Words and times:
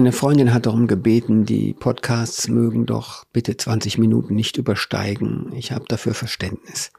Eine 0.00 0.12
Freundin 0.12 0.54
hat 0.54 0.64
darum 0.64 0.86
gebeten, 0.86 1.44
die 1.44 1.74
Podcasts 1.74 2.48
mögen 2.48 2.86
doch 2.86 3.26
bitte 3.34 3.58
20 3.58 3.98
Minuten 3.98 4.34
nicht 4.34 4.56
übersteigen. 4.56 5.52
Ich 5.52 5.72
habe 5.72 5.84
dafür 5.88 6.14
Verständnis. 6.14 6.90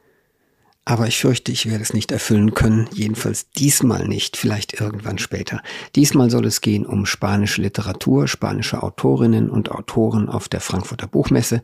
Aber 0.86 1.08
ich 1.08 1.18
fürchte, 1.18 1.52
ich 1.52 1.68
werde 1.68 1.82
es 1.82 1.96
nicht 1.96 2.12
erfüllen 2.12 2.54
können, 2.54 2.88
jedenfalls 2.94 3.50
diesmal 3.50 4.08
nicht, 4.08 4.38
vielleicht 4.38 4.80
irgendwann 4.80 5.18
später. 5.18 5.64
Diesmal 5.96 6.30
soll 6.30 6.46
es 6.46 6.62
gehen 6.62 6.86
um 6.86 7.08
spanische 7.08 7.64
Literatur, 7.64 8.28
spanische 8.28 8.84
Autorinnen 8.84 9.50
und 9.50 9.72
Autoren 9.72 10.30
auf 10.30 10.48
der 10.48 10.62
Frankfurter 10.62 11.08
Buchmesse. 11.08 11.64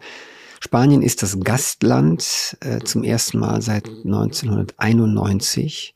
Spanien 0.59 1.03
ist 1.03 1.21
das 1.21 1.39
Gastland 1.41 2.57
äh, 2.61 2.79
zum 2.79 3.03
ersten 3.03 3.37
Mal 3.37 3.61
seit 3.61 3.87
1991. 3.87 5.93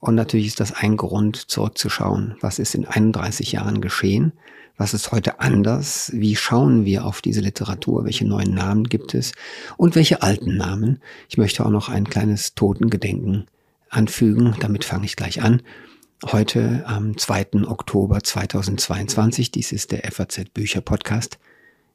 Und 0.00 0.14
natürlich 0.14 0.46
ist 0.46 0.60
das 0.60 0.72
ein 0.72 0.96
Grund, 0.96 1.36
zurückzuschauen, 1.36 2.36
was 2.40 2.58
ist 2.58 2.74
in 2.74 2.86
31 2.86 3.52
Jahren 3.52 3.82
geschehen. 3.82 4.32
Was 4.80 4.94
ist 4.94 5.10
heute 5.10 5.40
anders? 5.40 6.12
Wie 6.14 6.36
schauen 6.36 6.84
wir 6.84 7.04
auf 7.04 7.20
diese 7.20 7.40
Literatur? 7.40 8.04
Welche 8.04 8.24
neuen 8.24 8.54
Namen 8.54 8.84
gibt 8.84 9.12
es? 9.12 9.32
Und 9.76 9.96
welche 9.96 10.22
alten 10.22 10.56
Namen? 10.56 11.02
Ich 11.28 11.36
möchte 11.36 11.66
auch 11.66 11.70
noch 11.70 11.88
ein 11.88 12.08
kleines 12.08 12.54
Totengedenken 12.54 13.46
anfügen. 13.90 14.54
Damit 14.60 14.84
fange 14.84 15.04
ich 15.04 15.16
gleich 15.16 15.42
an. 15.42 15.62
Heute 16.24 16.84
am 16.86 17.18
2. 17.18 17.64
Oktober 17.66 18.22
2022. 18.22 19.50
Dies 19.50 19.72
ist 19.72 19.90
der 19.90 20.08
FAZ 20.12 20.44
Bücher 20.54 20.80
Podcast. 20.80 21.40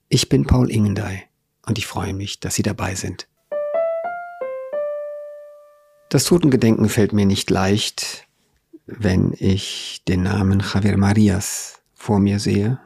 Ich 0.10 0.28
bin 0.28 0.46
Paul 0.46 0.70
Ingendey 0.70 1.24
und 1.66 1.78
ich 1.78 1.88
freue 1.88 2.14
mich, 2.14 2.42
dass 2.42 2.56
Sie 2.56 2.64
dabei 2.64 2.96
sind. 2.96 3.30
Das 6.10 6.26
Totengedenken 6.26 6.90
fällt 6.90 7.14
mir 7.14 7.26
nicht 7.26 7.50
leicht, 7.50 8.28
wenn 8.86 9.34
ich 9.40 10.02
den 10.06 10.24
Namen 10.24 10.60
Javier 10.60 10.98
Marias 10.98 11.83
vor 12.04 12.20
mir 12.20 12.40
sehe, 12.40 12.80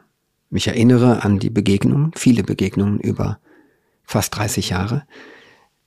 mich 0.48 0.68
erinnere 0.68 1.24
an 1.24 1.40
die 1.40 1.50
Begegnungen, 1.50 2.12
viele 2.14 2.44
Begegnungen 2.44 3.00
über 3.00 3.40
fast 4.04 4.36
30 4.36 4.70
Jahre. 4.70 5.06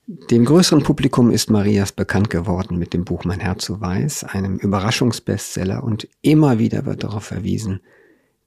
Dem 0.06 0.44
größeren 0.44 0.82
Publikum 0.82 1.30
ist 1.30 1.48
Marias 1.48 1.92
bekannt 1.92 2.28
geworden 2.28 2.78
mit 2.78 2.92
dem 2.92 3.06
Buch 3.06 3.24
Mein 3.24 3.40
Herz 3.40 3.64
so 3.64 3.80
weiß, 3.80 4.24
einem 4.24 4.58
Überraschungsbestseller. 4.58 5.82
Und 5.82 6.08
immer 6.20 6.58
wieder 6.58 6.84
wird 6.84 7.04
darauf 7.04 7.24
verwiesen, 7.24 7.80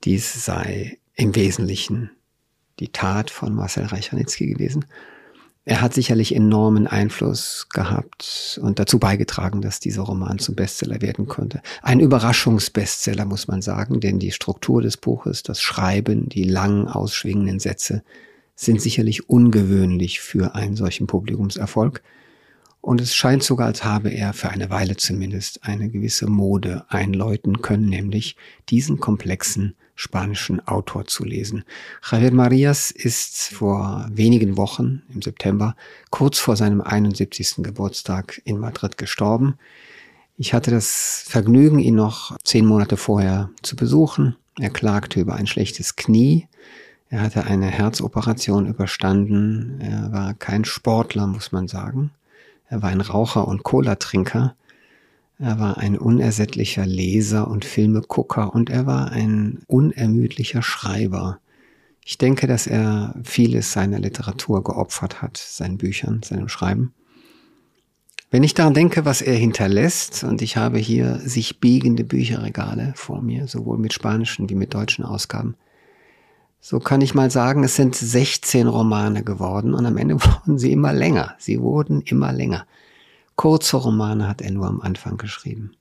dies 0.04 0.46
sei 0.46 1.00
im 1.16 1.34
Wesentlichen 1.34 2.12
die 2.80 2.90
Tat 2.90 3.32
von 3.32 3.56
Marcel 3.56 3.86
Reich-Ranitzky 3.86 4.46
gewesen 4.46 4.86
er 5.68 5.82
hat 5.82 5.96
sicherlich 5.96 6.36
enormen 6.36 6.86
Einfluss 6.86 7.68
gehabt 7.74 8.60
und 8.62 8.78
dazu 8.78 9.00
beigetragen, 9.00 9.62
dass 9.62 9.80
dieser 9.80 10.04
Roman 10.04 10.38
zum 10.38 10.54
Bestseller 10.54 11.02
werden 11.02 11.28
konnte. 11.28 11.62
Ein 11.82 12.00
Überraschungsbestseller, 12.00 13.26
muss 13.26 13.48
man 13.48 13.64
sagen, 13.64 14.00
denn 14.00 14.20
die 14.20 14.32
Struktur 14.32 14.84
des 14.84 14.96
Buches, 14.96 15.42
das 15.42 15.62
Schreiben, 15.62 16.30
die 16.30 16.44
lang 16.44 16.88
ausschwingenden 16.88 17.60
Sätze 17.60 18.04
sind 18.56 18.80
sicherlich 18.80 19.28
ungewöhnlich 19.28 20.22
für 20.22 20.54
einen 20.54 20.76
solchen 20.76 21.08
Publikumserfolg. 21.08 22.04
Und 22.86 23.02
es 23.02 23.16
scheint 23.16 23.42
sogar, 23.42 23.66
als 23.66 23.84
habe 23.84 24.12
er 24.12 24.32
für 24.34 24.50
eine 24.50 24.70
Weile 24.70 24.96
zumindest 24.96 25.64
eine 25.64 25.90
gewisse 25.90 26.28
Mode 26.28 26.86
einläuten 26.88 27.64
können, 27.64 27.90
nämlich 27.90 28.36
diesen 28.70 29.00
komplexen 29.00 29.74
spanischen 29.96 30.60
Autor 30.68 31.08
zu 31.08 31.26
lesen. 31.26 31.64
Javier 32.08 32.32
Marias 32.32 32.92
ist 32.92 33.48
vor 33.56 34.08
wenigen 34.12 34.56
Wochen 34.56 35.02
im 35.12 35.24
September, 35.24 35.76
kurz 36.12 36.38
vor 36.38 36.56
seinem 36.56 36.80
71. 36.80 37.64
Geburtstag 37.64 38.40
in 38.46 38.60
Madrid 38.60 39.00
gestorben. 39.00 39.56
Ich 40.38 40.54
hatte 40.54 40.70
das 40.70 41.26
Vergnügen, 41.28 41.80
ihn 41.80 41.96
noch 41.96 42.38
zehn 42.44 42.68
Monate 42.68 42.98
vorher 42.98 43.50
zu 43.64 43.76
besuchen. 43.76 44.36
Er 44.60 44.70
klagte 44.70 45.20
über 45.20 45.34
ein 45.34 45.48
schlechtes 45.48 45.96
Knie. 45.96 46.48
Er 47.10 47.22
hatte 47.22 47.46
eine 47.46 47.66
Herzoperation 47.66 48.68
überstanden. 48.68 49.82
Er 49.82 50.12
war 50.12 50.36
kein 50.36 50.66
Sportler, 50.66 51.26
muss 51.26 51.52
man 51.52 51.68
sagen. 51.68 52.12
Er 52.68 52.82
war 52.82 52.90
ein 52.90 53.02
Raucher 53.02 53.48
und 53.48 53.64
Cola-Trinker. 53.64 54.56
Er 55.38 55.60
war 55.60 55.78
ein 55.78 55.98
unersättlicher 55.98 56.86
Leser 56.86 57.48
und 57.48 57.66
Filmegucker 57.66 58.54
und 58.54 58.70
er 58.70 58.86
war 58.86 59.12
ein 59.12 59.62
unermüdlicher 59.68 60.62
Schreiber. 60.62 61.40
Ich 62.06 62.18
denke, 62.18 62.48
dass 62.48 62.68
er 62.68 63.16
vieles 63.24 63.74
seiner 63.74 64.00
Literatur 64.00 64.64
geopfert 64.64 65.22
hat, 65.22 65.38
seinen 65.38 65.78
Büchern, 65.78 66.22
seinem 66.24 66.48
Schreiben. 66.48 66.94
Wenn 68.32 68.44
ich 68.44 68.54
daran 68.54 68.74
denke, 68.74 69.06
was 69.06 69.22
er 69.22 69.36
hinterlässt, 69.36 70.24
und 70.24 70.42
ich 70.42 70.58
habe 70.58 70.78
hier 70.78 71.20
sich 71.20 71.60
biegende 71.60 72.04
Bücherregale 72.04 72.94
vor 72.96 73.22
mir, 73.22 73.48
sowohl 73.48 73.78
mit 73.78 73.94
spanischen 73.94 74.50
wie 74.50 74.56
mit 74.56 74.74
deutschen 74.74 75.06
Ausgaben, 75.06 75.56
so 76.68 76.80
kann 76.80 77.02
ich 77.02 77.14
mal 77.14 77.30
sagen, 77.30 77.64
es 77.64 77.76
sind 77.76 77.96
16 77.96 78.66
Romane 78.66 79.24
geworden 79.24 79.76
und 79.76 79.86
am 79.86 79.98
Ende 79.98 80.16
wurden 80.26 80.58
sie 80.58 80.72
immer 80.72 80.94
länger. 80.94 81.36
Sie 81.38 81.62
wurden 81.62 82.02
immer 82.02 82.34
länger. 82.34 82.66
Kurze 83.36 83.78
Romane 83.78 84.28
hat 84.28 84.42
er 84.42 84.50
nur 84.50 84.66
am 84.66 84.82
Anfang 84.82 85.18
geschrieben. 85.18 85.78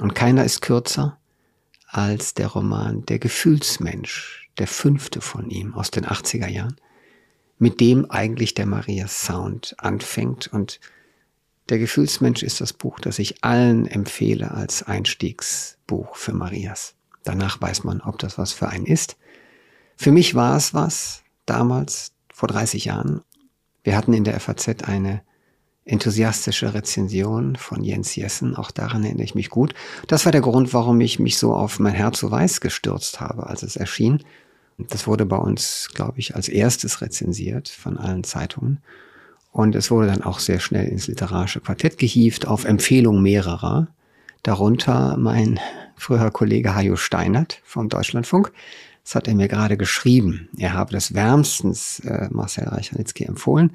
Und 0.00 0.14
keiner 0.14 0.44
ist 0.44 0.60
kürzer 0.62 1.18
als 1.88 2.32
der 2.34 2.46
Roman 2.46 3.04
Der 3.06 3.18
Gefühlsmensch, 3.18 4.48
der 4.58 4.68
fünfte 4.68 5.20
von 5.20 5.50
ihm 5.50 5.74
aus 5.74 5.90
den 5.90 6.06
80er 6.06 6.46
Jahren, 6.46 6.76
mit 7.58 7.80
dem 7.80 8.08
eigentlich 8.08 8.54
der 8.54 8.66
Maria 8.66 9.08
Sound 9.08 9.74
anfängt. 9.78 10.46
Und 10.52 10.78
Der 11.70 11.80
Gefühlsmensch 11.80 12.44
ist 12.44 12.60
das 12.60 12.72
Buch, 12.72 13.00
das 13.00 13.18
ich 13.18 13.42
allen 13.42 13.84
empfehle 13.84 14.52
als 14.52 14.84
Einstiegsbuch 14.84 16.14
für 16.14 16.34
Marias. 16.34 16.94
Danach 17.24 17.60
weiß 17.60 17.82
man, 17.82 18.00
ob 18.00 18.20
das 18.20 18.38
was 18.38 18.52
für 18.52 18.68
einen 18.68 18.86
ist. 18.86 19.16
Für 20.00 20.12
mich 20.12 20.34
war 20.34 20.56
es 20.56 20.72
was, 20.72 21.24
damals, 21.44 22.12
vor 22.32 22.48
30 22.48 22.86
Jahren. 22.86 23.20
Wir 23.84 23.98
hatten 23.98 24.14
in 24.14 24.24
der 24.24 24.40
FAZ 24.40 24.84
eine 24.84 25.20
enthusiastische 25.84 26.72
Rezension 26.72 27.54
von 27.56 27.84
Jens 27.84 28.16
Jessen. 28.16 28.56
Auch 28.56 28.70
daran 28.70 29.04
erinnere 29.04 29.24
ich 29.24 29.34
mich 29.34 29.50
gut. 29.50 29.74
Das 30.06 30.24
war 30.24 30.32
der 30.32 30.40
Grund, 30.40 30.72
warum 30.72 31.02
ich 31.02 31.18
mich 31.18 31.36
so 31.36 31.52
auf 31.52 31.78
mein 31.80 31.92
Herz 31.92 32.20
so 32.20 32.30
weiß 32.30 32.62
gestürzt 32.62 33.20
habe, 33.20 33.46
als 33.48 33.62
es 33.62 33.76
erschien. 33.76 34.24
Das 34.78 35.06
wurde 35.06 35.26
bei 35.26 35.36
uns, 35.36 35.90
glaube 35.92 36.18
ich, 36.18 36.34
als 36.34 36.48
erstes 36.48 37.02
rezensiert 37.02 37.68
von 37.68 37.98
allen 37.98 38.24
Zeitungen. 38.24 38.78
Und 39.52 39.74
es 39.74 39.90
wurde 39.90 40.06
dann 40.06 40.22
auch 40.22 40.38
sehr 40.38 40.60
schnell 40.60 40.88
ins 40.88 41.08
literarische 41.08 41.60
Quartett 41.60 41.98
gehievt, 41.98 42.46
auf 42.46 42.64
Empfehlung 42.64 43.20
mehrerer. 43.20 43.88
Darunter 44.44 45.18
mein 45.18 45.60
früherer 45.96 46.30
Kollege 46.30 46.74
Hajo 46.74 46.96
Steinert 46.96 47.60
vom 47.64 47.90
Deutschlandfunk. 47.90 48.50
Das 49.04 49.14
hat 49.14 49.28
er 49.28 49.34
mir 49.34 49.48
gerade 49.48 49.76
geschrieben. 49.76 50.48
Er 50.56 50.74
habe 50.74 50.92
das 50.92 51.14
wärmstens 51.14 52.00
äh, 52.00 52.28
Marcel 52.30 52.64
Reichernitzky 52.64 53.24
empfohlen. 53.24 53.72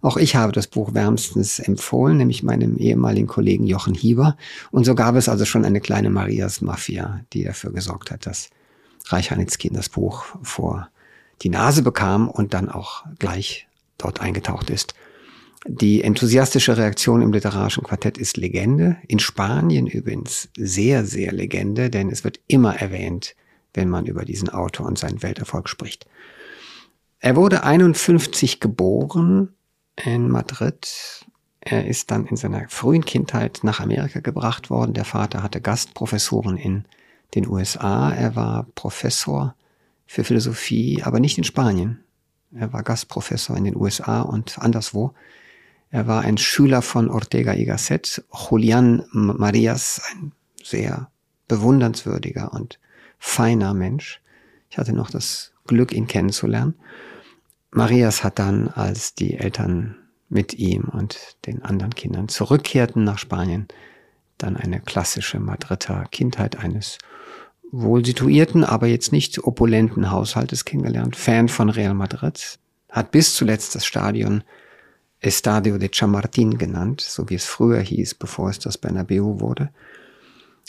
Auch 0.00 0.16
ich 0.16 0.34
habe 0.34 0.50
das 0.50 0.66
Buch 0.66 0.94
wärmstens 0.94 1.60
empfohlen, 1.60 2.16
nämlich 2.16 2.42
meinem 2.42 2.76
ehemaligen 2.76 3.28
Kollegen 3.28 3.66
Jochen 3.66 3.94
Hieber. 3.94 4.36
Und 4.72 4.84
so 4.84 4.96
gab 4.96 5.14
es 5.14 5.28
also 5.28 5.44
schon 5.44 5.64
eine 5.64 5.80
kleine 5.80 6.10
Marias 6.10 6.60
Mafia, 6.60 7.20
die 7.32 7.44
dafür 7.44 7.72
gesorgt 7.72 8.10
hat, 8.10 8.26
dass 8.26 8.50
Reichanitzky 9.06 9.70
das 9.70 9.88
Buch 9.88 10.24
vor 10.42 10.88
die 11.42 11.50
Nase 11.50 11.82
bekam 11.82 12.28
und 12.28 12.52
dann 12.52 12.68
auch 12.68 13.04
gleich 13.18 13.68
dort 13.98 14.20
eingetaucht 14.20 14.70
ist. 14.70 14.94
Die 15.66 16.02
enthusiastische 16.02 16.76
Reaktion 16.76 17.22
im 17.22 17.32
literarischen 17.32 17.84
Quartett 17.84 18.18
ist 18.18 18.36
Legende. 18.36 18.96
In 19.06 19.20
Spanien 19.20 19.86
übrigens 19.86 20.48
sehr, 20.56 21.04
sehr 21.04 21.30
Legende, 21.30 21.88
denn 21.88 22.10
es 22.10 22.24
wird 22.24 22.40
immer 22.48 22.74
erwähnt, 22.74 23.36
wenn 23.74 23.88
man 23.88 24.06
über 24.06 24.24
diesen 24.24 24.48
Autor 24.48 24.86
und 24.86 24.98
seinen 24.98 25.22
Welterfolg 25.22 25.68
spricht. 25.68 26.06
Er 27.20 27.36
wurde 27.36 27.62
51 27.62 28.60
geboren, 28.60 29.54
in 29.96 30.28
Madrid. 30.28 31.24
Er 31.60 31.86
ist 31.86 32.10
dann 32.10 32.26
in 32.26 32.36
seiner 32.36 32.68
frühen 32.68 33.04
Kindheit 33.04 33.60
nach 33.62 33.80
Amerika 33.80 34.20
gebracht 34.20 34.70
worden. 34.70 34.94
Der 34.94 35.04
Vater 35.04 35.42
hatte 35.42 35.60
Gastprofessoren 35.60 36.56
in 36.56 36.84
den 37.34 37.46
USA. 37.46 38.12
Er 38.12 38.34
war 38.34 38.66
Professor 38.74 39.54
für 40.06 40.24
Philosophie, 40.24 41.02
aber 41.02 41.20
nicht 41.20 41.38
in 41.38 41.44
Spanien. 41.44 42.00
Er 42.54 42.72
war 42.72 42.82
Gastprofessor 42.82 43.56
in 43.56 43.64
den 43.64 43.76
USA 43.76 44.22
und 44.22 44.58
anderswo. 44.58 45.14
Er 45.90 46.06
war 46.06 46.22
ein 46.22 46.38
Schüler 46.38 46.82
von 46.82 47.10
Ortega 47.10 47.52
y 47.52 47.66
Gasset, 47.66 48.24
Julian 48.32 49.04
Marias, 49.12 50.02
ein 50.10 50.32
sehr 50.62 51.10
bewundernswürdiger 51.48 52.52
und 52.52 52.78
feiner 53.24 53.72
Mensch. 53.72 54.20
Ich 54.68 54.78
hatte 54.78 54.92
noch 54.92 55.08
das 55.08 55.52
Glück, 55.68 55.92
ihn 55.92 56.08
kennenzulernen. 56.08 56.74
Marias 57.70 58.24
hat 58.24 58.40
dann, 58.40 58.68
als 58.68 59.14
die 59.14 59.38
Eltern 59.38 59.96
mit 60.28 60.54
ihm 60.54 60.88
und 60.92 61.36
den 61.46 61.62
anderen 61.62 61.94
Kindern 61.94 62.26
zurückkehrten 62.28 63.04
nach 63.04 63.18
Spanien, 63.18 63.68
dann 64.38 64.56
eine 64.56 64.80
klassische 64.80 65.38
Madrider 65.38 66.04
Kindheit 66.10 66.58
eines 66.58 66.98
wohl 67.70 68.04
situierten, 68.04 68.64
aber 68.64 68.88
jetzt 68.88 69.12
nicht 69.12 69.38
opulenten 69.44 70.10
Haushaltes 70.10 70.64
kennengelernt, 70.64 71.14
Fan 71.14 71.48
von 71.48 71.70
Real 71.70 71.94
Madrid, 71.94 72.58
hat 72.90 73.12
bis 73.12 73.36
zuletzt 73.36 73.76
das 73.76 73.86
Stadion 73.86 74.42
Estadio 75.20 75.78
de 75.78 75.90
Chamartin 75.94 76.58
genannt, 76.58 77.00
so 77.00 77.30
wie 77.30 77.36
es 77.36 77.46
früher 77.46 77.80
hieß, 77.80 78.14
bevor 78.14 78.50
es 78.50 78.58
das 78.58 78.78
Bernabeu 78.78 79.38
wurde. 79.38 79.70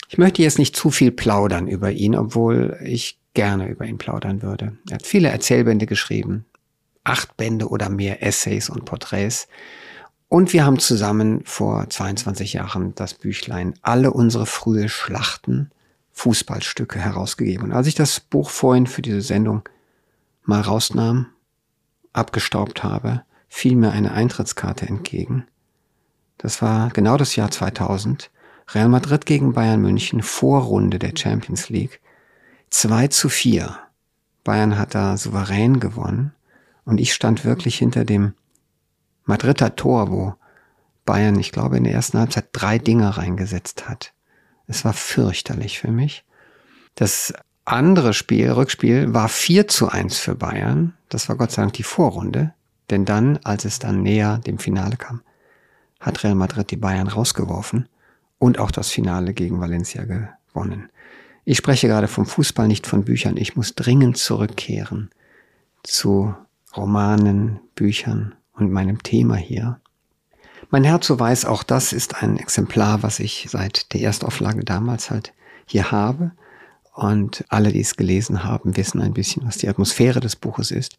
Ich 0.08 0.18
möchte 0.18 0.42
jetzt 0.42 0.58
nicht 0.58 0.76
zu 0.76 0.90
viel 0.90 1.10
plaudern 1.10 1.66
über 1.66 1.90
ihn, 1.90 2.14
obwohl 2.14 2.78
ich 2.82 3.18
gerne 3.34 3.68
über 3.68 3.84
ihn 3.84 3.98
plaudern 3.98 4.42
würde. 4.42 4.76
Er 4.88 4.96
hat 4.96 5.06
viele 5.06 5.28
Erzählbände 5.28 5.86
geschrieben, 5.86 6.44
acht 7.02 7.36
Bände 7.36 7.68
oder 7.68 7.88
mehr 7.88 8.22
Essays 8.22 8.70
und 8.70 8.84
Porträts. 8.84 9.48
Und 10.28 10.52
wir 10.52 10.64
haben 10.64 10.78
zusammen 10.78 11.42
vor 11.44 11.88
22 11.88 12.54
Jahren 12.54 12.94
das 12.94 13.14
Büchlein 13.14 13.74
Alle 13.82 14.12
unsere 14.12 14.46
frühe 14.46 14.88
Schlachten, 14.88 15.70
Fußballstücke 16.12 16.98
herausgegeben. 16.98 17.66
Und 17.66 17.72
als 17.72 17.86
ich 17.86 17.94
das 17.94 18.20
Buch 18.20 18.50
vorhin 18.50 18.86
für 18.86 19.02
diese 19.02 19.20
Sendung 19.20 19.68
mal 20.44 20.60
rausnahm, 20.60 21.26
abgestaubt 22.12 22.82
habe, 22.82 23.22
fiel 23.48 23.76
mir 23.76 23.90
eine 23.90 24.12
Eintrittskarte 24.12 24.86
entgegen. 24.86 25.46
Das 26.38 26.62
war 26.62 26.90
genau 26.90 27.16
das 27.16 27.36
Jahr 27.36 27.50
2000. 27.50 28.30
Real 28.72 28.88
Madrid 28.88 29.26
gegen 29.26 29.52
Bayern 29.52 29.80
München, 29.80 30.22
Vorrunde 30.22 30.98
der 30.98 31.12
Champions 31.16 31.68
League. 31.68 32.00
2 32.70 33.08
zu 33.08 33.28
4. 33.28 33.78
Bayern 34.42 34.78
hat 34.78 34.94
da 34.94 35.16
souverän 35.16 35.80
gewonnen. 35.80 36.32
Und 36.84 36.98
ich 36.98 37.14
stand 37.14 37.44
wirklich 37.44 37.78
hinter 37.78 38.04
dem 38.04 38.34
Madrider 39.24 39.76
Tor, 39.76 40.10
wo 40.10 40.34
Bayern, 41.04 41.38
ich 41.38 41.52
glaube, 41.52 41.76
in 41.76 41.84
der 41.84 41.92
ersten 41.92 42.18
Halbzeit 42.18 42.48
drei 42.52 42.78
Dinger 42.78 43.10
reingesetzt 43.10 43.88
hat. 43.88 44.12
Es 44.66 44.84
war 44.84 44.92
fürchterlich 44.92 45.78
für 45.78 45.90
mich. 45.90 46.24
Das 46.94 47.34
andere 47.64 48.14
Spiel, 48.14 48.50
Rückspiel, 48.50 49.12
war 49.12 49.28
4 49.28 49.68
zu 49.68 49.88
1 49.88 50.18
für 50.18 50.34
Bayern. 50.34 50.94
Das 51.08 51.28
war 51.28 51.36
Gott 51.36 51.52
sei 51.52 51.62
Dank 51.62 51.74
die 51.74 51.82
Vorrunde. 51.82 52.54
Denn 52.90 53.04
dann, 53.04 53.38
als 53.44 53.64
es 53.64 53.78
dann 53.78 54.02
näher 54.02 54.38
dem 54.38 54.58
Finale 54.58 54.96
kam, 54.96 55.22
hat 56.00 56.22
Real 56.22 56.34
Madrid 56.34 56.70
die 56.70 56.76
Bayern 56.76 57.08
rausgeworfen 57.08 57.88
und 58.38 58.58
auch 58.58 58.70
das 58.70 58.90
Finale 58.90 59.34
gegen 59.34 59.60
Valencia 59.60 60.04
gewonnen. 60.04 60.88
Ich 61.44 61.58
spreche 61.58 61.88
gerade 61.88 62.08
vom 62.08 62.26
Fußball, 62.26 62.68
nicht 62.68 62.86
von 62.86 63.04
Büchern. 63.04 63.36
Ich 63.36 63.56
muss 63.56 63.74
dringend 63.74 64.16
zurückkehren 64.16 65.10
zu 65.82 66.34
Romanen, 66.76 67.60
Büchern 67.74 68.34
und 68.54 68.72
meinem 68.72 69.02
Thema 69.02 69.36
hier. 69.36 69.80
Mein 70.70 70.84
Herz 70.84 71.06
so 71.06 71.20
weiß, 71.20 71.44
auch 71.44 71.62
das 71.62 71.92
ist 71.92 72.22
ein 72.22 72.36
Exemplar, 72.38 73.02
was 73.02 73.20
ich 73.20 73.46
seit 73.50 73.92
der 73.92 74.00
Erstauflage 74.00 74.64
damals 74.64 75.10
halt 75.10 75.32
hier 75.66 75.90
habe. 75.90 76.32
Und 76.94 77.44
alle, 77.48 77.72
die 77.72 77.80
es 77.80 77.96
gelesen 77.96 78.44
haben, 78.44 78.76
wissen 78.76 79.00
ein 79.00 79.14
bisschen, 79.14 79.44
was 79.46 79.58
die 79.58 79.68
Atmosphäre 79.68 80.20
des 80.20 80.36
Buches 80.36 80.70
ist. 80.70 80.96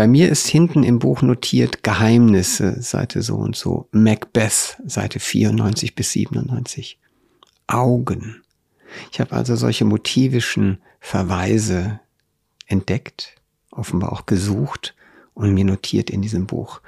Bei 0.00 0.06
mir 0.06 0.30
ist 0.30 0.46
hinten 0.46 0.82
im 0.82 0.98
Buch 0.98 1.20
notiert 1.20 1.82
Geheimnisse, 1.82 2.80
Seite 2.80 3.20
so 3.20 3.36
und 3.36 3.54
so, 3.54 3.86
Macbeth, 3.92 4.78
Seite 4.86 5.20
94 5.20 5.94
bis 5.94 6.12
97, 6.12 6.98
Augen. 7.66 8.42
Ich 9.12 9.20
habe 9.20 9.32
also 9.32 9.56
solche 9.56 9.84
motivischen 9.84 10.78
Verweise 11.00 12.00
entdeckt, 12.66 13.34
offenbar 13.70 14.12
auch 14.12 14.24
gesucht 14.24 14.94
und 15.34 15.52
mir 15.52 15.66
notiert 15.66 16.08
in 16.08 16.22
diesem 16.22 16.46
Buch. 16.46 16.80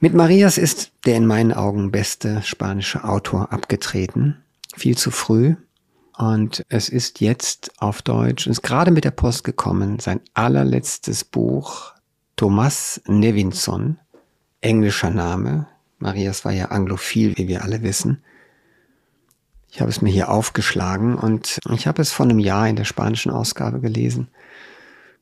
Mit 0.00 0.14
Marias 0.14 0.56
ist 0.56 0.92
der 1.04 1.16
in 1.16 1.26
meinen 1.26 1.52
Augen 1.52 1.90
beste 1.90 2.40
spanische 2.40 3.04
Autor 3.04 3.52
abgetreten, 3.52 4.38
viel 4.74 4.96
zu 4.96 5.10
früh. 5.10 5.56
Und 6.16 6.64
es 6.68 6.88
ist 6.88 7.20
jetzt 7.20 7.72
auf 7.78 8.00
Deutsch, 8.00 8.46
ist 8.46 8.62
gerade 8.62 8.90
mit 8.90 9.04
der 9.04 9.10
Post 9.10 9.44
gekommen, 9.44 9.98
sein 9.98 10.20
allerletztes 10.32 11.24
Buch, 11.24 11.92
Thomas 12.36 13.02
Nevinson, 13.06 13.98
englischer 14.62 15.10
Name. 15.10 15.66
Marias 15.98 16.44
war 16.44 16.52
ja 16.52 16.66
anglophil, 16.66 17.36
wie 17.36 17.48
wir 17.48 17.62
alle 17.62 17.82
wissen. 17.82 18.22
Ich 19.70 19.80
habe 19.80 19.90
es 19.90 20.00
mir 20.00 20.10
hier 20.10 20.30
aufgeschlagen 20.30 21.16
und 21.16 21.58
ich 21.70 21.86
habe 21.86 22.00
es 22.00 22.12
vor 22.12 22.24
einem 22.24 22.38
Jahr 22.38 22.66
in 22.66 22.76
der 22.76 22.84
spanischen 22.84 23.30
Ausgabe 23.30 23.80
gelesen. 23.80 24.28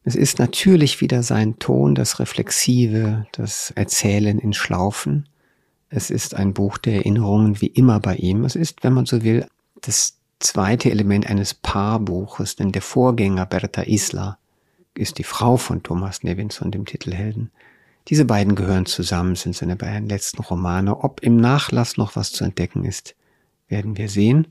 Es 0.04 0.14
ist 0.14 0.38
natürlich 0.38 1.00
wieder 1.00 1.24
sein 1.24 1.58
Ton, 1.58 1.96
das 1.96 2.20
Reflexive, 2.20 3.26
das 3.32 3.72
Erzählen 3.74 4.38
in 4.38 4.52
Schlaufen. 4.52 5.28
Es 5.88 6.10
ist 6.10 6.34
ein 6.34 6.54
Buch 6.54 6.78
der 6.78 6.96
Erinnerungen 6.96 7.60
wie 7.60 7.66
immer 7.66 7.98
bei 7.98 8.14
ihm. 8.16 8.44
Es 8.44 8.54
ist, 8.54 8.84
wenn 8.84 8.92
man 8.92 9.06
so 9.06 9.24
will, 9.24 9.46
das 9.80 10.18
zweite 10.40 10.90
Element 10.90 11.26
eines 11.26 11.54
Paarbuches, 11.54 12.56
denn 12.56 12.72
der 12.72 12.82
Vorgänger 12.82 13.46
Berta 13.46 13.82
Isla 13.82 14.38
ist 14.94 15.18
die 15.18 15.24
Frau 15.24 15.56
von 15.56 15.82
Thomas 15.82 16.22
Nevinson, 16.22 16.70
dem 16.70 16.84
Titelhelden. 16.84 17.50
Diese 18.08 18.24
beiden 18.24 18.54
gehören 18.54 18.86
zusammen, 18.86 19.34
sind 19.34 19.56
seine 19.56 19.76
beiden 19.76 20.08
letzten 20.08 20.42
Romane. 20.42 21.02
Ob 21.02 21.22
im 21.22 21.36
Nachlass 21.36 21.96
noch 21.96 22.16
was 22.16 22.32
zu 22.32 22.44
entdecken 22.44 22.84
ist, 22.84 23.14
werden 23.68 23.96
wir 23.96 24.08
sehen. 24.08 24.48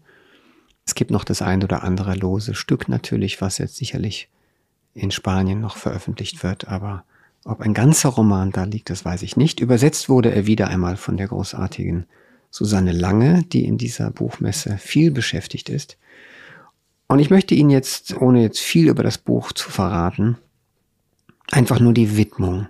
Es 0.86 0.96
gibt 0.96 1.12
noch 1.12 1.24
das 1.24 1.42
ein 1.42 1.64
oder 1.64 1.84
andere 1.84 2.16
lose 2.16 2.56
Stück 2.56 2.90
natürlich, 2.90 3.42
was 3.42 3.58
jetzt 3.58 3.76
sicherlich 3.76 4.30
in 4.94 5.12
Spanien 5.12 5.60
noch 5.62 5.78
veröffentlicht 5.78 6.44
wird, 6.44 6.68
aber 6.68 7.06
ob 7.46 7.62
ein 7.62 7.74
ganzer 7.74 8.10
Roman 8.10 8.52
da 8.52 8.64
liegt, 8.64 8.90
das 8.90 9.04
weiß 9.06 9.22
ich 9.22 9.38
nicht. 9.38 9.60
Übersetzt 9.60 10.08
wurde 10.08 10.34
er 10.34 10.46
wieder 10.46 10.68
einmal 10.68 10.98
von 10.98 11.18
der 11.18 11.28
großartigen 11.28 12.06
Susanne 12.54 12.92
Lange, 12.92 13.42
die 13.42 13.66
in 13.66 13.80
dieser 13.80 14.12
Buchmesse 14.12 14.78
viel 14.78 15.10
beschäftigt 15.10 15.70
ist. 15.70 15.98
Und 17.08 17.18
ich 17.18 17.32
möchte 17.32 17.56
Ihnen 17.56 17.72
jetzt, 17.72 18.16
ohne 18.16 18.44
jetzt 18.44 18.60
viel 18.60 18.90
über 18.90 19.02
das 19.02 19.18
Buch 19.18 19.54
zu 19.54 19.72
verraten, 19.72 20.38
einfach 21.50 21.80
nur 21.80 21.94
die 21.94 22.16
Widmung 22.16 22.68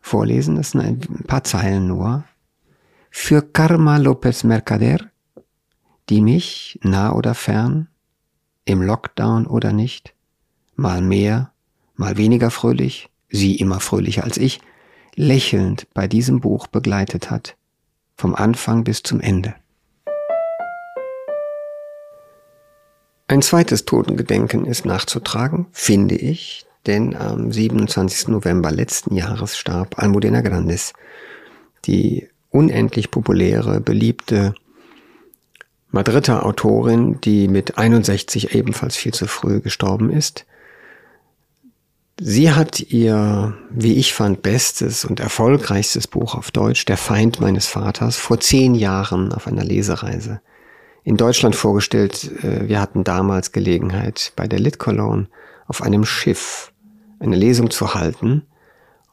vorlesen. 0.00 0.56
Das 0.56 0.70
sind 0.70 0.80
ein 0.80 1.24
paar 1.26 1.44
Zeilen 1.44 1.88
nur. 1.88 2.24
Für 3.10 3.42
Karma 3.42 3.98
López 3.98 4.46
Mercader, 4.46 5.10
die 6.08 6.22
mich, 6.22 6.80
nah 6.82 7.12
oder 7.12 7.34
fern, 7.34 7.88
im 8.64 8.80
Lockdown 8.80 9.46
oder 9.46 9.74
nicht, 9.74 10.14
mal 10.74 11.02
mehr, 11.02 11.52
mal 11.96 12.16
weniger 12.16 12.50
fröhlich, 12.50 13.10
sie 13.28 13.56
immer 13.56 13.80
fröhlicher 13.80 14.24
als 14.24 14.38
ich, 14.38 14.62
lächelnd 15.16 15.86
bei 15.92 16.08
diesem 16.08 16.40
Buch 16.40 16.66
begleitet 16.66 17.30
hat, 17.30 17.56
vom 18.22 18.36
Anfang 18.36 18.84
bis 18.84 19.02
zum 19.02 19.18
Ende. 19.18 19.56
Ein 23.26 23.42
zweites 23.42 23.84
Totengedenken 23.84 24.64
ist 24.64 24.84
nachzutragen, 24.84 25.66
finde 25.72 26.14
ich, 26.14 26.64
denn 26.86 27.16
am 27.16 27.50
27. 27.50 28.28
November 28.28 28.70
letzten 28.70 29.16
Jahres 29.16 29.58
starb 29.58 29.98
Almudena 29.98 30.40
Grandes, 30.40 30.92
die 31.84 32.28
unendlich 32.50 33.10
populäre, 33.10 33.80
beliebte 33.80 34.54
Madrider 35.90 36.46
Autorin, 36.46 37.20
die 37.22 37.48
mit 37.48 37.76
61 37.76 38.54
ebenfalls 38.54 38.94
viel 38.94 39.12
zu 39.12 39.26
früh 39.26 39.60
gestorben 39.60 40.10
ist. 40.10 40.46
Sie 42.24 42.52
hat 42.52 42.78
ihr, 42.78 43.54
wie 43.70 43.94
ich 43.94 44.14
fand, 44.14 44.42
bestes 44.42 45.04
und 45.04 45.18
erfolgreichstes 45.18 46.06
Buch 46.06 46.36
auf 46.36 46.52
Deutsch, 46.52 46.84
Der 46.84 46.96
Feind 46.96 47.40
meines 47.40 47.66
Vaters, 47.66 48.16
vor 48.16 48.38
zehn 48.38 48.76
Jahren 48.76 49.32
auf 49.32 49.48
einer 49.48 49.64
Lesereise 49.64 50.40
in 51.02 51.16
Deutschland 51.16 51.56
vorgestellt. 51.56 52.30
Äh, 52.44 52.68
wir 52.68 52.80
hatten 52.80 53.02
damals 53.02 53.50
Gelegenheit, 53.50 54.32
bei 54.36 54.46
der 54.46 54.60
Lit 54.60 54.78
Cologne 54.78 55.26
auf 55.66 55.82
einem 55.82 56.04
Schiff 56.04 56.72
eine 57.18 57.34
Lesung 57.34 57.70
zu 57.70 57.92
halten. 57.92 58.46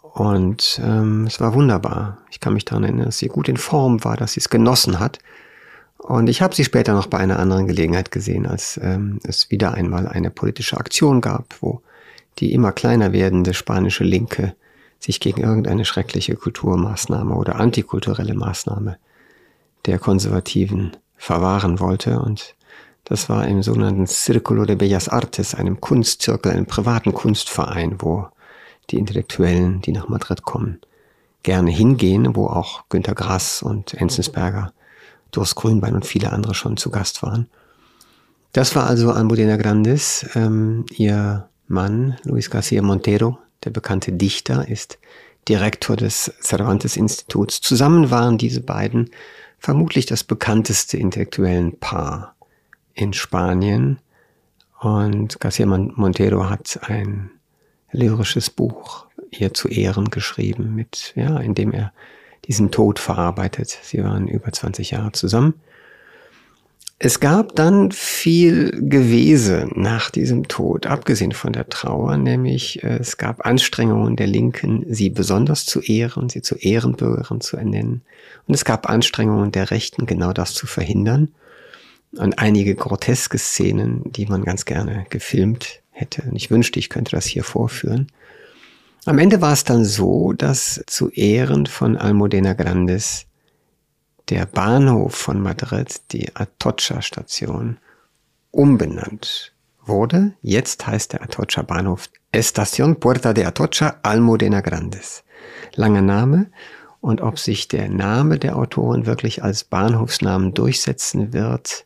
Und 0.03 0.79
ähm, 0.83 1.25
es 1.25 1.41
war 1.41 1.55
wunderbar. 1.55 2.19
Ich 2.29 2.39
kann 2.39 2.53
mich 2.53 2.65
daran 2.65 2.83
erinnern, 2.83 3.05
dass 3.05 3.17
sie 3.17 3.27
gut 3.27 3.49
in 3.49 3.57
Form 3.57 4.03
war, 4.03 4.17
dass 4.17 4.33
sie 4.33 4.39
es 4.39 4.49
genossen 4.49 4.99
hat. 4.99 5.17
Und 5.97 6.29
ich 6.29 6.43
habe 6.43 6.53
sie 6.53 6.63
später 6.63 6.93
noch 6.93 7.07
bei 7.07 7.17
einer 7.17 7.39
anderen 7.39 7.65
Gelegenheit 7.65 8.11
gesehen, 8.11 8.45
als 8.45 8.79
ähm, 8.83 9.19
es 9.23 9.49
wieder 9.49 9.73
einmal 9.73 10.07
eine 10.07 10.29
politische 10.29 10.77
Aktion 10.77 11.21
gab, 11.21 11.55
wo 11.59 11.81
die 12.39 12.53
immer 12.53 12.71
kleiner 12.71 13.11
werdende 13.11 13.53
spanische 13.53 14.03
Linke 14.03 14.55
sich 14.99 15.19
gegen 15.19 15.41
irgendeine 15.41 15.85
schreckliche 15.85 16.35
Kulturmaßnahme 16.35 17.35
oder 17.35 17.55
antikulturelle 17.55 18.33
Maßnahme 18.33 18.97
der 19.85 19.99
Konservativen 19.99 20.97
verwahren 21.15 21.79
wollte. 21.79 22.19
Und 22.19 22.55
das 23.05 23.29
war 23.29 23.47
im 23.47 23.63
sogenannten 23.63 24.07
Círculo 24.07 24.65
de 24.65 24.75
Bellas 24.75 25.09
Artes, 25.09 25.55
einem 25.55 25.79
Kunstzirkel, 25.79 26.51
einem 26.51 26.65
privaten 26.65 27.13
Kunstverein, 27.13 27.95
wo 27.99 28.27
die 28.89 28.97
Intellektuellen, 28.97 29.81
die 29.81 29.91
nach 29.91 30.09
Madrid 30.09 30.43
kommen, 30.43 30.79
gerne 31.43 31.71
hingehen, 31.71 32.35
wo 32.35 32.47
auch 32.47 32.83
Günter 32.89 33.15
Grass 33.15 33.61
und 33.61 33.93
Enzensberger, 33.93 34.73
Durst 35.31 35.55
Grünbein 35.55 35.93
und 35.93 36.05
viele 36.05 36.31
andere 36.31 36.55
schon 36.55 36.75
zu 36.75 36.89
Gast 36.89 37.21
waren. 37.21 37.47
Das 38.51 38.75
war 38.75 38.87
also 38.87 39.11
Almudena 39.11 39.57
Grandes, 39.57 40.25
ähm, 40.33 40.85
ihr 40.89 41.48
Mann, 41.69 42.17
Luis 42.23 42.49
García 42.49 42.81
Montero, 42.81 43.37
der 43.63 43.69
bekannte 43.69 44.11
Dichter, 44.11 44.67
ist 44.67 44.97
Direktor 45.47 45.95
des 45.95 46.33
Cervantes 46.41 46.97
Instituts. 46.97 47.61
Zusammen 47.61 48.11
waren 48.11 48.37
diese 48.37 48.61
beiden 48.61 49.11
vermutlich 49.59 50.05
das 50.05 50.23
bekannteste 50.23 50.97
intellektuellen 50.97 51.77
Paar 51.79 52.35
in 52.93 53.13
Spanien. 53.13 53.99
Und 54.79 55.39
García 55.39 55.65
Montero 55.65 56.49
hat 56.49 56.79
ein 56.89 57.29
lyrisches 57.91 58.49
Buch 58.49 59.05
ihr 59.29 59.53
zu 59.53 59.67
Ehren 59.67 60.09
geschrieben, 60.09 60.73
mit, 60.73 61.13
ja, 61.15 61.37
in 61.37 61.53
dem 61.53 61.71
er 61.71 61.93
diesen 62.45 62.71
Tod 62.71 62.97
verarbeitet. 62.97 63.77
Sie 63.83 64.03
waren 64.03 64.27
über 64.27 64.51
20 64.51 64.91
Jahre 64.91 65.11
zusammen. 65.11 65.53
Es 67.01 67.21
gab 67.21 67.55
dann 67.55 67.93
viel 67.93 68.77
Gewese 68.77 69.69
nach 69.73 70.11
diesem 70.11 70.49
Tod, 70.49 70.85
abgesehen 70.85 71.31
von 71.31 71.53
der 71.53 71.69
Trauer, 71.69 72.17
nämlich 72.17 72.83
äh, 72.83 72.97
es 72.97 73.15
gab 73.15 73.45
Anstrengungen 73.45 74.17
der 74.17 74.27
Linken, 74.27 74.85
sie 74.89 75.09
besonders 75.09 75.65
zu 75.65 75.79
ehren, 75.79 76.27
sie 76.27 76.41
zu 76.41 76.55
Ehrenbürgerin 76.55 77.39
zu 77.39 77.55
ernennen. 77.55 78.01
Und 78.47 78.53
es 78.53 78.65
gab 78.65 78.89
Anstrengungen 78.89 79.53
der 79.53 79.71
Rechten, 79.71 80.07
genau 80.07 80.33
das 80.33 80.53
zu 80.53 80.67
verhindern. 80.67 81.29
Und 82.17 82.37
einige 82.37 82.75
groteske 82.75 83.37
Szenen, 83.37 84.11
die 84.11 84.25
man 84.25 84.43
ganz 84.43 84.65
gerne 84.65 85.05
gefilmt 85.09 85.79
hätte. 85.91 86.23
Und 86.23 86.35
ich 86.35 86.51
wünschte, 86.51 86.79
ich 86.79 86.89
könnte 86.89 87.11
das 87.11 87.25
hier 87.25 87.45
vorführen. 87.45 88.07
Am 89.05 89.19
Ende 89.19 89.39
war 89.39 89.53
es 89.53 89.63
dann 89.63 89.85
so, 89.85 90.33
dass 90.33 90.83
zu 90.85 91.09
Ehren 91.11 91.65
von 91.65 91.95
Almudena 91.95 92.53
Grandes 92.53 93.28
der 94.29 94.45
Bahnhof 94.45 95.15
von 95.15 95.41
Madrid, 95.41 96.01
die 96.11 96.35
Atocha-Station, 96.35 97.77
umbenannt 98.51 99.53
wurde. 99.83 100.33
Jetzt 100.41 100.85
heißt 100.85 101.13
der 101.13 101.23
Atocha 101.23 101.61
Bahnhof 101.63 102.09
Estación 102.31 102.95
Puerta 102.95 103.33
de 103.33 103.45
Atocha 103.45 103.97
Almudena 104.03 104.61
Grandes. 104.61 105.23
Langer 105.75 106.01
Name. 106.01 106.51
Und 107.01 107.21
ob 107.21 107.39
sich 107.39 107.67
der 107.67 107.89
Name 107.89 108.37
der 108.37 108.57
Autorin 108.57 109.05
wirklich 109.05 109.43
als 109.43 109.63
Bahnhofsnamen 109.63 110.53
durchsetzen 110.53 111.33
wird 111.33 111.85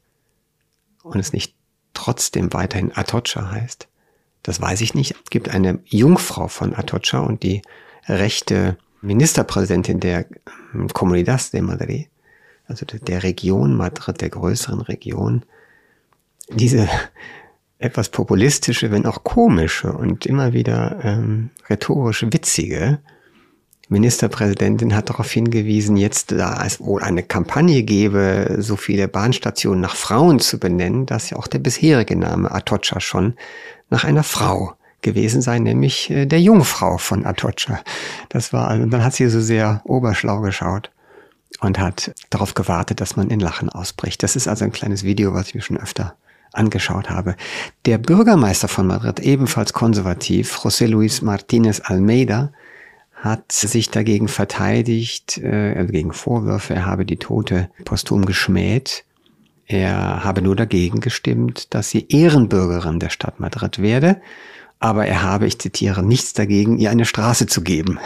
und 1.03 1.19
es 1.19 1.33
nicht 1.33 1.55
trotzdem 1.93 2.51
weiterhin 2.51 2.91
Atocha 2.95 3.51
heißt, 3.51 3.87
das 4.41 4.59
weiß 4.59 4.81
ich 4.81 4.95
nicht. 4.95 5.15
Es 5.23 5.29
gibt 5.29 5.49
eine 5.49 5.79
Jungfrau 5.85 6.47
von 6.47 6.73
Atocha 6.73 7.19
und 7.19 7.43
die 7.43 7.61
rechte 8.07 8.77
Ministerpräsidentin 9.01 9.99
der 9.99 10.25
Comunidad 10.93 11.53
de 11.53 11.61
Madrid 11.61 12.09
also 12.73 12.85
der 12.85 13.21
Region 13.21 13.75
Madrid, 13.75 14.19
der 14.21 14.29
größeren 14.29 14.81
Region, 14.81 15.43
diese 16.49 16.89
etwas 17.77 18.09
populistische, 18.09 18.89
wenn 18.91 19.05
auch 19.05 19.23
komische 19.23 19.93
und 19.93 20.25
immer 20.25 20.53
wieder 20.53 20.99
ähm, 21.03 21.51
rhetorisch 21.69 22.25
witzige 22.31 22.99
Ministerpräsidentin 23.89 24.95
hat 24.95 25.09
darauf 25.09 25.29
hingewiesen, 25.29 25.97
jetzt 25.97 26.31
da 26.31 26.63
es 26.65 26.79
wohl 26.79 27.03
eine 27.03 27.21
Kampagne 27.21 27.83
gebe, 27.83 28.55
so 28.57 28.75
viele 28.75 29.07
Bahnstationen 29.07 29.81
nach 29.81 29.95
Frauen 29.95 30.39
zu 30.39 30.57
benennen, 30.57 31.05
dass 31.05 31.29
ja 31.29 31.37
auch 31.37 31.47
der 31.47 31.59
bisherige 31.59 32.15
Name 32.15 32.51
Atocha 32.51 32.99
schon 32.99 33.35
nach 33.91 34.03
einer 34.03 34.23
Frau 34.23 34.73
gewesen 35.01 35.41
sei, 35.43 35.59
nämlich 35.59 36.09
äh, 36.09 36.25
der 36.25 36.41
Jungfrau 36.41 36.97
von 36.97 37.23
Atocha. 37.23 37.81
Das 38.29 38.51
war, 38.51 38.69
also 38.69 38.85
dann 38.87 39.03
hat 39.03 39.13
sie 39.13 39.27
so 39.27 39.41
sehr 39.41 39.81
oberschlau 39.83 40.39
geschaut 40.41 40.89
und 41.63 41.79
hat 41.79 42.13
darauf 42.29 42.53
gewartet, 42.53 43.01
dass 43.01 43.15
man 43.15 43.29
in 43.29 43.39
Lachen 43.39 43.69
ausbricht. 43.69 44.21
Das 44.23 44.35
ist 44.35 44.47
also 44.47 44.65
ein 44.65 44.71
kleines 44.71 45.03
Video, 45.03 45.33
was 45.33 45.47
ich 45.47 45.55
mir 45.55 45.61
schon 45.61 45.77
öfter 45.77 46.15
angeschaut 46.51 47.09
habe. 47.09 47.35
Der 47.85 47.97
Bürgermeister 47.97 48.67
von 48.67 48.85
Madrid, 48.85 49.19
ebenfalls 49.19 49.73
konservativ, 49.73 50.57
José 50.57 50.87
Luis 50.87 51.21
Martínez 51.21 51.81
Almeida, 51.81 52.51
hat 53.15 53.51
sich 53.53 53.89
dagegen 53.89 54.27
verteidigt, 54.27 55.37
äh, 55.37 55.75
also 55.77 55.91
gegen 55.91 56.11
Vorwürfe, 56.11 56.75
er 56.75 56.85
habe 56.85 57.05
die 57.05 57.17
Tote 57.17 57.69
posthum 57.85 58.25
geschmäht. 58.25 59.05
Er 59.65 60.25
habe 60.25 60.41
nur 60.41 60.57
dagegen 60.57 60.99
gestimmt, 60.99 61.73
dass 61.73 61.89
sie 61.89 62.05
Ehrenbürgerin 62.09 62.99
der 62.99 63.09
Stadt 63.09 63.39
Madrid 63.39 63.79
werde, 63.79 64.21
aber 64.79 65.07
er 65.07 65.23
habe, 65.23 65.47
ich 65.47 65.57
zitiere, 65.57 66.03
nichts 66.03 66.33
dagegen, 66.33 66.77
ihr 66.77 66.91
eine 66.91 67.05
Straße 67.05 67.47
zu 67.47 67.61
geben. 67.61 67.97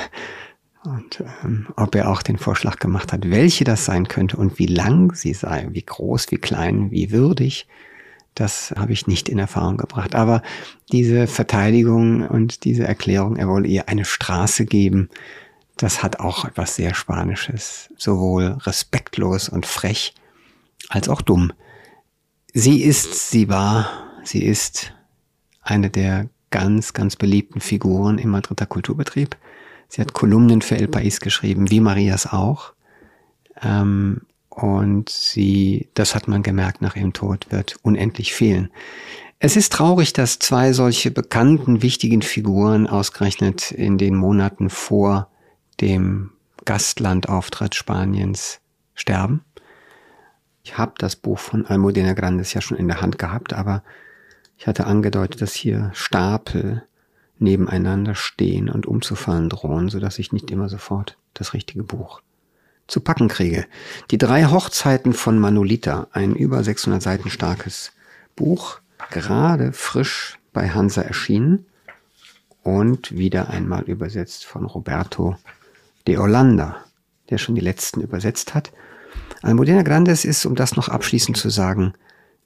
Und 0.88 1.22
ähm, 1.44 1.67
ob 1.75 1.96
er 1.96 2.10
auch 2.10 2.22
den 2.22 2.38
Vorschlag 2.38 2.79
gemacht 2.79 3.12
hat, 3.12 3.29
welche 3.29 3.65
das 3.65 3.84
sein 3.84 4.08
könnte 4.08 4.38
und 4.38 4.58
wie 4.58 4.67
lang 4.67 5.13
sie 5.13 5.34
sei, 5.34 5.67
wie 5.72 5.84
groß, 5.84 6.32
wie 6.32 6.38
klein, 6.38 6.91
wie 6.91 7.12
würdig, 7.12 7.67
das 8.36 8.74
habe 8.77 8.94
ich 8.94 9.06
nicht 9.06 9.27
in 9.27 9.38
Erfahrung 9.38 9.77
gebracht. 9.77 10.15
Aber 10.15 10.41
diese 10.91 11.27
Verteidigung 11.27 12.25
und 12.25 12.63
diese 12.63 12.88
Erklärung, 12.88 13.36
er 13.36 13.50
wolle 13.50 13.67
ihr 13.67 13.89
eine 13.89 14.06
Straße 14.06 14.65
geben, 14.65 15.10
das 15.75 16.03
hat 16.03 16.22
auch 16.22 16.46
etwas 16.46 16.75
sehr 16.75 16.94
Spanisches, 16.94 17.89
sowohl 17.98 18.58
respektlos 18.62 19.50
und 19.50 19.65
frech 19.65 20.13
als 20.88 21.10
auch 21.10 21.22
dumm. 21.22 21.51
Sie 22.53 22.82
ist, 22.82 23.29
sie 23.29 23.50
war, 23.50 23.89
sie 24.24 24.44
ist 24.44 24.94
eine 25.62 25.89
der 25.89 26.29
ganz, 26.50 26.94
ganz 26.94 27.17
beliebten 27.17 27.60
Figuren 27.60 28.20
im 28.20 28.29
Madrider 28.29 28.65
Kulturbetrieb. 28.65 29.36
Sie 29.88 30.01
hat 30.01 30.13
Kolumnen 30.13 30.62
für 30.62 30.77
El 30.77 30.88
País 30.88 31.20
geschrieben, 31.20 31.70
wie 31.70 31.79
Marias 31.79 32.27
auch. 32.27 32.74
Ähm, 33.62 34.22
und 34.50 35.10
sie, 35.10 35.89
das 35.94 36.15
hat 36.15 36.27
man 36.27 36.44
gemerkt 36.44 36.82
nach 36.82 36.96
ihrem 36.96 37.13
Tod, 37.13 37.48
wird 37.51 37.77
unendlich 37.84 38.34
fehlen. 38.34 38.72
Es 39.39 39.56
ist 39.56 39.72
traurig, 39.72 40.13
dass 40.13 40.39
zwei 40.39 40.74
solche 40.74 41.12
bekannten, 41.12 41.84
wichtigen 41.84 42.24
Figuren 42.24 42.88
ausgerechnet 42.88 43.72
in 43.72 44.00
den 44.00 44.15
Monaten 44.15 44.72
vor 44.72 45.29
dem 45.79 46.32
Gastlandauftritt 46.65 47.75
Spaniens 47.75 48.60
sterben. 48.96 49.44
Ich 50.63 50.77
habe 50.77 50.94
das 50.98 51.15
Buch 51.15 51.38
von 51.38 51.67
Almudena 51.67 52.13
Grandes 52.13 52.53
ja 52.53 52.62
schon 52.62 52.77
in 52.77 52.88
der 52.88 53.00
Hand 53.00 53.20
gehabt, 53.20 53.53
aber 53.53 53.84
ich 54.58 54.65
hatte 54.65 54.88
angedeutet, 54.88 55.41
dass 55.41 55.53
hier 55.53 55.91
Stapel 55.94 56.84
nebeneinander 57.39 58.15
stehen 58.15 58.70
und 58.70 58.86
umzufallen 58.86 59.50
drohen, 59.50 59.89
so 59.89 60.00
dass 60.00 60.20
ich 60.20 60.32
nicht 60.32 60.51
immer 60.51 60.70
sofort 60.70 61.17
das 61.34 61.53
richtige 61.53 61.84
Buch 61.84 62.22
zu 62.88 63.01
packen 63.01 63.27
kriege. 63.27 63.65
Die 64.12 64.17
drei 64.17 64.46
Hochzeiten 64.46 65.13
von 65.13 65.39
Manolita, 65.39 66.08
ein 66.12 66.36
über 66.36 66.63
600 66.63 67.01
Seiten 67.01 67.29
starkes 67.29 67.91
Buch, 68.36 68.79
gerade 69.12 69.74
frisch 69.74 70.39
bei 70.53 70.70
Hansa 70.70 71.01
erschienen 71.01 71.65
und 72.63 73.12
wieder 73.15 73.50
einmal 73.50 73.84
übersetzt 73.84 74.46
von 74.46 74.65
Roberto 74.65 75.38
de 76.08 76.17
Hollanda, 76.17 76.77
der 77.29 77.38
schon 77.38 77.56
die 77.56 77.62
letzten 77.62 78.01
übersetzt 78.01 78.53
hat. 78.53 78.72
Almudena 79.41 79.84
Grandes 79.84 80.25
ist, 80.25 80.46
um 80.46 80.56
das 80.56 80.75
noch 80.75 80.89
abschließend 80.89 81.38
zu 81.38 81.50
sagen, 81.50 81.94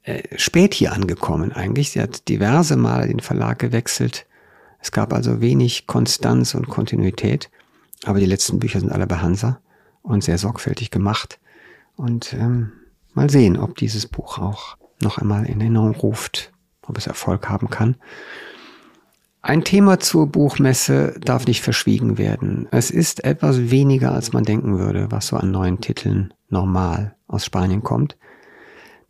äh, 0.03 0.23
spät 0.37 0.73
hier 0.73 0.93
angekommen 0.93 1.51
eigentlich. 1.51 1.91
Sie 1.91 2.01
hat 2.01 2.27
diverse 2.27 2.75
Male 2.75 3.07
den 3.07 3.19
Verlag 3.19 3.59
gewechselt, 3.59 4.25
es 4.81 4.91
gab 4.91 5.13
also 5.13 5.41
wenig 5.41 5.87
Konstanz 5.87 6.55
und 6.55 6.69
Kontinuität, 6.69 7.49
aber 8.05 8.19
die 8.19 8.25
letzten 8.25 8.59
Bücher 8.59 8.79
sind 8.79 8.91
alle 8.91 9.07
bei 9.07 9.17
Hansa 9.17 9.59
und 10.01 10.23
sehr 10.23 10.37
sorgfältig 10.37 10.89
gemacht. 10.89 11.39
Und 11.95 12.33
ähm, 12.33 12.71
mal 13.13 13.29
sehen, 13.29 13.57
ob 13.57 13.77
dieses 13.77 14.07
Buch 14.07 14.39
auch 14.39 14.77
noch 15.01 15.19
einmal 15.19 15.45
in 15.45 15.61
Erinnerung 15.61 15.95
ruft, 15.95 16.51
ob 16.81 16.97
es 16.97 17.07
Erfolg 17.07 17.47
haben 17.47 17.69
kann. 17.69 17.95
Ein 19.43 19.63
Thema 19.63 19.99
zur 19.99 20.27
Buchmesse 20.27 21.15
darf 21.19 21.47
nicht 21.47 21.61
verschwiegen 21.61 22.17
werden. 22.17 22.67
Es 22.69 22.91
ist 22.91 23.23
etwas 23.23 23.71
weniger, 23.71 24.13
als 24.13 24.33
man 24.33 24.43
denken 24.43 24.77
würde, 24.77 25.11
was 25.11 25.27
so 25.27 25.37
an 25.37 25.49
neuen 25.49 25.81
Titeln 25.81 26.33
normal 26.49 27.15
aus 27.27 27.45
Spanien 27.45 27.81
kommt. 27.81 28.17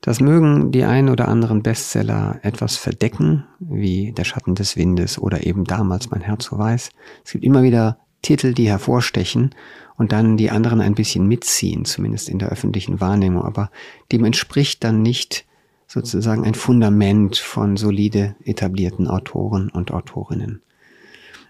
Das 0.01 0.19
mögen 0.19 0.71
die 0.71 0.83
ein 0.83 1.09
oder 1.09 1.27
anderen 1.27 1.61
Bestseller 1.61 2.39
etwas 2.41 2.75
verdecken, 2.75 3.45
wie 3.59 4.13
Der 4.13 4.23
Schatten 4.23 4.55
des 4.55 4.75
Windes 4.75 5.19
oder 5.19 5.45
eben 5.45 5.63
damals 5.63 6.09
Mein 6.09 6.21
Herz 6.21 6.45
so 6.45 6.57
weiß. 6.57 6.89
Es 7.23 7.31
gibt 7.31 7.45
immer 7.45 7.61
wieder 7.61 7.99
Titel, 8.23 8.53
die 8.53 8.67
hervorstechen 8.67 9.53
und 9.97 10.11
dann 10.11 10.37
die 10.37 10.49
anderen 10.49 10.81
ein 10.81 10.95
bisschen 10.95 11.27
mitziehen, 11.27 11.85
zumindest 11.85 12.29
in 12.29 12.39
der 12.39 12.49
öffentlichen 12.49 12.99
Wahrnehmung, 12.99 13.43
aber 13.43 13.69
dem 14.11 14.25
entspricht 14.25 14.83
dann 14.83 15.03
nicht 15.03 15.45
sozusagen 15.87 16.45
ein 16.45 16.55
Fundament 16.55 17.37
von 17.37 17.77
solide 17.77 18.35
etablierten 18.43 19.07
Autoren 19.07 19.69
und 19.69 19.91
Autorinnen. 19.91 20.61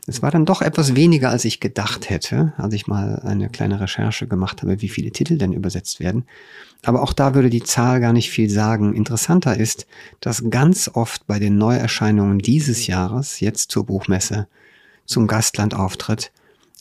Es 0.07 0.21
war 0.21 0.31
dann 0.31 0.45
doch 0.45 0.61
etwas 0.61 0.95
weniger, 0.95 1.29
als 1.29 1.45
ich 1.45 1.59
gedacht 1.59 2.09
hätte, 2.09 2.53
als 2.57 2.73
ich 2.73 2.87
mal 2.87 3.19
eine 3.19 3.49
kleine 3.49 3.79
Recherche 3.79 4.27
gemacht 4.27 4.61
habe, 4.61 4.81
wie 4.81 4.89
viele 4.89 5.11
Titel 5.11 5.37
denn 5.37 5.53
übersetzt 5.53 5.99
werden. 5.99 6.25
Aber 6.83 7.03
auch 7.03 7.13
da 7.13 7.35
würde 7.35 7.49
die 7.49 7.63
Zahl 7.63 7.99
gar 7.99 8.13
nicht 8.13 8.31
viel 8.31 8.49
sagen. 8.49 8.93
Interessanter 8.93 9.55
ist, 9.57 9.85
dass 10.19 10.49
ganz 10.49 10.89
oft 10.93 11.27
bei 11.27 11.37
den 11.39 11.57
Neuerscheinungen 11.57 12.39
dieses 12.39 12.87
Jahres, 12.87 13.39
jetzt 13.39 13.71
zur 13.71 13.85
Buchmesse, 13.85 14.47
zum 15.05 15.27
Gastlandauftritt, 15.27 16.31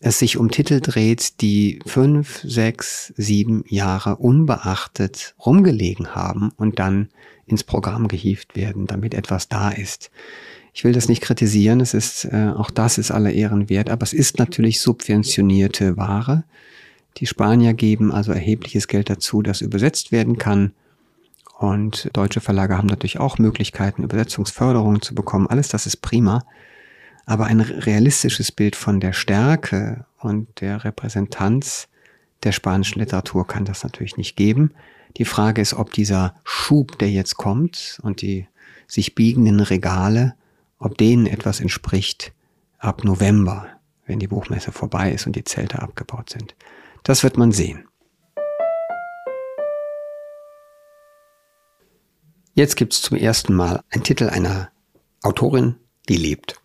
es 0.00 0.18
sich 0.18 0.38
um 0.38 0.50
Titel 0.50 0.80
dreht, 0.80 1.42
die 1.42 1.80
fünf, 1.84 2.40
sechs, 2.42 3.12
sieben 3.18 3.64
Jahre 3.68 4.16
unbeachtet 4.16 5.34
rumgelegen 5.44 6.14
haben 6.14 6.52
und 6.56 6.78
dann 6.78 7.10
ins 7.46 7.64
Programm 7.64 8.08
gehievt 8.08 8.56
werden, 8.56 8.86
damit 8.86 9.12
etwas 9.12 9.48
da 9.48 9.70
ist. 9.70 10.10
Ich 10.72 10.84
will 10.84 10.92
das 10.92 11.08
nicht 11.08 11.20
kritisieren, 11.20 11.80
es 11.80 11.92
ist, 11.92 12.24
äh, 12.24 12.52
auch 12.56 12.70
das 12.70 12.96
ist 12.96 13.10
aller 13.10 13.32
Ehren 13.32 13.68
wert, 13.68 13.90
aber 13.90 14.04
es 14.04 14.14
ist 14.14 14.38
natürlich 14.38 14.80
subventionierte 14.80 15.96
Ware. 15.98 16.44
Die 17.16 17.26
Spanier 17.26 17.74
geben 17.74 18.12
also 18.12 18.32
erhebliches 18.32 18.88
Geld 18.88 19.10
dazu, 19.10 19.42
dass 19.42 19.60
übersetzt 19.60 20.12
werden 20.12 20.38
kann. 20.38 20.72
Und 21.58 22.08
deutsche 22.14 22.40
Verlage 22.40 22.78
haben 22.78 22.86
natürlich 22.86 23.20
auch 23.20 23.38
Möglichkeiten, 23.38 24.04
Übersetzungsförderungen 24.04 25.02
zu 25.02 25.14
bekommen. 25.14 25.46
Alles 25.46 25.68
das 25.68 25.86
ist 25.86 25.98
prima. 25.98 26.44
Aber 27.26 27.46
ein 27.46 27.60
realistisches 27.60 28.50
Bild 28.50 28.76
von 28.76 28.98
der 29.00 29.12
Stärke 29.12 30.06
und 30.18 30.60
der 30.60 30.84
Repräsentanz 30.84 31.88
der 32.42 32.52
spanischen 32.52 33.00
Literatur 33.00 33.46
kann 33.46 33.64
das 33.64 33.82
natürlich 33.82 34.16
nicht 34.16 34.36
geben. 34.36 34.72
Die 35.16 35.24
Frage 35.24 35.60
ist, 35.60 35.74
ob 35.74 35.92
dieser 35.92 36.34
Schub, 36.44 36.98
der 36.98 37.10
jetzt 37.10 37.36
kommt 37.36 37.98
und 38.02 38.22
die 38.22 38.46
sich 38.86 39.14
biegenden 39.14 39.60
Regale, 39.60 40.34
ob 40.78 40.96
denen 40.96 41.26
etwas 41.26 41.60
entspricht 41.60 42.32
ab 42.78 43.04
November, 43.04 43.66
wenn 44.06 44.18
die 44.18 44.28
Buchmesse 44.28 44.72
vorbei 44.72 45.12
ist 45.12 45.26
und 45.26 45.36
die 45.36 45.44
Zelte 45.44 45.82
abgebaut 45.82 46.30
sind. 46.30 46.54
Das 47.02 47.22
wird 47.22 47.36
man 47.36 47.52
sehen. 47.52 47.86
Jetzt 52.54 52.76
gibt 52.76 52.92
es 52.92 53.02
zum 53.02 53.16
ersten 53.16 53.54
Mal 53.54 53.82
einen 53.90 54.02
Titel 54.02 54.28
einer 54.28 54.70
Autorin, 55.22 55.76
die 56.08 56.16
lebt. 56.16 56.60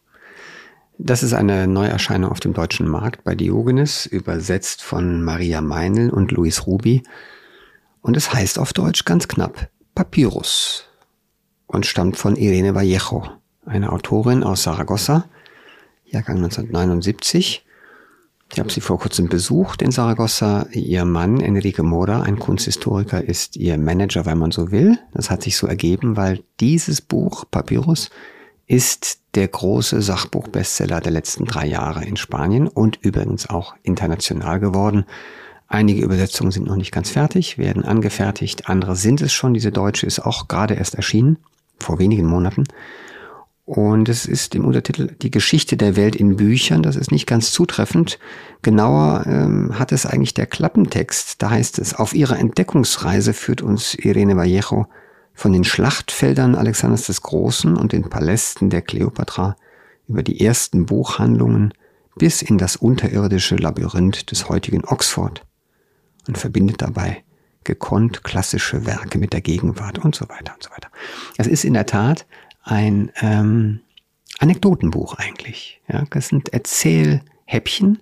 Das 0.97 1.23
ist 1.23 1.33
eine 1.33 1.67
Neuerscheinung 1.67 2.31
auf 2.31 2.39
dem 2.39 2.53
deutschen 2.53 2.87
Markt 2.87 3.23
bei 3.23 3.35
Diogenes, 3.35 4.05
übersetzt 4.05 4.81
von 4.81 5.21
Maria 5.21 5.61
Meinl 5.61 6.09
und 6.09 6.31
Luis 6.31 6.65
Ruby. 6.67 7.03
Und 8.01 8.15
es 8.15 8.33
heißt 8.33 8.59
auf 8.59 8.71
Deutsch 8.71 9.03
ganz 9.03 9.27
knapp 9.27 9.69
Papyrus 9.93 10.85
und 11.67 11.85
stammt 11.85 12.17
von 12.17 12.35
Irene 12.35 12.75
Vallejo, 12.75 13.27
eine 13.65 13.91
Autorin 13.91 14.43
aus 14.43 14.63
Saragossa, 14.63 15.27
Jahrgang 16.05 16.37
1979. 16.37 17.64
Ich 18.51 18.59
habe 18.59 18.71
sie 18.71 18.81
vor 18.81 18.99
kurzem 18.99 19.27
besucht 19.27 19.81
in 19.81 19.91
Saragossa. 19.91 20.67
Ihr 20.71 21.03
Mann, 21.03 21.41
Enrique 21.41 21.83
Mora, 21.83 22.21
ein 22.21 22.39
Kunsthistoriker, 22.39 23.23
ist 23.23 23.57
ihr 23.57 23.77
Manager, 23.77 24.25
wenn 24.25 24.37
man 24.37 24.51
so 24.51 24.71
will. 24.71 24.99
Das 25.13 25.29
hat 25.29 25.43
sich 25.43 25.57
so 25.57 25.67
ergeben, 25.67 26.15
weil 26.15 26.43
dieses 26.59 27.01
Buch, 27.01 27.45
Papyrus, 27.49 28.11
ist 28.67 29.19
der 29.35 29.47
große 29.47 30.01
Sachbuchbestseller 30.01 31.01
der 31.01 31.11
letzten 31.11 31.45
drei 31.45 31.67
Jahre 31.67 32.05
in 32.05 32.17
Spanien 32.17 32.67
und 32.67 32.97
übrigens 33.01 33.49
auch 33.49 33.75
international 33.83 34.59
geworden. 34.59 35.05
Einige 35.67 36.03
Übersetzungen 36.03 36.51
sind 36.51 36.67
noch 36.67 36.75
nicht 36.75 36.91
ganz 36.91 37.09
fertig, 37.09 37.57
werden 37.57 37.83
angefertigt, 37.83 38.69
andere 38.69 38.95
sind 38.95 39.21
es 39.21 39.33
schon. 39.33 39.53
Diese 39.53 39.71
deutsche 39.71 40.05
ist 40.05 40.19
auch 40.19 40.47
gerade 40.47 40.75
erst 40.75 40.95
erschienen, 40.95 41.37
vor 41.79 41.99
wenigen 41.99 42.27
Monaten. 42.27 42.65
Und 43.65 44.09
es 44.09 44.27
ist 44.27 44.53
im 44.53 44.63
Untertitel 44.63 45.15
Die 45.21 45.31
Geschichte 45.31 45.75
der 45.75 45.95
Welt 45.95 46.15
in 46.15 46.35
Büchern. 46.35 46.83
Das 46.83 46.95
ist 46.95 47.11
nicht 47.11 47.25
ganz 47.25 47.51
zutreffend. 47.51 48.19
Genauer 48.61 49.25
ähm, 49.25 49.79
hat 49.79 49.91
es 49.91 50.05
eigentlich 50.05 50.35
der 50.35 50.45
Klappentext. 50.45 51.41
Da 51.41 51.49
heißt 51.49 51.79
es, 51.79 51.95
auf 51.95 52.13
ihrer 52.13 52.37
Entdeckungsreise 52.37 53.33
führt 53.33 53.63
uns 53.63 53.95
Irene 53.95 54.37
Vallejo 54.37 54.85
von 55.33 55.51
den 55.51 55.63
Schlachtfeldern 55.63 56.53
Alexanders 56.53 57.07
des 57.07 57.23
Großen 57.23 57.75
und 57.75 57.91
den 57.91 58.07
Palästen 58.07 58.69
der 58.69 58.83
Kleopatra 58.83 59.55
über 60.07 60.21
die 60.21 60.45
ersten 60.45 60.85
Buchhandlungen 60.85 61.73
bis 62.17 62.43
in 62.43 62.59
das 62.59 62.75
unterirdische 62.75 63.55
Labyrinth 63.55 64.31
des 64.31 64.47
heutigen 64.47 64.85
Oxford 64.85 65.43
und 66.27 66.37
verbindet 66.37 66.83
dabei 66.83 67.23
gekonnt 67.63 68.23
klassische 68.23 68.85
Werke 68.85 69.17
mit 69.17 69.33
der 69.33 69.41
Gegenwart 69.41 69.99
und 69.99 70.15
so 70.15 70.29
weiter 70.29 70.53
und 70.53 70.63
so 70.63 70.69
weiter. 70.69 70.89
Es 71.37 71.47
ist 71.47 71.65
in 71.65 71.73
der 71.73 71.87
Tat 71.87 72.25
ein 72.65 73.11
ähm, 73.21 73.79
Anekdotenbuch 74.39 75.13
eigentlich. 75.15 75.79
Ja, 75.87 76.03
das 76.09 76.27
sind 76.27 76.49
Erzählhäppchen, 76.49 77.99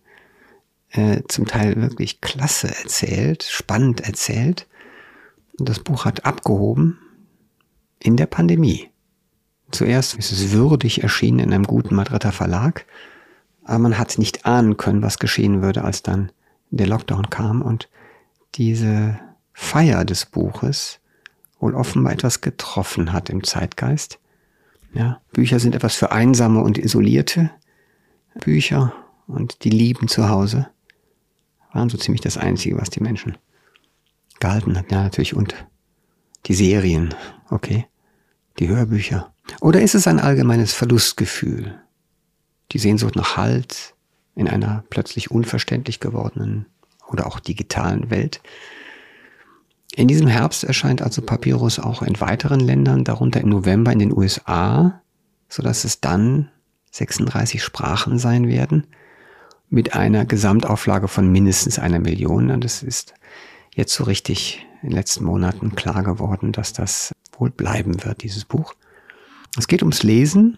äh, 0.92 1.22
zum 1.28 1.46
Teil 1.46 1.76
wirklich 1.76 2.22
klasse 2.22 2.70
erzählt, 2.70 3.44
spannend 3.44 4.02
erzählt. 4.02 4.68
Und 5.60 5.70
das 5.70 5.80
Buch 5.80 6.06
hat 6.06 6.26
abgehoben 6.26 6.98
in 8.00 8.18
der 8.18 8.26
Pandemie. 8.26 8.90
Zuerst 9.72 10.16
ist 10.16 10.32
es 10.32 10.52
würdig 10.52 11.04
erschienen 11.04 11.40
in 11.40 11.54
einem 11.54 11.66
guten 11.66 11.96
Madrider 11.96 12.32
Verlag, 12.32 12.86
aber 13.64 13.80
man 13.80 13.98
hat 13.98 14.18
nicht 14.18 14.46
ahnen 14.46 14.78
können, 14.78 15.02
was 15.02 15.20
geschehen 15.20 15.62
würde, 15.62 15.84
als 15.84 16.04
dann 16.04 16.32
der 16.70 16.88
Lockdown 16.88 17.30
kam 17.30 17.62
und 17.62 17.90
diese 18.56 19.20
Feier 19.54 20.06
des 20.06 20.26
Buches 20.26 21.00
wohl 21.60 21.76
offenbar 21.76 22.14
etwas 22.14 22.42
getroffen 22.42 23.14
hat 23.14 23.30
im 23.30 23.44
Zeitgeist. 23.44 24.20
Ja, 24.94 25.22
Bücher 25.32 25.60
sind 25.60 25.76
etwas 25.76 25.96
für 25.96 26.12
einsame 26.12 26.62
und 26.62 26.78
isolierte 26.78 27.52
Bücher 28.40 28.94
und 29.28 29.64
die 29.64 29.70
Lieben 29.70 30.08
zu 30.08 30.30
Hause 30.30 30.68
waren 31.72 31.90
so 31.90 31.98
ziemlich 31.98 32.22
das 32.22 32.38
Einzige, 32.38 32.78
was 32.78 32.90
die 32.90 33.02
Menschen 33.02 33.38
gehalten 34.40 34.78
hat. 34.78 34.92
Ja, 34.92 35.04
natürlich 35.04 35.36
und 35.36 35.56
die 36.46 36.54
Serien, 36.54 37.16
okay 37.50 37.88
die 38.60 38.68
Hörbücher? 38.68 39.34
Oder 39.62 39.82
ist 39.82 39.96
es 39.96 40.08
ein 40.08 40.20
allgemeines 40.20 40.74
Verlustgefühl? 40.74 41.80
Die 42.72 42.80
Sehnsucht 42.80 43.16
nach 43.16 43.38
Halt 43.38 43.96
in 44.36 44.48
einer 44.48 44.84
plötzlich 44.90 45.32
unverständlich 45.32 46.00
gewordenen 46.00 46.66
oder 47.08 47.28
auch 47.28 47.40
digitalen 47.40 48.10
Welt? 48.10 48.42
In 49.96 50.08
diesem 50.08 50.28
Herbst 50.28 50.64
erscheint 50.64 51.02
also 51.02 51.22
Papyrus 51.22 51.78
auch 51.78 52.02
in 52.02 52.20
weiteren 52.20 52.60
Ländern, 52.60 53.04
darunter 53.04 53.42
im 53.42 53.50
November 53.50 53.92
in 53.92 54.00
den 54.00 54.16
USA, 54.16 55.02
so 55.50 55.62
dass 55.62 55.84
es 55.84 56.02
dann 56.02 56.50
36 56.92 57.62
Sprachen 57.62 58.18
sein 58.18 58.48
werden, 58.48 58.88
mit 59.70 59.94
einer 59.94 60.26
Gesamtauflage 60.26 61.08
von 61.08 61.32
mindestens 61.32 61.78
einer 61.78 62.00
Million. 62.00 62.50
Und 62.50 62.66
es 62.66 62.82
ist 62.82 63.14
jetzt 63.76 63.94
so 63.94 64.04
richtig 64.04 64.66
in 64.82 64.90
den 64.90 64.96
letzten 64.96 65.26
Monaten 65.26 65.76
klar 65.76 66.04
geworden, 66.04 66.52
dass 66.52 66.74
das 66.74 67.12
wohl 67.38 67.52
bleiben 67.52 68.04
wird, 68.04 68.24
dieses 68.24 68.46
Buch. 68.46 68.74
Es 69.58 69.68
geht 69.68 69.84
ums 69.84 70.02
Lesen, 70.02 70.58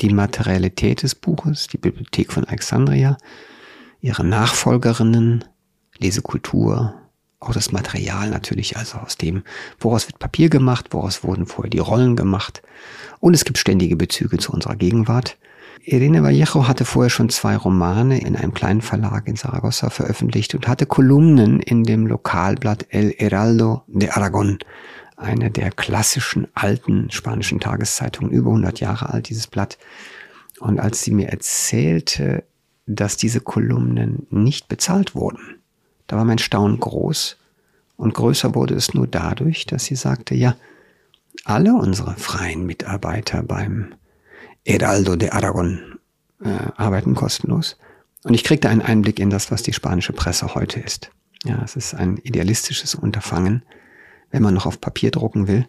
die 0.00 0.12
Materialität 0.12 1.02
des 1.02 1.14
Buches, 1.14 1.68
die 1.68 1.78
Bibliothek 1.78 2.32
von 2.32 2.44
Alexandria, 2.44 3.16
ihre 4.00 4.24
Nachfolgerinnen, 4.24 5.44
Lesekultur, 5.98 6.94
auch 7.40 7.52
das 7.52 7.72
Material 7.72 8.30
natürlich, 8.30 8.76
also 8.76 8.98
aus 8.98 9.16
dem, 9.16 9.42
woraus 9.78 10.08
wird 10.08 10.18
Papier 10.18 10.48
gemacht, 10.48 10.88
woraus 10.90 11.22
wurden 11.22 11.46
vorher 11.46 11.70
die 11.70 11.78
Rollen 11.78 12.16
gemacht. 12.16 12.62
Und 13.20 13.34
es 13.34 13.44
gibt 13.44 13.58
ständige 13.58 13.96
Bezüge 13.96 14.38
zu 14.38 14.52
unserer 14.52 14.76
Gegenwart. 14.76 15.36
Irene 15.84 16.22
Vallejo 16.22 16.66
hatte 16.66 16.84
vorher 16.84 17.10
schon 17.10 17.30
zwei 17.30 17.56
Romane 17.56 18.20
in 18.20 18.36
einem 18.36 18.52
kleinen 18.52 18.82
Verlag 18.82 19.28
in 19.28 19.36
Saragossa 19.36 19.88
veröffentlicht 19.88 20.54
und 20.54 20.66
hatte 20.66 20.84
Kolumnen 20.84 21.60
in 21.60 21.84
dem 21.84 22.06
Lokalblatt 22.06 22.86
El 22.90 23.14
Heraldo 23.16 23.84
de 23.86 24.10
Aragon, 24.10 24.58
eine 25.16 25.50
der 25.50 25.70
klassischen 25.70 26.48
alten 26.54 27.10
spanischen 27.10 27.60
Tageszeitungen, 27.60 28.32
über 28.32 28.50
100 28.50 28.80
Jahre 28.80 29.10
alt, 29.10 29.28
dieses 29.28 29.46
Blatt. 29.46 29.78
Und 30.58 30.80
als 30.80 31.02
sie 31.02 31.12
mir 31.12 31.28
erzählte, 31.28 32.44
dass 32.86 33.16
diese 33.16 33.40
Kolumnen 33.40 34.26
nicht 34.30 34.68
bezahlt 34.68 35.14
wurden, 35.14 35.58
da 36.08 36.16
war 36.16 36.24
mein 36.24 36.38
Staunen 36.38 36.80
groß. 36.80 37.36
Und 37.96 38.14
größer 38.14 38.54
wurde 38.54 38.74
es 38.74 38.94
nur 38.94 39.06
dadurch, 39.06 39.66
dass 39.66 39.84
sie 39.84 39.94
sagte, 39.94 40.34
ja, 40.34 40.56
alle 41.44 41.74
unsere 41.74 42.14
freien 42.14 42.66
Mitarbeiter 42.66 43.42
beim 43.42 43.94
Heraldo 44.64 45.16
de 45.16 45.30
Aragon 45.30 45.98
äh, 46.42 46.72
arbeiten 46.76 47.14
kostenlos. 47.14 47.76
Und 48.24 48.34
ich 48.34 48.44
kriegte 48.44 48.68
einen 48.68 48.82
Einblick 48.82 49.20
in 49.20 49.30
das, 49.30 49.50
was 49.50 49.62
die 49.62 49.72
spanische 49.72 50.12
Presse 50.12 50.54
heute 50.54 50.80
ist. 50.80 51.10
Ja, 51.44 51.62
es 51.64 51.76
ist 51.76 51.94
ein 51.94 52.16
idealistisches 52.18 52.94
Unterfangen, 52.94 53.62
wenn 54.30 54.42
man 54.42 54.54
noch 54.54 54.66
auf 54.66 54.80
Papier 54.80 55.10
drucken 55.10 55.46
will. 55.46 55.68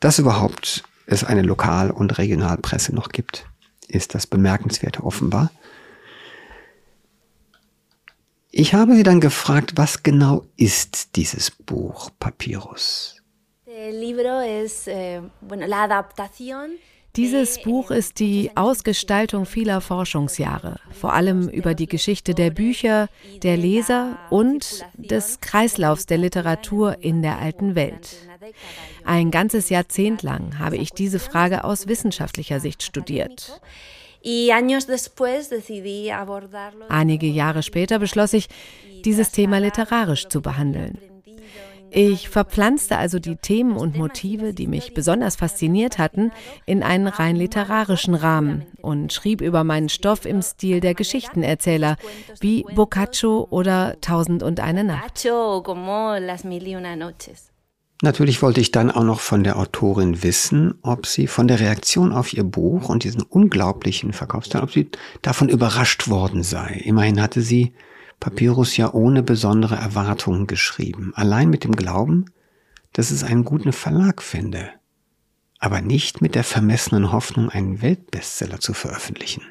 Dass 0.00 0.18
überhaupt 0.18 0.84
es 1.06 1.24
eine 1.24 1.42
Lokal- 1.42 1.90
und 1.90 2.18
Regionalpresse 2.18 2.94
noch 2.94 3.10
gibt, 3.10 3.46
ist 3.88 4.14
das 4.14 4.26
Bemerkenswerte 4.26 5.04
offenbar. 5.04 5.50
Ich 8.56 8.72
habe 8.72 8.94
sie 8.94 9.02
dann 9.02 9.20
gefragt, 9.20 9.72
was 9.74 10.04
genau 10.04 10.44
ist 10.56 11.16
dieses 11.16 11.50
Buch 11.50 12.10
Papyrus? 12.20 13.20
Eh, 13.66 13.90
adaptación 15.50 16.78
dieses 17.16 17.62
Buch 17.62 17.92
ist 17.92 18.18
die 18.18 18.50
Ausgestaltung 18.56 19.46
vieler 19.46 19.80
Forschungsjahre, 19.80 20.80
vor 20.90 21.12
allem 21.12 21.48
über 21.48 21.74
die 21.74 21.86
Geschichte 21.86 22.34
der 22.34 22.50
Bücher, 22.50 23.08
der 23.44 23.56
Leser 23.56 24.18
und 24.30 24.84
des 24.94 25.40
Kreislaufs 25.40 26.06
der 26.06 26.18
Literatur 26.18 26.96
in 27.00 27.22
der 27.22 27.38
alten 27.38 27.76
Welt. 27.76 28.16
Ein 29.04 29.30
ganzes 29.30 29.68
Jahrzehnt 29.68 30.22
lang 30.22 30.58
habe 30.58 30.76
ich 30.76 30.90
diese 30.90 31.20
Frage 31.20 31.62
aus 31.62 31.86
wissenschaftlicher 31.86 32.58
Sicht 32.58 32.82
studiert. 32.82 33.60
Einige 36.88 37.26
Jahre 37.26 37.62
später 37.62 37.98
beschloss 37.98 38.32
ich, 38.32 38.48
dieses 39.04 39.30
Thema 39.32 39.58
literarisch 39.58 40.28
zu 40.28 40.40
behandeln. 40.40 40.98
Ich 41.96 42.28
verpflanzte 42.28 42.98
also 42.98 43.20
die 43.20 43.36
Themen 43.36 43.76
und 43.76 43.96
Motive, 43.96 44.52
die 44.52 44.66
mich 44.66 44.94
besonders 44.94 45.36
fasziniert 45.36 45.98
hatten, 45.98 46.32
in 46.66 46.82
einen 46.82 47.06
rein 47.06 47.36
literarischen 47.36 48.16
Rahmen 48.16 48.66
und 48.82 49.12
schrieb 49.12 49.40
über 49.40 49.62
meinen 49.62 49.88
Stoff 49.88 50.24
im 50.24 50.42
Stil 50.42 50.80
der 50.80 50.94
Geschichtenerzähler, 50.94 51.96
wie 52.40 52.64
Boccaccio 52.74 53.46
oder 53.48 54.00
Tausend 54.00 54.42
und 54.42 54.58
eine 54.58 54.82
Nacht. 54.82 55.24
Natürlich 58.02 58.42
wollte 58.42 58.60
ich 58.60 58.72
dann 58.72 58.90
auch 58.90 59.04
noch 59.04 59.20
von 59.20 59.44
der 59.44 59.58
Autorin 59.58 60.22
wissen, 60.22 60.74
ob 60.82 61.06
sie 61.06 61.26
von 61.26 61.48
der 61.48 61.60
Reaktion 61.60 62.12
auf 62.12 62.32
ihr 62.32 62.44
Buch 62.44 62.88
und 62.88 63.04
diesen 63.04 63.22
unglaublichen 63.22 64.12
Verkaufsteil, 64.12 64.62
ob 64.62 64.72
sie 64.72 64.90
davon 65.22 65.48
überrascht 65.48 66.08
worden 66.08 66.42
sei. 66.42 66.82
Immerhin 66.84 67.22
hatte 67.22 67.40
sie 67.40 67.72
Papyrus 68.20 68.76
ja 68.76 68.92
ohne 68.92 69.22
besondere 69.22 69.76
Erwartungen 69.76 70.46
geschrieben, 70.46 71.12
allein 71.14 71.50
mit 71.50 71.64
dem 71.64 71.76
Glauben, 71.76 72.26
dass 72.92 73.10
es 73.10 73.24
einen 73.24 73.44
guten 73.44 73.72
Verlag 73.72 74.22
finde, 74.22 74.70
aber 75.58 75.80
nicht 75.80 76.20
mit 76.20 76.34
der 76.34 76.44
vermessenen 76.44 77.12
Hoffnung, 77.12 77.48
einen 77.48 77.80
Weltbestseller 77.80 78.60
zu 78.60 78.74
veröffentlichen. 78.74 79.42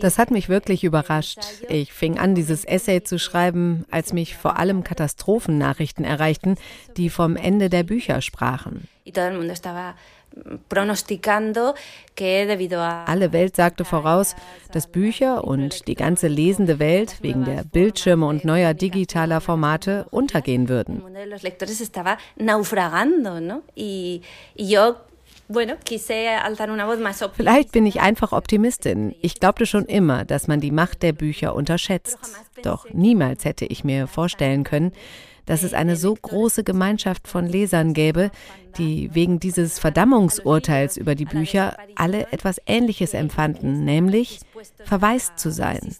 Das 0.00 0.18
hat 0.18 0.30
mich 0.30 0.48
wirklich 0.48 0.84
überrascht. 0.84 1.38
Ich 1.68 1.92
fing 1.92 2.18
an, 2.18 2.34
dieses 2.34 2.64
Essay 2.64 3.02
zu 3.02 3.18
schreiben, 3.18 3.84
als 3.90 4.12
mich 4.12 4.36
vor 4.36 4.58
allem 4.58 4.84
Katastrophennachrichten 4.84 6.04
erreichten, 6.04 6.56
die 6.96 7.10
vom 7.10 7.36
Ende 7.36 7.68
der 7.68 7.82
Bücher 7.82 8.20
sprachen. 8.20 8.88
Alle 13.06 13.32
Welt 13.32 13.56
sagte 13.56 13.84
voraus, 13.84 14.36
dass 14.72 14.86
Bücher 14.86 15.44
und 15.44 15.88
die 15.88 15.94
ganze 15.94 16.28
lesende 16.28 16.78
Welt 16.78 17.16
wegen 17.22 17.44
der 17.44 17.64
Bildschirme 17.64 18.26
und 18.26 18.44
neuer 18.44 18.74
digitaler 18.74 19.40
Formate 19.40 20.06
untergehen 20.10 20.68
würden. 20.68 21.02
Vielleicht 27.34 27.72
bin 27.72 27.86
ich 27.86 28.00
einfach 28.00 28.32
Optimistin. 28.32 29.14
Ich 29.22 29.40
glaubte 29.40 29.64
schon 29.64 29.86
immer, 29.86 30.24
dass 30.24 30.46
man 30.46 30.60
die 30.60 30.70
Macht 30.70 31.02
der 31.02 31.12
Bücher 31.12 31.54
unterschätzt. 31.54 32.18
Doch 32.62 32.86
niemals 32.92 33.44
hätte 33.44 33.64
ich 33.64 33.82
mir 33.82 34.06
vorstellen 34.06 34.64
können, 34.64 34.92
dass 35.48 35.62
es 35.62 35.72
eine 35.72 35.96
so 35.96 36.14
große 36.14 36.62
Gemeinschaft 36.62 37.26
von 37.26 37.46
Lesern 37.46 37.94
gäbe, 37.94 38.30
die 38.76 39.10
wegen 39.14 39.40
dieses 39.40 39.78
Verdammungsurteils 39.78 40.96
über 40.98 41.14
die 41.14 41.24
Bücher 41.24 41.76
alle 41.96 42.30
etwas 42.32 42.60
Ähnliches 42.66 43.14
empfanden, 43.14 43.84
nämlich 43.84 44.40
verwaist 44.84 45.38
zu 45.38 45.50
sein. 45.50 45.96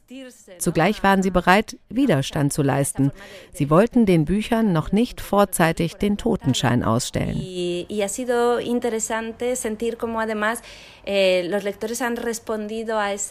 Zugleich 0.58 1.02
waren 1.02 1.22
sie 1.22 1.30
bereit, 1.30 1.78
Widerstand 1.88 2.52
zu 2.52 2.62
leisten. 2.62 3.10
Sie 3.52 3.70
wollten 3.70 4.04
den 4.04 4.26
Büchern 4.26 4.72
noch 4.72 4.92
nicht 4.92 5.20
vorzeitig 5.20 5.94
den 5.94 6.18
Totenschein 6.18 6.84
ausstellen. 6.84 7.40
Eh, 7.40 7.86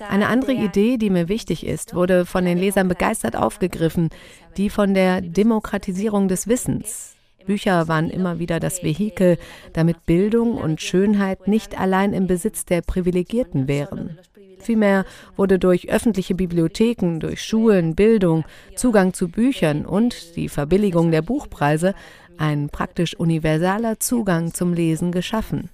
Eine 0.10 0.28
andere 0.28 0.54
Idee, 0.54 0.98
die 0.98 1.10
mir 1.10 1.30
wichtig 1.30 1.66
ist, 1.66 1.94
wurde 1.94 2.26
von 2.26 2.44
den 2.44 2.58
Lesern 2.58 2.88
begeistert 2.88 3.36
aufgegriffen, 3.36 4.10
die 4.58 4.70
von 4.70 4.94
der 4.94 5.22
Demokratisierung 5.22 6.28
des 6.28 6.48
Wissens. 6.48 7.16
Bücher 7.46 7.88
waren 7.88 8.10
immer 8.10 8.40
wieder 8.40 8.60
das 8.60 8.84
Vehikel, 8.84 9.38
damit 9.74 10.06
Bildung 10.06 10.56
und 10.56 10.82
Schönheit 10.82 11.48
nicht 11.48 11.80
allein 11.80 12.12
im 12.12 12.28
Besitz 12.28 12.66
der 12.66 12.82
Privilegierten 12.82 13.68
wären. 13.68 14.20
Vielmehr 14.60 15.06
wurde 15.36 15.60
durch 15.60 15.90
öffentliche 15.90 16.36
Bibliotheken, 16.36 17.20
durch 17.20 17.42
Schulen, 17.42 17.96
Bildung, 17.96 18.44
Zugang 18.76 19.14
zu 19.14 19.30
Büchern 19.30 19.86
und 19.86 20.36
die 20.36 20.50
Verbilligung 20.50 21.12
der 21.12 21.22
Buchpreise 21.22 21.94
ein 22.38 22.70
praktisch 22.70 23.16
universaler 23.18 24.00
Zugang 24.00 24.54
zum 24.54 24.74
Lesen 24.74 25.12
geschaffen. 25.12 25.70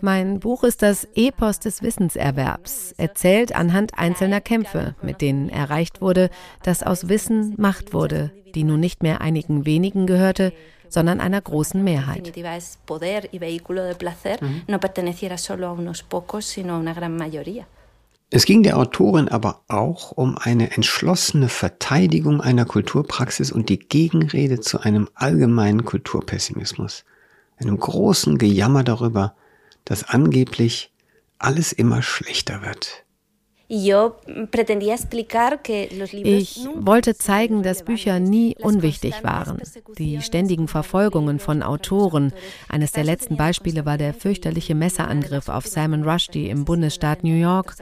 Mein 0.00 0.40
Buch 0.40 0.64
ist 0.64 0.82
das 0.82 1.06
Epos 1.14 1.60
des 1.60 1.82
Wissenserwerbs, 1.82 2.94
erzählt 2.96 3.54
anhand 3.54 3.98
einzelner 3.98 4.40
Kämpfe, 4.40 4.94
mit 5.02 5.20
denen 5.20 5.48
erreicht 5.48 6.00
wurde, 6.00 6.30
dass 6.62 6.82
aus 6.82 7.08
Wissen 7.08 7.54
Macht 7.56 7.92
wurde, 7.92 8.30
die 8.54 8.64
nun 8.64 8.80
nicht 8.80 9.02
mehr 9.02 9.20
einigen 9.20 9.66
wenigen 9.66 10.06
gehörte, 10.06 10.52
sondern 10.88 11.20
einer 11.20 11.40
großen 11.40 11.82
Mehrheit. 11.82 12.32
Es 18.36 18.46
ging 18.46 18.64
der 18.64 18.78
Autorin 18.78 19.28
aber 19.28 19.62
auch 19.68 20.10
um 20.10 20.36
eine 20.36 20.72
entschlossene 20.72 21.48
Verteidigung 21.48 22.40
einer 22.40 22.64
Kulturpraxis 22.64 23.52
und 23.52 23.68
die 23.68 23.78
Gegenrede 23.78 24.58
zu 24.58 24.80
einem 24.80 25.08
allgemeinen 25.14 25.84
Kulturpessimismus, 25.84 27.04
einem 27.58 27.78
großen 27.78 28.36
Gejammer 28.36 28.82
darüber, 28.82 29.36
dass 29.84 30.02
angeblich 30.02 30.92
alles 31.38 31.72
immer 31.72 32.02
schlechter 32.02 32.62
wird. 32.62 33.03
Ich 36.22 36.66
wollte 36.76 37.16
zeigen, 37.16 37.62
dass 37.62 37.82
Bücher 37.82 38.20
nie 38.20 38.56
unwichtig 38.60 39.24
waren. 39.24 39.60
Die 39.98 40.22
ständigen 40.22 40.68
Verfolgungen 40.68 41.40
von 41.40 41.62
Autoren. 41.62 42.32
Eines 42.68 42.92
der 42.92 43.02
letzten 43.04 43.36
Beispiele 43.36 43.84
war 43.84 43.98
der 43.98 44.14
fürchterliche 44.14 44.74
Messerangriff 44.74 45.48
auf 45.48 45.66
Simon 45.66 46.08
Rushdie 46.08 46.48
im 46.48 46.64
Bundesstaat 46.64 47.24
New 47.24 47.34
York. 47.34 47.74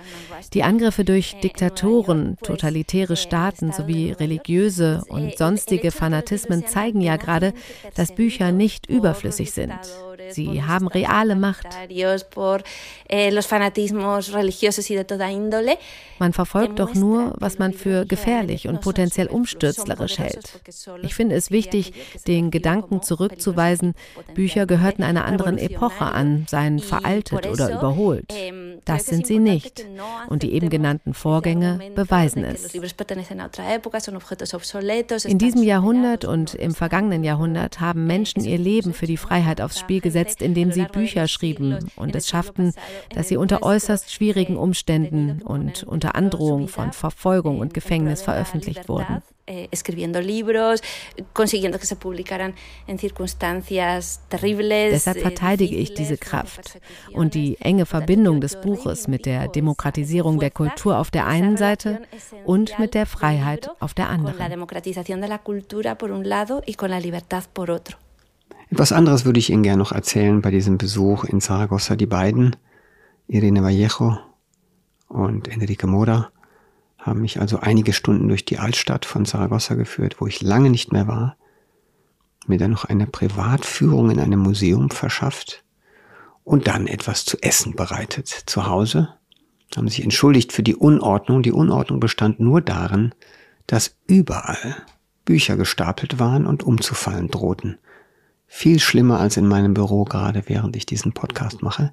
Die 0.55 0.63
Angriffe 0.63 1.05
durch 1.05 1.37
Diktatoren, 1.41 2.39
totalitäre 2.43 3.17
Staaten 3.17 3.73
sowie 3.73 4.13
religiöse 4.13 5.03
und 5.09 5.37
sonstige 5.37 5.91
Fanatismen 5.91 6.67
zeigen 6.67 7.03
ja 7.03 7.17
gerade, 7.17 7.53
dass 7.97 8.15
Bücher 8.15 8.51
nicht 8.53 8.89
überflüssig 8.89 9.53
sind. 9.53 9.73
Sie 10.31 10.63
haben 10.63 10.87
reale 10.89 11.37
Macht. 11.37 11.67
Man 16.19 16.33
verfolgt 16.33 16.79
doch 16.79 16.95
nur, 16.95 17.35
was 17.39 17.59
man 17.59 17.73
für 17.73 18.07
gefährlich 18.07 18.69
und 18.69 18.81
potenziell 18.81 19.27
umstürzlerisch 19.27 20.19
hält. 20.19 20.61
Ich 21.03 21.15
finde 21.15 21.35
es 21.35 21.51
wichtig, 21.51 21.93
den 22.27 22.51
Gedanken 22.51 23.03
zurückzuweisen, 23.03 23.95
Bücher 24.35 24.67
gehörten 24.67 25.03
einer 25.03 25.25
anderen 25.25 25.59
Epoche 25.59 26.05
an, 26.05 26.47
seien 26.49 26.79
veraltet 26.79 27.47
oder 27.47 27.73
überholt. 27.73 28.33
Das 28.85 29.07
sind 29.07 29.27
sie 29.27 29.39
nicht. 29.39 29.85
Und 30.29 30.43
die 30.43 30.53
eben 30.53 30.71
genannten 30.71 31.15
Vorgänge 31.15 31.81
beweisen 31.95 32.45
es. 32.45 32.73
In 35.25 35.39
diesem 35.39 35.63
Jahrhundert 35.63 36.25
und 36.25 36.55
im 36.55 36.75
vergangenen 36.75 37.25
Jahrhundert 37.25 37.81
haben 37.81 38.07
Menschen 38.07 38.45
ihr 38.45 38.59
Leben 38.59 38.93
für 38.93 39.07
die 39.07 39.17
Freiheit 39.17 39.61
aufs 39.61 39.79
Spiel 39.79 40.01
gesetzt, 40.01 40.12
indem 40.43 40.73
sie 40.73 40.85
Bücher 40.85 41.27
schrieben 41.29 41.91
und 41.97 42.15
es 42.15 42.29
schafften, 42.29 42.73
dass 43.15 43.29
sie 43.29 43.37
unter 43.37 43.63
äußerst 43.63 44.13
schwierigen 44.13 44.57
Umständen 44.57 45.43
und 45.43 45.85
unter 45.85 46.15
Androhung 46.15 46.69
von 46.69 46.93
Verfolgung 46.93 47.59
und 47.61 47.75
Gefängnis 47.75 48.23
veröffentlicht 48.23 48.89
wurden. 48.89 49.23
Deshalb 54.93 55.17
eh, 55.17 55.21
verteidige 55.21 55.75
ich 55.75 55.95
diese 55.95 56.17
Kraft 56.17 56.79
und 57.13 57.35
die 57.35 57.61
enge 57.61 57.85
Verbindung 57.85 58.41
des 58.41 58.61
Buches 58.61 59.09
mit 59.09 59.27
der 59.27 59.49
Demokratisierung 59.49 60.39
der 60.39 60.51
Kultur 60.51 60.99
auf 60.99 61.11
der 61.11 61.27
einen 61.27 61.57
Seite 61.57 62.03
und 62.45 62.79
mit 62.79 62.95
der 62.95 63.07
Freiheit 63.07 63.69
auf 63.81 63.95
der 63.95 64.09
anderen. 64.11 64.37
Etwas 68.73 68.91
anderes 68.91 69.27
würde 69.27 69.39
ich 69.39 69.51
Ihnen 69.51 69.63
gerne 69.63 69.77
noch 69.77 69.93
erzählen 69.93 70.41
bei 70.41 70.51
diesem 70.51 70.79
Besuch 70.79 71.25
in 71.25 71.43
Zaragoza. 71.43 71.95
Die 71.95 72.07
beiden, 72.07 72.57
Irene 73.29 73.63
Vallejo 73.63 74.17
und 75.09 75.47
Enrique 75.49 75.87
Mora, 75.87 76.31
haben 76.97 77.21
mich 77.21 77.39
also 77.39 77.61
einige 77.61 77.93
Stunden 77.93 78.29
durch 78.29 78.47
die 78.47 78.59
Altstadt 78.59 79.05
von 79.05 79.27
Saragossa 79.27 79.75
geführt, 79.75 80.23
wo 80.23 80.27
ich 80.27 80.41
lange 80.41 80.71
nicht 80.71 80.91
mehr 80.91 81.07
war, 81.07 81.37
mir 82.47 82.57
dann 82.57 82.71
noch 82.71 82.87
eine 82.87 83.07
Privatführung 83.07 84.11
in 84.11 84.19
einem 84.19 84.41
Museum 84.41 84.89
verschafft 84.89 85.65
und 86.43 86.67
dann 86.67 86.87
etwas 86.87 87.27
zu 87.27 87.37
essen 87.43 87.77
bereitet 87.77 88.29
zu 88.29 88.65
Hause, 88.65 89.11
haben 89.77 89.89
sich 89.89 90.03
entschuldigt 90.03 90.51
für 90.51 90.63
die 90.63 90.77
Unordnung. 90.77 91.43
Die 91.43 91.53
Unordnung 91.53 92.01
bestand 92.01 92.41
nur 92.41 92.63
darin, 92.63 93.15
dass 93.67 93.97
überall 94.07 94.77
Bücher 95.27 95.59
gestapelt 95.59 96.19
waren 96.19 96.47
und 96.47 96.63
umzufallen 96.63 97.29
drohten. 97.29 97.77
Viel 98.55 98.81
schlimmer 98.81 99.19
als 99.19 99.39
in 99.39 99.49
meinem 99.49 99.73
Büro 99.73 100.05
gerade, 100.05 100.43
während 100.47 100.77
ich 100.77 100.85
diesen 100.85 101.15
Podcast 101.15 101.63
mache. 101.63 101.91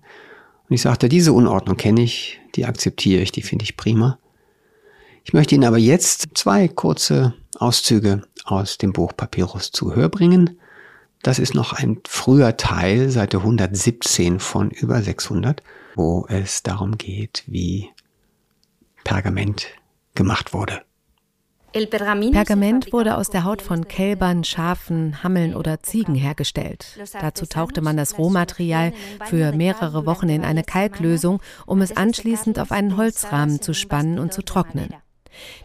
Und 0.67 0.75
ich 0.75 0.81
sagte, 0.81 1.07
diese 1.07 1.31
Unordnung 1.31 1.77
kenne 1.77 2.01
ich, 2.01 2.41
die 2.55 2.65
akzeptiere 2.65 3.21
ich, 3.21 3.31
die 3.31 3.41
finde 3.41 3.63
ich 3.63 3.77
prima. 3.77 4.19
Ich 5.23 5.31
möchte 5.31 5.55
Ihnen 5.55 5.63
aber 5.63 5.77
jetzt 5.77 6.27
zwei 6.33 6.67
kurze 6.67 7.33
Auszüge 7.55 8.23
aus 8.43 8.77
dem 8.77 8.91
Buch 8.91 9.13
Papyrus 9.15 9.71
zu 9.71 9.95
Hör 9.95 10.09
bringen. 10.09 10.59
Das 11.23 11.39
ist 11.39 11.55
noch 11.55 11.71
ein 11.71 12.01
früher 12.05 12.57
Teil, 12.57 13.09
Seite 13.09 13.37
117 13.37 14.41
von 14.41 14.69
über 14.69 15.01
600, 15.01 15.63
wo 15.95 16.27
es 16.27 16.61
darum 16.61 16.97
geht, 16.97 17.45
wie 17.47 17.89
Pergament 19.05 19.67
gemacht 20.13 20.53
wurde. 20.53 20.81
Pergament 21.71 22.91
wurde 22.91 23.17
aus 23.17 23.29
der 23.29 23.43
Haut 23.43 23.61
von 23.61 23.87
Kälbern, 23.87 24.43
Schafen, 24.43 25.23
Hammeln 25.23 25.55
oder 25.55 25.81
Ziegen 25.83 26.15
hergestellt. 26.15 26.99
Dazu 27.13 27.45
tauchte 27.45 27.81
man 27.81 27.97
das 27.97 28.17
Rohmaterial 28.17 28.93
für 29.25 29.51
mehrere 29.51 30.05
Wochen 30.05 30.29
in 30.29 30.43
eine 30.43 30.63
Kalklösung, 30.63 31.41
um 31.65 31.81
es 31.81 31.95
anschließend 31.95 32.59
auf 32.59 32.71
einen 32.71 32.97
Holzrahmen 32.97 33.61
zu 33.61 33.73
spannen 33.73 34.19
und 34.19 34.33
zu 34.33 34.41
trocknen. 34.43 34.93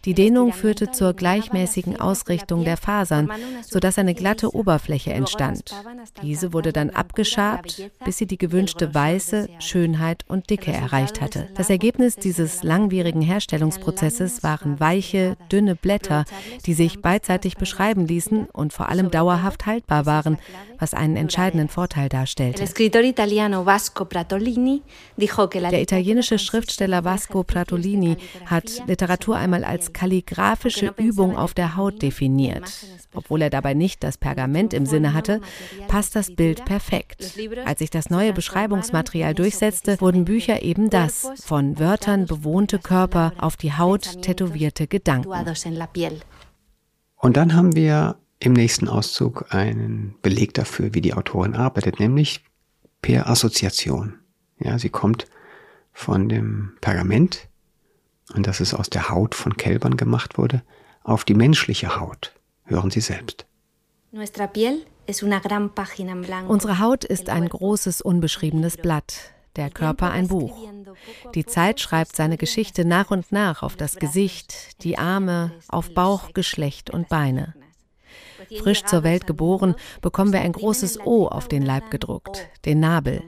Die 0.05 0.15
Dehnung 0.15 0.53
führte 0.53 0.91
zur 0.91 1.15
gleichmäßigen 1.15 1.99
Ausrichtung 2.01 2.65
der 2.65 2.77
Fasern, 2.77 3.31
sodass 3.63 3.99
eine 3.99 4.15
glatte 4.15 4.55
Oberfläche 4.55 5.13
entstand. 5.13 5.75
Diese 6.23 6.53
wurde 6.53 6.73
dann 6.73 6.91
abgeschabt, 6.91 7.91
bis 8.05 8.19
sie 8.19 8.27
die 8.27 8.39
gewünschte 8.39 8.95
Weiße, 8.95 9.49
Schönheit 9.59 10.25
und 10.29 10.51
Dicke 10.51 10.73
erreicht 10.73 11.21
hatte. 11.21 11.49
Das 11.55 11.71
Ergebnis 11.71 12.17
dieses 12.17 12.63
langwierigen 12.63 13.23
Herstellungsprozesses 13.23 14.43
waren 14.43 14.81
weiche, 14.81 15.37
dünne 15.51 15.75
Blätter, 15.75 16.25
die 16.67 16.75
sich 16.75 17.01
beidseitig 17.01 17.57
beschreiben 17.57 18.07
ließen 18.07 18.47
und 18.47 18.73
vor 18.73 18.89
allem 18.89 19.11
dauerhaft 19.11 19.67
haltbar 19.67 20.07
waren, 20.07 20.39
was 20.79 20.95
einen 20.95 21.17
entscheidenden 21.17 21.69
Vorteil 21.69 22.09
darstellte. 22.09 22.65
Der 25.71 25.83
italienische 25.83 26.39
Schriftsteller 26.39 27.05
Vasco 27.05 27.43
Pratolini 27.43 28.17
hat 28.47 28.83
Literatur 28.87 29.37
einmal 29.37 29.54
als 29.63 29.93
kalligraphische 29.93 30.95
Übung 30.97 31.37
auf 31.37 31.55
der 31.55 31.77
Haut 31.77 32.03
definiert. 32.03 32.87
Obwohl 33.15 33.43
er 33.43 33.51
dabei 33.51 33.75
nicht 33.75 34.03
das 34.03 34.19
Pergament 34.19 34.75
im 34.75 34.87
Sinne 34.87 35.13
hatte, 35.13 35.41
passt 35.87 36.17
das 36.17 36.35
Bild 36.35 36.65
perfekt. 36.65 37.39
Als 37.65 37.79
sich 37.79 37.91
das 37.91 38.11
neue 38.11 38.33
Beschreibungsmaterial 38.33 39.35
durchsetzte, 39.35 40.01
wurden 40.01 40.25
Bücher 40.25 40.63
eben 40.63 40.91
das, 40.91 41.29
von 41.45 41.79
Wörtern 41.79 42.27
bewohnte 42.27 42.79
Körper 42.79 43.33
auf 43.39 43.57
die 43.57 43.75
Haut 43.75 44.23
tätowierte 44.23 44.87
Gedanken. 44.87 45.31
Und 47.17 47.37
dann 47.37 47.55
haben 47.55 47.77
wir 47.77 48.17
im 48.41 48.53
nächsten 48.53 48.89
Auszug 48.89 49.55
einen 49.55 50.17
Beleg 50.23 50.55
dafür, 50.55 50.95
wie 50.95 51.01
die 51.01 51.15
Autorin 51.15 51.55
arbeitet, 51.55 52.01
nämlich 52.01 52.45
per 53.01 53.29
Assoziation. 53.29 54.19
Ja, 54.59 54.79
sie 54.79 54.89
kommt 54.89 55.27
von 55.93 56.29
dem 56.29 56.73
Pergament, 56.81 57.49
und 58.33 58.47
das 58.47 58.61
es 58.61 58.75
aus 58.75 58.91
der 58.91 59.11
Haut 59.11 59.35
von 59.35 59.57
Kälbern 59.57 59.97
gemacht 59.97 60.39
wurde, 60.39 60.63
auf 61.03 61.25
die 61.25 61.35
menschliche 61.35 62.01
Haut. 62.01 62.33
Hören 62.65 62.91
Sie 62.91 63.01
selbst. 63.01 63.47
Unsere 66.49 66.79
Haut 66.79 67.05
ist 67.05 67.29
ein 67.29 67.49
großes 67.49 68.01
unbeschriebenes 68.01 68.79
Blatt, 68.79 69.17
der 69.57 69.71
Körper 69.71 70.11
ein 70.11 70.29
Buch. 70.29 70.57
Die 71.35 71.45
Zeit 71.45 71.81
schreibt 71.81 72.17
seine 72.17 72.39
Geschichte 72.39 72.85
nach 72.85 73.11
und 73.11 73.33
nach 73.33 73.63
auf 73.63 73.77
das 73.77 73.97
Gesicht, 73.97 74.83
die 74.83 74.97
Arme, 74.97 75.53
auf 75.69 75.93
Bauch, 75.93 76.33
Geschlecht 76.33 76.91
und 76.91 77.09
Beine. 77.09 77.55
Frisch 78.59 78.85
zur 78.85 79.03
Welt 79.03 79.27
geboren, 79.27 79.75
bekommen 80.01 80.33
wir 80.33 80.41
ein 80.41 80.53
großes 80.53 81.01
O 81.01 81.27
auf 81.27 81.49
den 81.49 81.63
Leib 81.63 81.91
gedruckt, 81.91 82.49
den 82.65 82.81
Nabel. 82.81 83.23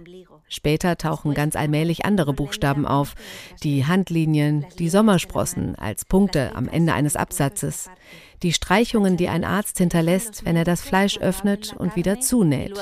Später 0.49 0.97
tauchen 0.97 1.35
ganz 1.35 1.57
allmählich 1.57 2.05
andere 2.05 2.33
Buchstaben 2.33 2.87
auf, 2.87 3.15
die 3.65 3.85
Handlinien, 3.85 4.65
die 4.79 4.89
Sommersprossen 4.89 5.75
als 5.75 6.05
Punkte 6.05 6.55
am 6.55 6.69
Ende 6.69 6.95
eines 6.95 7.17
Absatzes, 7.17 7.91
die 8.43 8.53
Streichungen, 8.53 9.17
die 9.17 9.29
ein 9.29 9.45
Arzt 9.45 9.79
hinterlässt, 9.79 10.45
wenn 10.45 10.57
er 10.57 10.65
das 10.65 10.83
Fleisch 10.83 11.19
öffnet 11.19 11.75
und 11.77 11.97
wieder 11.97 12.21
zunäht. 12.21 12.79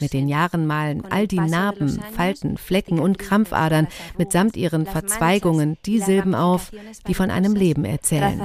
Mit 0.00 0.14
den 0.14 0.28
Jahren 0.28 0.66
malen 0.66 1.04
all 1.10 1.26
die 1.26 1.40
Narben, 1.40 2.00
Falten, 2.16 2.56
Flecken 2.56 2.98
und 2.98 3.18
Krampfadern 3.18 3.88
mitsamt 4.16 4.56
ihren 4.56 4.86
Verzweigungen 4.86 5.76
die 5.84 5.98
Silben 5.98 6.34
auf, 6.34 6.70
die 7.08 7.14
von 7.14 7.30
einem 7.30 7.54
Leben 7.54 7.84
erzählen. 7.84 8.40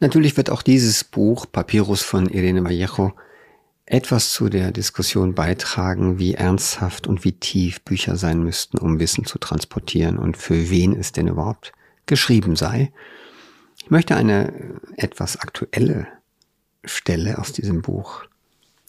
Natürlich 0.00 0.36
wird 0.36 0.50
auch 0.50 0.62
dieses 0.62 1.04
Buch 1.04 1.46
Papyrus 1.50 2.02
von 2.02 2.26
Irene 2.28 2.62
Vallejo 2.62 3.12
etwas 3.90 4.32
zu 4.32 4.48
der 4.48 4.70
Diskussion 4.70 5.34
beitragen, 5.34 6.20
wie 6.20 6.34
ernsthaft 6.34 7.08
und 7.08 7.24
wie 7.24 7.32
tief 7.32 7.80
Bücher 7.80 8.16
sein 8.16 8.42
müssten, 8.44 8.78
um 8.78 9.00
Wissen 9.00 9.24
zu 9.24 9.38
transportieren 9.38 10.16
und 10.16 10.36
für 10.36 10.70
wen 10.70 10.94
es 10.94 11.10
denn 11.10 11.26
überhaupt 11.26 11.72
geschrieben 12.06 12.54
sei. 12.54 12.92
Ich 13.82 13.90
möchte 13.90 14.14
eine 14.14 14.52
etwas 14.96 15.38
aktuelle 15.38 16.06
Stelle 16.84 17.38
aus 17.38 17.52
diesem 17.52 17.82
Buch 17.82 18.26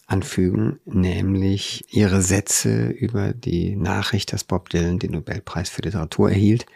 anfügen, 0.06 0.78
nämlich 0.84 1.84
ihre 1.90 2.22
Sätze 2.22 2.86
über 2.86 3.32
die 3.32 3.74
Nachricht, 3.74 4.32
dass 4.32 4.44
Bob 4.44 4.68
Dylan 4.68 5.00
den 5.00 5.12
Nobelpreis 5.12 5.68
für 5.68 5.82
Literatur 5.82 6.30
erhielt. 6.30 6.66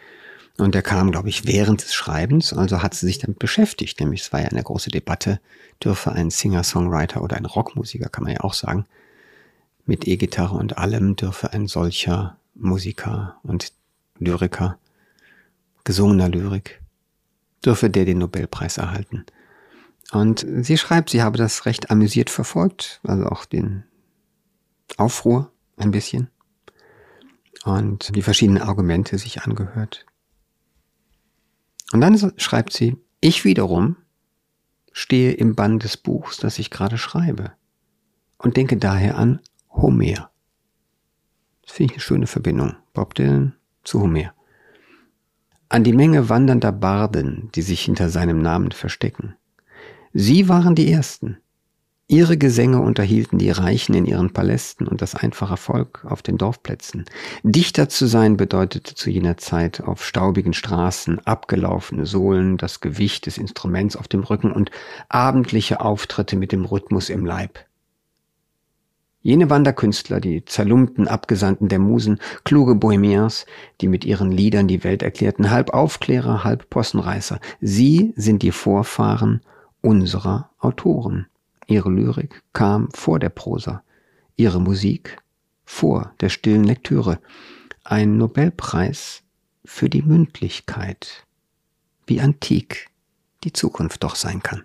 Und 0.57 0.73
der 0.73 0.81
kam, 0.81 1.11
glaube 1.11 1.29
ich, 1.29 1.45
während 1.45 1.83
des 1.83 1.93
Schreibens, 1.93 2.51
also 2.51 2.81
hat 2.81 2.95
sie 2.95 3.05
sich 3.05 3.19
damit 3.19 3.37
beschäftigt, 3.37 3.99
nämlich 3.99 4.21
es 4.21 4.33
war 4.33 4.41
ja 4.41 4.47
eine 4.47 4.63
große 4.63 4.89
Debatte, 4.89 5.39
dürfe 5.83 6.11
ein 6.11 6.31
Singer-Songwriter 6.31 7.21
oder 7.21 7.37
ein 7.37 7.45
Rockmusiker, 7.45 8.09
kann 8.09 8.23
man 8.23 8.33
ja 8.33 8.41
auch 8.41 8.55
sagen, 8.55 8.85
mit 9.85 10.07
E-Gitarre 10.07 10.55
und 10.55 10.77
allem 10.77 11.15
dürfe 11.15 11.53
ein 11.53 11.67
solcher 11.67 12.37
Musiker 12.55 13.37
und 13.43 13.71
Lyriker, 14.17 14.79
gesungener 15.83 16.29
Lyrik, 16.29 16.81
dürfe 17.63 17.89
der 17.89 18.05
den 18.05 18.17
Nobelpreis 18.17 18.79
erhalten. 18.79 19.25
Und 20.11 20.45
sie 20.61 20.77
schreibt, 20.77 21.11
sie 21.11 21.21
habe 21.21 21.37
das 21.37 21.65
recht 21.65 21.91
amüsiert 21.91 22.31
verfolgt, 22.31 22.99
also 23.03 23.27
auch 23.27 23.45
den 23.45 23.83
Aufruhr 24.97 25.51
ein 25.77 25.91
bisschen 25.91 26.29
und 27.63 28.15
die 28.15 28.21
verschiedenen 28.23 28.63
Argumente 28.63 29.17
sich 29.17 29.43
angehört. 29.43 30.05
Und 31.93 32.01
dann 32.01 32.33
schreibt 32.37 32.73
sie, 32.73 32.97
ich 33.21 33.45
wiederum 33.45 33.97
stehe 34.91 35.31
im 35.31 35.55
Bann 35.55 35.79
des 35.79 35.95
Buchs, 35.95 36.37
das 36.37 36.59
ich 36.59 36.71
gerade 36.71 36.97
schreibe 36.97 37.51
und 38.37 38.57
denke 38.57 38.77
daher 38.77 39.17
an 39.17 39.41
Homer. 39.69 40.31
Das 41.61 41.71
finde 41.75 41.93
ich 41.93 41.97
eine 41.97 42.01
schöne 42.01 42.27
Verbindung. 42.27 42.75
Bob 42.93 43.13
Dylan 43.13 43.55
zu 43.83 44.01
Homer. 44.01 44.33
An 45.69 45.83
die 45.83 45.93
Menge 45.93 46.29
wandernder 46.29 46.71
Barden, 46.71 47.49
die 47.53 47.61
sich 47.61 47.81
hinter 47.81 48.09
seinem 48.09 48.41
Namen 48.41 48.71
verstecken. 48.71 49.35
Sie 50.13 50.49
waren 50.49 50.75
die 50.75 50.91
Ersten, 50.91 51.37
Ihre 52.09 52.37
Gesänge 52.37 52.79
unterhielten 52.79 53.37
die 53.37 53.51
Reichen 53.51 53.93
in 53.93 54.05
ihren 54.05 54.31
Palästen 54.31 54.87
und 54.87 55.01
das 55.01 55.13
einfache 55.13 55.57
Volk 55.57 56.05
auf 56.05 56.21
den 56.21 56.37
Dorfplätzen. 56.37 57.03
Dichter 57.43 57.89
zu 57.89 58.05
sein 58.07 58.37
bedeutete 58.37 58.95
zu 58.95 59.09
jener 59.09 59.35
Zeit 59.35 59.81
auf 59.81 60.05
staubigen 60.05 60.53
Straßen 60.53 61.19
abgelaufene 61.27 62.05
Sohlen, 62.05 62.55
das 62.55 62.79
Gewicht 62.79 63.25
des 63.25 63.37
Instruments 63.37 63.97
auf 63.97 64.07
dem 64.07 64.23
Rücken 64.23 64.53
und 64.53 64.71
abendliche 65.09 65.81
Auftritte 65.81 66.37
mit 66.37 66.53
dem 66.53 66.63
Rhythmus 66.63 67.09
im 67.09 67.25
Leib. 67.25 67.59
Jene 69.21 69.49
Wanderkünstler, 69.49 70.21
die 70.21 70.45
zerlumpten 70.45 71.09
Abgesandten 71.09 71.67
der 71.67 71.79
Musen, 71.79 72.21
kluge 72.45 72.75
Bohemiens, 72.75 73.45
die 73.81 73.89
mit 73.89 74.05
ihren 74.05 74.31
Liedern 74.31 74.69
die 74.69 74.85
Welt 74.85 75.03
erklärten, 75.03 75.51
halb 75.51 75.71
Aufklärer, 75.71 76.45
halb 76.45 76.69
Possenreißer, 76.69 77.41
sie 77.59 78.13
sind 78.15 78.43
die 78.43 78.53
Vorfahren 78.53 79.41
unserer 79.81 80.51
Autoren. 80.59 81.27
Ihre 81.67 81.89
Lyrik 81.91 82.41
kam 82.53 82.89
vor 82.93 83.19
der 83.19 83.29
Prosa, 83.29 83.83
ihre 84.37 84.61
Musik 84.61 85.17
vor 85.65 86.13
der 86.21 86.29
stillen 86.29 86.63
Lektüre. 86.63 87.19
Ein 87.83 88.17
Nobelpreis 88.17 89.23
für 89.65 89.89
die 89.89 90.01
Mündlichkeit. 90.01 91.25
Wie 92.05 92.21
antik 92.21 92.89
die 93.43 93.51
Zukunft 93.51 94.03
doch 94.03 94.15
sein 94.15 94.41
kann. 94.41 94.63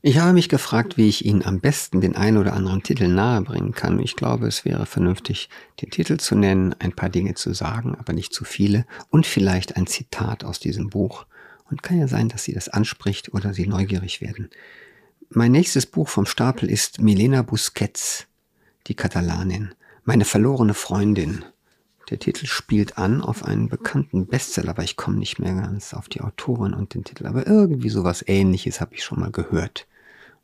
Ich 0.00 0.18
habe 0.18 0.32
mich 0.32 0.48
gefragt, 0.48 0.96
wie 0.96 1.08
ich 1.08 1.26
Ihnen 1.26 1.44
am 1.44 1.60
besten 1.60 2.00
den 2.00 2.16
einen 2.16 2.38
oder 2.38 2.54
anderen 2.54 2.82
Titel 2.82 3.08
nahebringen 3.08 3.72
kann. 3.72 3.98
Ich 3.98 4.16
glaube, 4.16 4.46
es 4.46 4.64
wäre 4.64 4.86
vernünftig, 4.86 5.50
den 5.82 5.90
Titel 5.90 6.16
zu 6.18 6.36
nennen, 6.36 6.74
ein 6.78 6.92
paar 6.92 7.10
Dinge 7.10 7.34
zu 7.34 7.52
sagen, 7.52 7.96
aber 7.96 8.14
nicht 8.14 8.32
zu 8.32 8.44
viele 8.44 8.86
und 9.10 9.26
vielleicht 9.26 9.76
ein 9.76 9.86
Zitat 9.86 10.44
aus 10.44 10.60
diesem 10.60 10.88
Buch. 10.88 11.26
Und 11.70 11.82
kann 11.82 11.98
ja 11.98 12.08
sein, 12.08 12.28
dass 12.28 12.44
Sie 12.44 12.52
das 12.52 12.68
anspricht 12.68 13.34
oder 13.34 13.52
Sie 13.52 13.66
neugierig 13.66 14.20
werden. 14.20 14.50
Mein 15.30 15.52
nächstes 15.52 15.84
Buch 15.84 16.08
vom 16.08 16.24
Stapel 16.24 16.70
ist 16.70 17.00
Milena 17.00 17.42
Busquets, 17.42 18.26
die 18.86 18.94
Katalanin, 18.94 19.74
meine 20.04 20.24
verlorene 20.24 20.72
Freundin. 20.72 21.44
Der 22.08 22.18
Titel 22.18 22.46
spielt 22.46 22.96
an 22.96 23.20
auf 23.20 23.44
einen 23.44 23.68
bekannten 23.68 24.26
Bestseller, 24.26 24.70
aber 24.70 24.84
ich 24.84 24.96
komme 24.96 25.18
nicht 25.18 25.38
mehr 25.38 25.54
ganz 25.54 25.92
auf 25.92 26.08
die 26.08 26.22
Autorin 26.22 26.72
und 26.72 26.94
den 26.94 27.04
Titel. 27.04 27.26
Aber 27.26 27.46
irgendwie 27.46 27.90
sowas 27.90 28.24
ähnliches 28.26 28.80
habe 28.80 28.94
ich 28.94 29.04
schon 29.04 29.20
mal 29.20 29.30
gehört, 29.30 29.86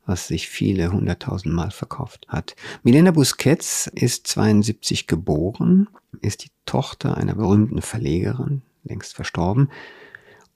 was 0.05 0.29
sich 0.29 0.51
viele 0.51 0.93
hunderttausend 0.93 1.55
Mal 1.55 1.71
verkauft 1.71 2.27
hat. 2.29 2.55
Milena 2.83 3.13
Busquets 3.13 3.91
ist 3.95 4.27
72 4.27 5.07
geboren, 5.07 5.89
ist 6.21 6.45
die 6.45 6.51
Tochter 6.67 7.17
einer 7.17 7.37
berühmten 7.37 7.81
Verlegerin, 7.81 8.61
längst 8.83 9.15
verstorben, 9.15 9.71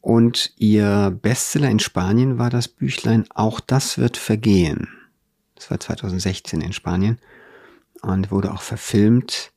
und 0.00 0.52
ihr 0.56 1.16
Bestseller 1.22 1.70
in 1.70 1.78
Spanien 1.78 2.38
war 2.38 2.50
das 2.50 2.68
Büchlein 2.68 3.24
Auch 3.34 3.60
das 3.60 3.98
wird 3.98 4.16
vergehen. 4.16 4.88
Das 5.54 5.70
war 5.70 5.80
2016 5.80 6.60
in 6.60 6.72
Spanien 6.72 7.18
und 8.02 8.30
wurde 8.30 8.52
auch 8.52 8.62
verfilmt. 8.62 9.52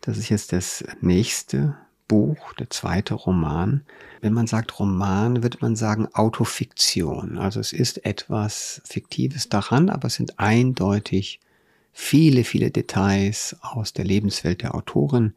Das 0.00 0.18
ist 0.18 0.28
jetzt 0.28 0.52
das 0.52 0.84
nächste 1.00 1.76
Buch, 2.08 2.54
der 2.54 2.70
zweite 2.70 3.14
Roman. 3.14 3.82
Wenn 4.20 4.32
man 4.32 4.46
sagt 4.46 4.78
Roman, 4.78 5.42
würde 5.42 5.58
man 5.60 5.76
sagen 5.76 6.08
Autofiktion. 6.14 7.38
Also 7.38 7.60
es 7.60 7.72
ist 7.72 8.04
etwas 8.04 8.80
Fiktives 8.84 9.48
daran, 9.48 9.90
aber 9.90 10.06
es 10.06 10.14
sind 10.14 10.38
eindeutig 10.38 11.40
viele, 11.92 12.44
viele 12.44 12.70
Details 12.70 13.56
aus 13.60 13.92
der 13.92 14.04
Lebenswelt 14.04 14.62
der 14.62 14.74
Autorin, 14.74 15.34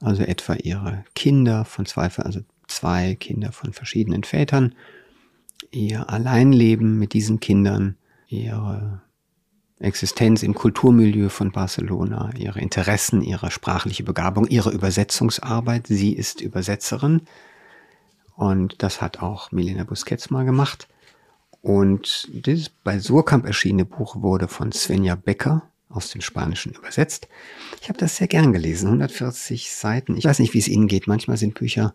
also 0.00 0.22
etwa 0.22 0.54
ihre 0.54 1.04
Kinder 1.14 1.64
von 1.64 1.86
zwei, 1.86 2.08
also 2.08 2.40
zwei 2.68 3.16
Kinder 3.16 3.52
von 3.52 3.72
verschiedenen 3.72 4.24
Vätern, 4.24 4.74
ihr 5.70 6.08
Alleinleben 6.10 6.98
mit 6.98 7.12
diesen 7.12 7.40
Kindern, 7.40 7.96
ihre 8.28 9.02
Existenz 9.80 10.42
im 10.42 10.54
Kulturmilieu 10.54 11.28
von 11.28 11.52
Barcelona, 11.52 12.30
ihre 12.36 12.60
Interessen, 12.60 13.22
ihre 13.22 13.50
sprachliche 13.50 14.02
Begabung, 14.02 14.46
ihre 14.46 14.70
Übersetzungsarbeit. 14.70 15.86
Sie 15.86 16.12
ist 16.12 16.40
Übersetzerin 16.40 17.22
und 18.36 18.82
das 18.82 19.00
hat 19.00 19.22
auch 19.22 19.52
Milena 19.52 19.84
Busquets 19.84 20.30
mal 20.30 20.44
gemacht. 20.44 20.88
Und 21.60 22.28
dieses 22.32 22.68
bei 22.68 22.98
Surkamp 22.98 23.44
erschienene 23.46 23.84
Buch 23.84 24.22
wurde 24.22 24.48
von 24.48 24.72
Svenja 24.72 25.14
Becker 25.14 25.62
aus 25.88 26.10
dem 26.10 26.20
Spanischen 26.20 26.72
übersetzt. 26.72 27.28
Ich 27.80 27.88
habe 27.88 27.98
das 27.98 28.16
sehr 28.16 28.28
gern 28.28 28.52
gelesen, 28.52 28.86
140 28.86 29.72
Seiten. 29.72 30.16
Ich 30.16 30.24
weiß 30.24 30.38
nicht, 30.38 30.54
wie 30.54 30.58
es 30.58 30.68
Ihnen 30.68 30.86
geht. 30.86 31.06
Manchmal 31.06 31.36
sind 31.36 31.54
Bücher, 31.54 31.94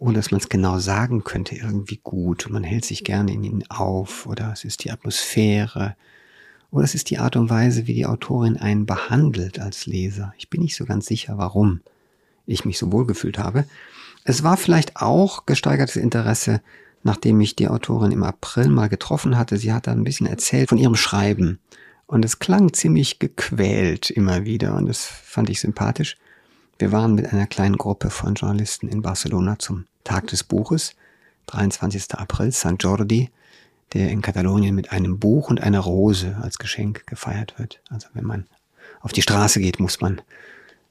ohne 0.00 0.14
dass 0.14 0.30
man 0.30 0.40
es 0.40 0.48
genau 0.48 0.78
sagen 0.78 1.24
könnte, 1.24 1.54
irgendwie 1.54 2.00
gut. 2.02 2.48
Man 2.50 2.64
hält 2.64 2.86
sich 2.86 3.04
gerne 3.04 3.32
in 3.32 3.44
ihnen 3.44 3.70
auf 3.70 4.26
oder 4.26 4.50
es 4.52 4.64
ist 4.64 4.82
die 4.82 4.90
Atmosphäre 4.90 5.94
oder 6.70 6.84
es 6.84 6.94
ist 6.94 7.10
die 7.10 7.18
Art 7.18 7.36
und 7.36 7.50
Weise, 7.50 7.86
wie 7.86 7.92
die 7.92 8.06
Autorin 8.06 8.56
einen 8.56 8.86
behandelt 8.86 9.58
als 9.58 9.84
Leser. 9.84 10.32
Ich 10.38 10.48
bin 10.48 10.62
nicht 10.62 10.74
so 10.74 10.86
ganz 10.86 11.04
sicher, 11.04 11.36
warum 11.36 11.82
ich 12.46 12.64
mich 12.64 12.78
so 12.78 12.90
wohl 12.90 13.06
gefühlt 13.06 13.38
habe. 13.38 13.66
Es 14.24 14.42
war 14.42 14.56
vielleicht 14.56 14.96
auch 14.96 15.44
gesteigertes 15.44 15.96
Interesse, 15.96 16.62
nachdem 17.02 17.38
ich 17.42 17.54
die 17.54 17.68
Autorin 17.68 18.10
im 18.10 18.22
April 18.22 18.68
mal 18.68 18.88
getroffen 18.88 19.36
hatte. 19.36 19.58
Sie 19.58 19.72
hat 19.72 19.86
da 19.86 19.92
ein 19.92 20.04
bisschen 20.04 20.26
erzählt 20.26 20.70
von 20.70 20.78
ihrem 20.78 20.96
Schreiben. 20.96 21.58
Und 22.06 22.24
es 22.24 22.38
klang 22.38 22.72
ziemlich 22.72 23.18
gequält 23.18 24.08
immer 24.08 24.46
wieder 24.46 24.74
und 24.76 24.86
das 24.86 25.04
fand 25.04 25.50
ich 25.50 25.60
sympathisch. 25.60 26.16
Wir 26.78 26.90
waren 26.90 27.14
mit 27.14 27.30
einer 27.32 27.46
kleinen 27.46 27.76
Gruppe 27.76 28.08
von 28.08 28.34
Journalisten 28.34 28.88
in 28.88 29.02
Barcelona 29.02 29.58
zum 29.58 29.84
Tag 30.04 30.28
des 30.28 30.44
Buches, 30.44 30.94
23. 31.46 32.14
April, 32.14 32.52
San 32.52 32.76
Jordi 32.76 33.30
der 33.92 34.10
in 34.10 34.22
Katalonien 34.22 34.74
mit 34.74 34.92
einem 34.92 35.18
Buch 35.18 35.50
und 35.50 35.60
einer 35.60 35.80
Rose 35.80 36.38
als 36.40 36.58
Geschenk 36.58 37.06
gefeiert 37.06 37.58
wird. 37.58 37.80
Also 37.88 38.08
wenn 38.14 38.24
man 38.24 38.46
auf 39.00 39.12
die 39.12 39.22
Straße 39.22 39.60
geht, 39.60 39.80
muss 39.80 40.00
man, 40.00 40.20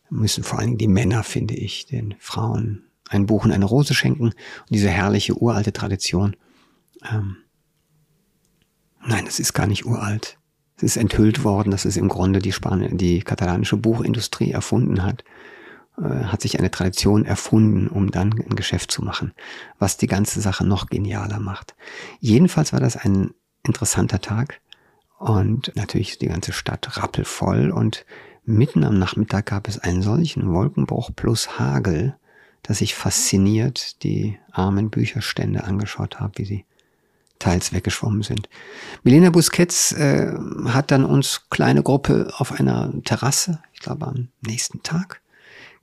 müssen 0.10 0.44
vor 0.44 0.60
allen 0.60 0.70
Dingen 0.70 0.78
die 0.80 0.88
Männer, 0.88 1.24
finde 1.24 1.54
ich, 1.56 1.86
den 1.86 2.16
Frauen 2.20 2.84
ein 3.10 3.26
Buch 3.26 3.46
und 3.46 3.52
eine 3.52 3.66
Rose 3.66 3.94
schenken. 3.94 4.26
Und 4.26 4.36
diese 4.70 4.90
herrliche 4.90 5.36
uralte 5.36 5.72
Tradition, 5.72 6.36
ähm, 7.10 7.38
nein, 9.06 9.26
es 9.28 9.40
ist 9.40 9.54
gar 9.54 9.68
nicht 9.68 9.86
uralt. 9.86 10.38
Es 10.78 10.84
ist 10.84 10.98
enthüllt 10.98 11.44
worden, 11.44 11.72
dass 11.72 11.86
es 11.86 11.98
im 11.98 12.08
Grunde 12.08 12.40
die, 12.40 12.52
Span 12.52 12.98
die 12.98 13.20
katalanische 13.22 13.78
Buchindustrie 13.78 14.52
erfunden 14.52 15.04
hat. 15.04 15.24
Äh, 16.02 16.26
hat 16.26 16.42
sich 16.42 16.60
eine 16.60 16.72
Tradition 16.72 17.26
erfunden, 17.26 17.88
um 17.88 18.12
dann 18.12 18.32
ein 18.32 18.56
Geschäft 18.56 18.92
zu 18.92 19.04
machen, 19.04 19.34
was 19.80 19.98
die 19.98 20.08
ganze 20.08 20.40
Sache 20.40 20.66
noch 20.66 20.88
genialer 20.88 21.40
macht. 21.40 21.76
Jedenfalls 22.20 22.72
war 22.72 22.80
das 22.80 22.96
ein 22.96 23.34
interessanter 23.64 24.22
Tag 24.22 24.62
und 25.18 25.74
natürlich 25.76 26.18
die 26.18 26.28
ganze 26.28 26.54
Stadt 26.54 26.98
rappelvoll 26.98 27.72
und 27.72 28.06
mitten 28.46 28.84
am 28.86 28.98
Nachmittag 28.98 29.48
gab 29.48 29.68
es 29.68 29.78
einen 29.78 30.02
solchen 30.02 30.54
Wolkenbruch 30.54 31.12
plus 31.16 31.60
Hagel, 31.60 32.16
dass 32.64 32.82
ich 32.82 32.96
fasziniert 32.96 34.02
die 34.04 34.38
armen 34.52 34.90
Bücherstände 34.90 35.66
angeschaut 35.66 36.20
habe, 36.20 36.38
wie 36.38 36.46
sie 36.46 36.66
teils 37.40 37.74
weggeschwommen 37.74 38.22
sind. 38.24 38.48
Milena 39.04 39.30
Busquets 39.30 39.92
äh, 39.94 40.34
hat 40.66 40.92
dann 40.92 41.04
uns 41.04 41.50
kleine 41.50 41.84
Gruppe 41.84 42.32
auf 42.38 42.54
einer 42.54 42.92
Terrasse, 43.04 43.62
ich 43.74 43.80
glaube 43.80 44.08
am 44.08 44.30
nächsten 44.42 44.84
Tag, 44.84 45.22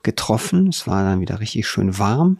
getroffen. 0.03 0.67
Es 0.67 0.87
war 0.87 1.03
dann 1.03 1.19
wieder 1.19 1.39
richtig 1.39 1.67
schön 1.67 1.97
warm 1.97 2.39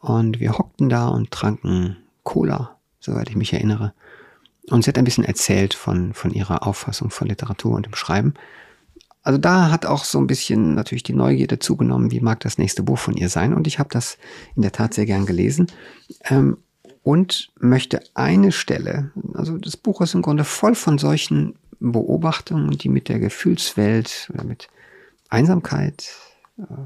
und 0.00 0.40
wir 0.40 0.58
hockten 0.58 0.88
da 0.88 1.08
und 1.08 1.30
tranken 1.30 1.96
Cola, 2.22 2.76
soweit 3.00 3.30
ich 3.30 3.36
mich 3.36 3.52
erinnere. 3.52 3.94
Und 4.70 4.84
sie 4.84 4.88
hat 4.88 4.98
ein 4.98 5.04
bisschen 5.04 5.24
erzählt 5.24 5.74
von, 5.74 6.14
von 6.14 6.30
ihrer 6.32 6.66
Auffassung 6.66 7.10
von 7.10 7.28
Literatur 7.28 7.74
und 7.74 7.86
dem 7.86 7.94
Schreiben. 7.94 8.34
Also 9.22 9.38
da 9.38 9.70
hat 9.70 9.86
auch 9.86 10.04
so 10.04 10.18
ein 10.18 10.26
bisschen 10.26 10.74
natürlich 10.74 11.02
die 11.02 11.14
Neugierde 11.14 11.58
zugenommen, 11.58 12.10
wie 12.10 12.20
mag 12.20 12.40
das 12.40 12.58
nächste 12.58 12.82
Buch 12.82 12.98
von 12.98 13.14
ihr 13.14 13.28
sein. 13.28 13.54
Und 13.54 13.66
ich 13.66 13.78
habe 13.78 13.88
das 13.92 14.18
in 14.56 14.62
der 14.62 14.72
Tat 14.72 14.94
sehr 14.94 15.06
gern 15.06 15.26
gelesen. 15.26 15.66
Ähm, 16.24 16.58
und 17.02 17.50
möchte 17.58 18.00
eine 18.14 18.52
Stelle, 18.52 19.10
also 19.34 19.58
das 19.58 19.76
Buch 19.76 20.00
ist 20.02 20.14
im 20.14 20.22
Grunde 20.22 20.44
voll 20.44 20.76
von 20.76 20.98
solchen 20.98 21.56
Beobachtungen, 21.80 22.70
die 22.70 22.88
mit 22.88 23.08
der 23.08 23.18
Gefühlswelt 23.18 24.30
oder 24.32 24.44
mit 24.44 24.68
Einsamkeit, 25.28 26.14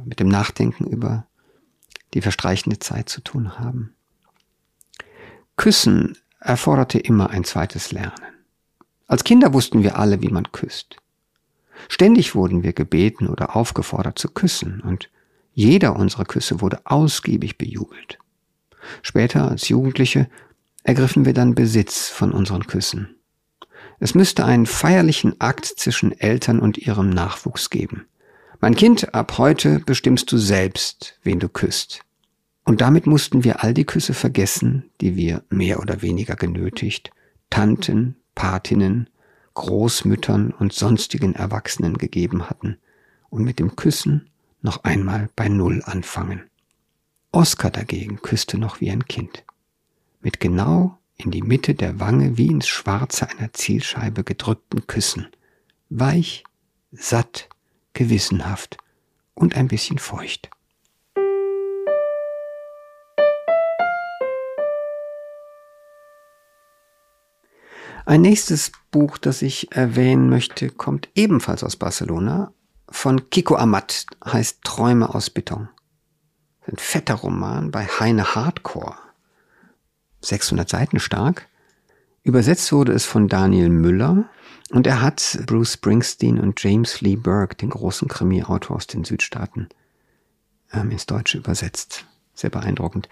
mit 0.04 0.20
dem 0.20 0.28
Nachdenken 0.28 0.86
über 0.86 1.26
die 2.14 2.22
verstreichende 2.22 2.78
Zeit 2.78 3.08
zu 3.08 3.20
tun 3.20 3.58
haben. 3.58 3.94
Küssen 5.56 6.16
erforderte 6.40 6.98
immer 6.98 7.30
ein 7.30 7.44
zweites 7.44 7.92
Lernen. 7.92 8.22
Als 9.06 9.24
Kinder 9.24 9.52
wussten 9.52 9.82
wir 9.82 9.98
alle, 9.98 10.22
wie 10.22 10.28
man 10.28 10.50
küsst. 10.52 10.96
Ständig 11.88 12.34
wurden 12.34 12.62
wir 12.62 12.72
gebeten 12.72 13.28
oder 13.28 13.56
aufgefordert 13.56 14.18
zu 14.18 14.28
küssen 14.28 14.80
und 14.80 15.10
jeder 15.52 15.96
unserer 15.96 16.24
Küsse 16.24 16.60
wurde 16.60 16.80
ausgiebig 16.84 17.58
bejubelt. 17.58 18.18
Später 19.02 19.48
als 19.48 19.68
Jugendliche 19.68 20.28
ergriffen 20.82 21.24
wir 21.24 21.34
dann 21.34 21.54
Besitz 21.54 22.08
von 22.08 22.32
unseren 22.32 22.66
Küssen. 22.66 23.16
Es 23.98 24.14
müsste 24.14 24.44
einen 24.44 24.66
feierlichen 24.66 25.40
Akt 25.40 25.64
zwischen 25.64 26.12
Eltern 26.12 26.60
und 26.60 26.78
ihrem 26.78 27.10
Nachwuchs 27.10 27.70
geben. 27.70 28.06
Mein 28.60 28.74
Kind, 28.74 29.14
ab 29.14 29.36
heute 29.36 29.80
bestimmst 29.80 30.32
du 30.32 30.38
selbst, 30.38 31.18
wen 31.22 31.38
du 31.38 31.48
küsst. 31.48 32.00
Und 32.64 32.80
damit 32.80 33.06
mussten 33.06 33.44
wir 33.44 33.62
all 33.62 33.74
die 33.74 33.84
Küsse 33.84 34.14
vergessen, 34.14 34.90
die 35.00 35.14
wir 35.14 35.44
mehr 35.50 35.78
oder 35.78 36.00
weniger 36.00 36.36
genötigt, 36.36 37.10
Tanten, 37.50 38.16
Patinnen, 38.34 39.10
Großmüttern 39.54 40.52
und 40.52 40.72
sonstigen 40.72 41.34
Erwachsenen 41.34 41.98
gegeben 41.98 42.48
hatten, 42.48 42.78
und 43.28 43.44
mit 43.44 43.58
dem 43.58 43.76
Küssen 43.76 44.30
noch 44.62 44.84
einmal 44.84 45.28
bei 45.36 45.48
Null 45.48 45.82
anfangen. 45.84 46.42
Oskar 47.32 47.70
dagegen 47.70 48.22
küsste 48.22 48.56
noch 48.56 48.80
wie 48.80 48.90
ein 48.90 49.04
Kind, 49.04 49.44
mit 50.22 50.40
genau 50.40 50.98
in 51.18 51.30
die 51.30 51.42
Mitte 51.42 51.74
der 51.74 52.00
Wange 52.00 52.38
wie 52.38 52.48
ins 52.48 52.68
Schwarze 52.68 53.28
einer 53.28 53.52
Zielscheibe 53.52 54.24
gedrückten 54.24 54.86
Küssen, 54.86 55.26
weich, 55.90 56.44
satt, 56.92 57.48
gewissenhaft 57.96 58.76
und 59.34 59.56
ein 59.56 59.66
bisschen 59.66 59.98
feucht. 59.98 60.50
Ein 68.04 68.20
nächstes 68.20 68.70
Buch, 68.92 69.18
das 69.18 69.42
ich 69.42 69.72
erwähnen 69.72 70.28
möchte, 70.28 70.70
kommt 70.70 71.08
ebenfalls 71.16 71.64
aus 71.64 71.74
Barcelona, 71.74 72.52
von 72.88 73.30
Kiko 73.30 73.56
Amat, 73.56 74.06
heißt 74.24 74.62
Träume 74.62 75.12
aus 75.12 75.28
Beton. 75.28 75.68
Ein 76.68 76.76
fetter 76.76 77.14
Roman 77.14 77.72
bei 77.72 77.84
Heine 77.84 78.36
Hardcore. 78.36 78.94
600 80.20 80.68
Seiten 80.68 81.00
stark. 81.00 81.48
Übersetzt 82.22 82.70
wurde 82.70 82.92
es 82.92 83.04
von 83.04 83.26
Daniel 83.26 83.70
Müller 83.70 84.28
und 84.70 84.86
er 84.86 85.00
hat 85.00 85.38
Bruce 85.46 85.74
Springsteen 85.74 86.40
und 86.40 86.62
James 86.62 87.00
Lee 87.00 87.16
Burke, 87.16 87.56
den 87.56 87.70
großen 87.70 88.08
Krimi-Autor 88.08 88.76
aus 88.76 88.86
den 88.86 89.04
Südstaaten, 89.04 89.68
ähm, 90.72 90.90
ins 90.90 91.06
Deutsche 91.06 91.38
übersetzt. 91.38 92.04
Sehr 92.34 92.50
beeindruckend. 92.50 93.08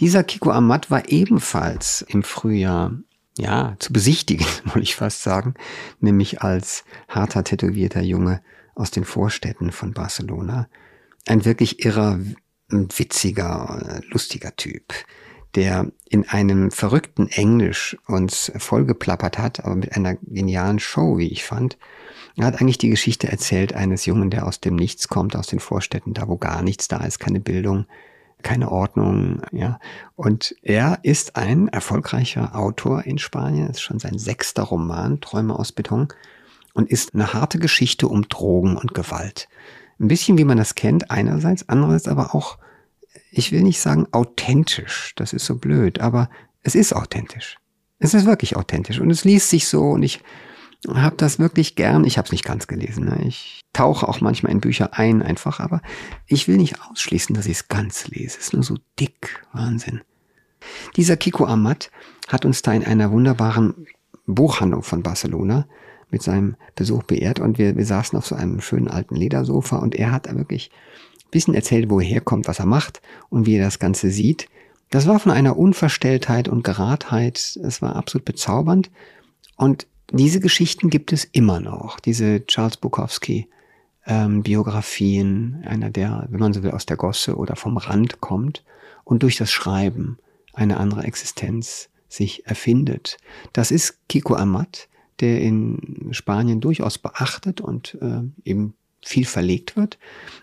Dieser 0.00 0.24
Kiko 0.24 0.50
Amat 0.50 0.90
war 0.90 1.08
ebenfalls 1.08 2.02
im 2.02 2.22
Frühjahr, 2.22 2.92
ja, 3.38 3.76
zu 3.78 3.92
besichtigen, 3.92 4.46
wollte 4.64 4.80
ich 4.80 4.96
fast 4.96 5.22
sagen, 5.22 5.54
nämlich 6.00 6.42
als 6.42 6.84
harter 7.08 7.44
tätowierter 7.44 8.02
Junge 8.02 8.42
aus 8.74 8.90
den 8.90 9.04
Vorstädten 9.04 9.72
von 9.72 9.92
Barcelona. 9.92 10.68
Ein 11.26 11.44
wirklich 11.44 11.84
irrer, 11.84 12.18
witziger, 12.68 14.02
lustiger 14.10 14.54
Typ 14.56 14.92
der 15.54 15.86
in 16.08 16.28
einem 16.28 16.70
verrückten 16.70 17.28
Englisch 17.28 17.96
uns 18.06 18.52
vollgeplappert 18.56 19.38
hat, 19.38 19.64
aber 19.64 19.76
mit 19.76 19.96
einer 19.96 20.14
genialen 20.16 20.78
Show, 20.78 21.18
wie 21.18 21.28
ich 21.28 21.44
fand. 21.44 21.78
Er 22.36 22.46
hat 22.46 22.60
eigentlich 22.60 22.78
die 22.78 22.90
Geschichte 22.90 23.28
erzählt 23.28 23.72
eines 23.72 24.06
Jungen, 24.06 24.30
der 24.30 24.46
aus 24.46 24.60
dem 24.60 24.76
Nichts 24.76 25.08
kommt, 25.08 25.34
aus 25.34 25.48
den 25.48 25.60
Vorstädten, 25.60 26.14
da 26.14 26.28
wo 26.28 26.36
gar 26.36 26.62
nichts 26.62 26.86
da 26.86 26.98
ist, 26.98 27.18
keine 27.18 27.40
Bildung, 27.40 27.86
keine 28.42 28.70
Ordnung, 28.70 29.42
ja. 29.50 29.80
Und 30.14 30.54
er 30.62 31.00
ist 31.02 31.36
ein 31.36 31.68
erfolgreicher 31.68 32.54
Autor 32.54 33.04
in 33.04 33.18
Spanien, 33.18 33.66
das 33.66 33.78
ist 33.78 33.82
schon 33.82 33.98
sein 33.98 34.18
sechster 34.18 34.62
Roman, 34.62 35.20
Träume 35.20 35.58
aus 35.58 35.72
Beton, 35.72 36.08
und 36.74 36.90
ist 36.90 37.14
eine 37.14 37.32
harte 37.32 37.58
Geschichte 37.58 38.06
um 38.06 38.28
Drogen 38.28 38.76
und 38.76 38.94
Gewalt. 38.94 39.48
Ein 39.98 40.06
bisschen 40.06 40.38
wie 40.38 40.44
man 40.44 40.58
das 40.58 40.76
kennt, 40.76 41.10
einerseits, 41.10 41.68
andererseits 41.68 42.06
aber 42.06 42.36
auch 42.36 42.58
ich 43.30 43.52
will 43.52 43.62
nicht 43.62 43.80
sagen 43.80 44.06
authentisch, 44.12 45.12
das 45.16 45.32
ist 45.32 45.46
so 45.46 45.56
blöd, 45.56 46.00
aber 46.00 46.30
es 46.62 46.74
ist 46.74 46.94
authentisch. 46.94 47.58
Es 47.98 48.14
ist 48.14 48.26
wirklich 48.26 48.56
authentisch 48.56 49.00
und 49.00 49.10
es 49.10 49.24
liest 49.24 49.50
sich 49.50 49.66
so 49.66 49.90
und 49.90 50.02
ich 50.02 50.20
habe 50.86 51.16
das 51.16 51.38
wirklich 51.38 51.74
gern. 51.74 52.04
Ich 52.04 52.18
habe 52.18 52.26
es 52.26 52.32
nicht 52.32 52.44
ganz 52.44 52.66
gelesen. 52.66 53.06
Ne? 53.06 53.20
Ich 53.26 53.62
tauche 53.72 54.08
auch 54.08 54.20
manchmal 54.20 54.52
in 54.52 54.60
Bücher 54.60 54.96
ein, 54.96 55.22
einfach, 55.22 55.60
aber 55.60 55.82
ich 56.26 56.46
will 56.46 56.56
nicht 56.56 56.76
ausschließen, 56.88 57.34
dass 57.34 57.46
ich 57.46 57.58
es 57.58 57.68
ganz 57.68 58.06
lese. 58.08 58.38
Es 58.38 58.46
ist 58.46 58.52
nur 58.52 58.62
so 58.62 58.76
dick. 59.00 59.44
Wahnsinn. 59.52 60.02
Dieser 60.96 61.16
Kiko 61.16 61.46
Amat 61.46 61.90
hat 62.28 62.44
uns 62.44 62.62
da 62.62 62.72
in 62.72 62.84
einer 62.84 63.10
wunderbaren 63.10 63.86
Buchhandlung 64.26 64.82
von 64.82 65.02
Barcelona 65.02 65.66
mit 66.10 66.22
seinem 66.22 66.56
Besuch 66.74 67.02
beehrt 67.02 67.40
und 67.40 67.58
wir, 67.58 67.76
wir 67.76 67.84
saßen 67.84 68.18
auf 68.18 68.26
so 68.26 68.34
einem 68.34 68.60
schönen 68.60 68.88
alten 68.88 69.14
Ledersofa 69.14 69.76
und 69.76 69.94
er 69.94 70.10
hat 70.10 70.26
da 70.26 70.36
wirklich 70.36 70.70
bisschen 71.30 71.54
erzählt, 71.54 71.90
wo 71.90 72.00
er 72.00 72.06
herkommt, 72.06 72.48
was 72.48 72.58
er 72.58 72.66
macht 72.66 73.00
und 73.28 73.46
wie 73.46 73.56
er 73.56 73.64
das 73.64 73.78
Ganze 73.78 74.10
sieht. 74.10 74.48
Das 74.90 75.06
war 75.06 75.18
von 75.18 75.32
einer 75.32 75.56
Unverstelltheit 75.56 76.48
und 76.48 76.64
Geradheit, 76.64 77.58
es 77.62 77.82
war 77.82 77.96
absolut 77.96 78.24
bezaubernd 78.24 78.90
und 79.56 79.86
diese 80.10 80.40
Geschichten 80.40 80.88
gibt 80.88 81.12
es 81.12 81.24
immer 81.24 81.60
noch, 81.60 82.00
diese 82.00 82.46
Charles 82.46 82.78
Bukowski 82.78 83.48
ähm, 84.06 84.42
Biografien, 84.42 85.62
einer 85.66 85.90
der, 85.90 86.26
wenn 86.30 86.40
man 86.40 86.54
so 86.54 86.62
will, 86.62 86.70
aus 86.70 86.86
der 86.86 86.96
Gosse 86.96 87.36
oder 87.36 87.56
vom 87.56 87.76
Rand 87.76 88.20
kommt 88.20 88.64
und 89.04 89.22
durch 89.22 89.36
das 89.36 89.52
Schreiben 89.52 90.18
eine 90.54 90.78
andere 90.78 91.04
Existenz 91.04 91.90
sich 92.08 92.46
erfindet. 92.46 93.18
Das 93.52 93.70
ist 93.70 94.08
Kiko 94.08 94.34
Amat, 94.34 94.88
der 95.20 95.40
in 95.40 96.08
Spanien 96.12 96.60
durchaus 96.60 96.96
beachtet 96.96 97.60
und 97.60 97.98
äh, 98.00 98.22
eben 98.44 98.74
viel 99.04 99.24
verlegt 99.24 99.76
wird 99.76 99.98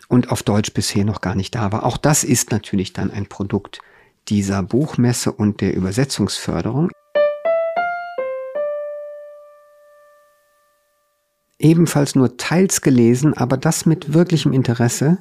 und 0.08 0.30
auf 0.30 0.42
Deutsch 0.42 0.72
bisher 0.72 1.04
noch 1.04 1.20
gar 1.20 1.34
nicht 1.34 1.54
da 1.54 1.72
war. 1.72 1.84
Auch 1.84 1.96
das 1.96 2.24
ist 2.24 2.50
natürlich 2.50 2.92
dann 2.92 3.10
ein 3.10 3.26
Produkt 3.26 3.80
dieser 4.28 4.62
Buchmesse 4.62 5.32
und 5.32 5.60
der 5.60 5.74
Übersetzungsförderung. 5.74 6.90
Ebenfalls 11.58 12.14
nur 12.14 12.36
teils 12.36 12.82
gelesen, 12.82 13.34
aber 13.34 13.56
das 13.56 13.86
mit 13.86 14.12
wirklichem 14.12 14.52
Interesse. 14.52 15.18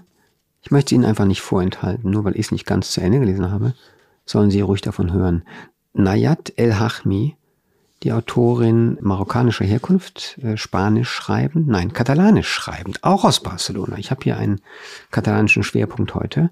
Ich 0.61 0.71
möchte 0.71 0.95
Ihnen 0.95 1.05
einfach 1.05 1.25
nicht 1.25 1.41
vorenthalten, 1.41 2.09
nur 2.09 2.25
weil 2.25 2.33
ich 2.33 2.47
es 2.47 2.51
nicht 2.51 2.65
ganz 2.65 2.91
zu 2.91 2.99
Ende 2.99 3.19
gelesen 3.19 3.51
habe, 3.51 3.73
sollen 4.25 4.51
Sie 4.51 4.61
ruhig 4.61 4.81
davon 4.81 5.13
hören. 5.13 5.43
Nayat 5.93 6.51
El 6.57 6.77
Hachmi 6.77 7.37
die 8.03 8.11
Autorin 8.11 8.97
marokkanischer 9.01 9.65
Herkunft, 9.65 10.37
äh, 10.41 10.57
Spanisch 10.57 11.09
schreibend, 11.09 11.67
nein, 11.67 11.93
Katalanisch 11.93 12.49
schreibend, 12.49 13.03
auch 13.03 13.23
aus 13.23 13.41
Barcelona. 13.41 13.97
Ich 13.97 14.11
habe 14.11 14.23
hier 14.23 14.37
einen 14.37 14.61
katalanischen 15.11 15.63
Schwerpunkt 15.63 16.13
heute. 16.13 16.49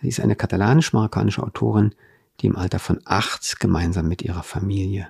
Sie 0.00 0.08
ist 0.08 0.20
eine 0.20 0.36
katalanisch-marokkanische 0.36 1.42
Autorin, 1.42 1.94
die 2.40 2.46
im 2.46 2.56
Alter 2.56 2.78
von 2.78 3.00
acht 3.04 3.58
gemeinsam 3.60 4.08
mit 4.08 4.22
ihrer 4.22 4.42
Familie 4.42 5.08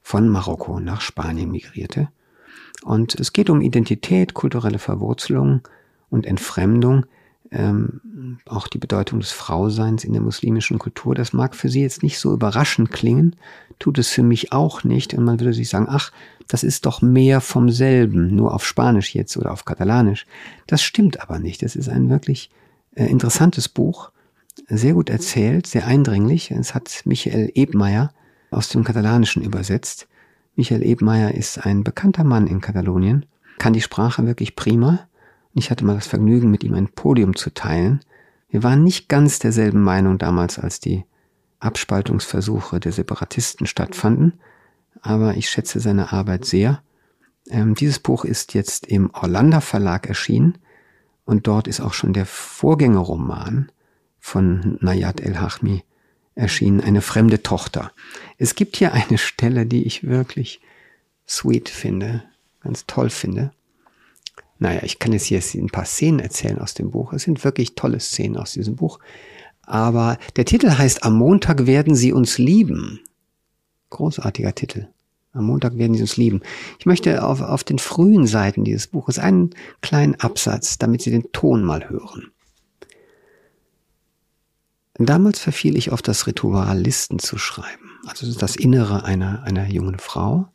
von 0.00 0.28
Marokko 0.28 0.80
nach 0.80 1.00
Spanien 1.00 1.50
migrierte. 1.50 2.08
Und 2.82 3.18
es 3.18 3.32
geht 3.32 3.50
um 3.50 3.60
Identität, 3.60 4.34
kulturelle 4.34 4.78
Verwurzelung 4.78 5.66
und 6.10 6.26
Entfremdung, 6.26 7.06
ähm, 7.52 8.38
auch 8.46 8.66
die 8.66 8.78
Bedeutung 8.78 9.20
des 9.20 9.30
Frauseins 9.30 10.04
in 10.04 10.12
der 10.12 10.22
muslimischen 10.22 10.78
Kultur. 10.78 11.14
Das 11.14 11.32
mag 11.32 11.54
für 11.54 11.68
Sie 11.68 11.82
jetzt 11.82 12.02
nicht 12.02 12.18
so 12.18 12.32
überraschend 12.32 12.90
klingen, 12.90 13.36
tut 13.78 13.98
es 13.98 14.08
für 14.08 14.22
mich 14.22 14.52
auch 14.52 14.84
nicht. 14.84 15.14
Und 15.14 15.24
man 15.24 15.38
würde 15.38 15.52
sich 15.52 15.68
sagen, 15.68 15.86
ach, 15.88 16.12
das 16.48 16.64
ist 16.64 16.86
doch 16.86 17.02
mehr 17.02 17.40
vom 17.40 17.70
selben, 17.70 18.34
nur 18.34 18.54
auf 18.54 18.66
Spanisch 18.66 19.14
jetzt 19.14 19.36
oder 19.36 19.52
auf 19.52 19.64
Katalanisch. 19.64 20.26
Das 20.66 20.82
stimmt 20.82 21.20
aber 21.20 21.38
nicht. 21.38 21.62
Das 21.62 21.76
ist 21.76 21.88
ein 21.88 22.08
wirklich 22.08 22.50
äh, 22.94 23.06
interessantes 23.06 23.68
Buch, 23.68 24.10
sehr 24.68 24.94
gut 24.94 25.10
erzählt, 25.10 25.66
sehr 25.66 25.86
eindringlich. 25.86 26.50
Es 26.50 26.74
hat 26.74 27.02
Michael 27.04 27.50
Ebmeier 27.54 28.12
aus 28.50 28.68
dem 28.68 28.84
Katalanischen 28.84 29.42
übersetzt. 29.42 30.08
Michael 30.56 30.82
Ebmeier 30.82 31.32
ist 31.34 31.64
ein 31.64 31.84
bekannter 31.84 32.24
Mann 32.24 32.46
in 32.46 32.60
Katalonien, 32.60 33.26
kann 33.58 33.72
die 33.72 33.80
Sprache 33.80 34.26
wirklich 34.26 34.56
prima 34.56 35.08
ich 35.54 35.70
hatte 35.70 35.84
mal 35.84 35.94
das 35.94 36.06
Vergnügen, 36.06 36.50
mit 36.50 36.64
ihm 36.64 36.74
ein 36.74 36.88
Podium 36.88 37.36
zu 37.36 37.50
teilen. 37.50 38.00
Wir 38.48 38.62
waren 38.62 38.82
nicht 38.84 39.08
ganz 39.08 39.38
derselben 39.38 39.82
Meinung 39.82 40.18
damals, 40.18 40.58
als 40.58 40.80
die 40.80 41.04
Abspaltungsversuche 41.60 42.80
der 42.80 42.92
Separatisten 42.92 43.66
stattfanden, 43.66 44.34
aber 45.00 45.36
ich 45.36 45.48
schätze 45.48 45.80
seine 45.80 46.12
Arbeit 46.12 46.44
sehr. 46.44 46.82
Ähm, 47.48 47.74
dieses 47.74 47.98
Buch 47.98 48.24
ist 48.24 48.54
jetzt 48.54 48.86
im 48.86 49.10
Orlando 49.12 49.60
Verlag 49.60 50.08
erschienen 50.08 50.58
und 51.24 51.46
dort 51.46 51.68
ist 51.68 51.80
auch 51.80 51.92
schon 51.92 52.12
der 52.12 52.26
Vorgängerroman 52.26 53.70
von 54.18 54.78
Nayat 54.80 55.20
El-Hachmi 55.20 55.82
erschienen, 56.34 56.80
eine 56.80 57.02
fremde 57.02 57.42
Tochter. 57.42 57.92
Es 58.38 58.54
gibt 58.54 58.76
hier 58.76 58.92
eine 58.92 59.18
Stelle, 59.18 59.66
die 59.66 59.84
ich 59.84 60.04
wirklich 60.04 60.60
sweet 61.28 61.68
finde, 61.68 62.24
ganz 62.60 62.86
toll 62.86 63.10
finde. 63.10 63.52
Naja, 64.62 64.84
ich 64.84 65.00
kann 65.00 65.12
jetzt 65.12 65.24
hier 65.24 65.42
ein 65.54 65.70
paar 65.70 65.84
Szenen 65.84 66.20
erzählen 66.20 66.60
aus 66.60 66.74
dem 66.74 66.92
Buch. 66.92 67.12
Es 67.12 67.24
sind 67.24 67.42
wirklich 67.42 67.74
tolle 67.74 67.98
Szenen 67.98 68.36
aus 68.36 68.52
diesem 68.52 68.76
Buch. 68.76 69.00
Aber 69.62 70.18
der 70.36 70.44
Titel 70.44 70.70
heißt 70.70 71.02
Am 71.02 71.16
Montag 71.16 71.66
werden 71.66 71.96
sie 71.96 72.12
uns 72.12 72.38
lieben. 72.38 73.00
Großartiger 73.90 74.54
Titel. 74.54 74.86
Am 75.32 75.46
Montag 75.46 75.78
werden 75.78 75.96
sie 75.96 76.02
uns 76.02 76.16
lieben. 76.16 76.42
Ich 76.78 76.86
möchte 76.86 77.24
auf, 77.24 77.40
auf 77.40 77.64
den 77.64 77.80
frühen 77.80 78.28
Seiten 78.28 78.62
dieses 78.62 78.86
Buches 78.86 79.18
einen 79.18 79.50
kleinen 79.80 80.14
Absatz, 80.14 80.78
damit 80.78 81.02
Sie 81.02 81.10
den 81.10 81.32
Ton 81.32 81.64
mal 81.64 81.88
hören. 81.88 82.30
Damals 84.94 85.40
verfiel 85.40 85.76
ich 85.76 85.90
auf 85.90 86.02
das 86.02 86.28
Ritual, 86.28 86.78
Listen 86.78 87.18
zu 87.18 87.36
schreiben. 87.36 87.98
Also 88.06 88.32
das 88.32 88.54
Innere 88.54 89.02
einer, 89.02 89.42
einer 89.42 89.66
jungen 89.66 89.98
Frau, 89.98 90.46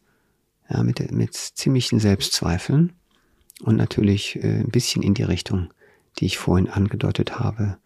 ja, 0.70 0.82
mit, 0.82 1.12
mit 1.12 1.34
ziemlichen 1.34 2.00
Selbstzweifeln 2.00 2.94
und 3.64 3.76
natürlich 3.76 4.36
äh, 4.38 4.60
ein 4.60 4.70
bisschen 4.70 5.02
in 5.04 5.14
die 5.14 5.24
Richtung, 5.24 5.70
die 6.20 6.26
ich 6.26 6.38
vorhin 6.38 6.70
angedeutet 6.70 7.40
habe. 7.40 7.78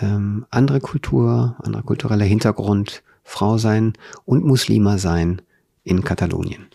Ähm, 0.00 0.46
andere 0.50 0.80
Kultur, 0.80 1.56
anderer 1.62 1.82
kultureller 1.82 2.24
Hintergrund, 2.24 3.02
Frau 3.24 3.58
sein 3.58 3.92
und 4.24 4.44
Muslima 4.44 4.98
sein 4.98 5.42
in 5.84 6.04
Katalonien. 6.04 6.66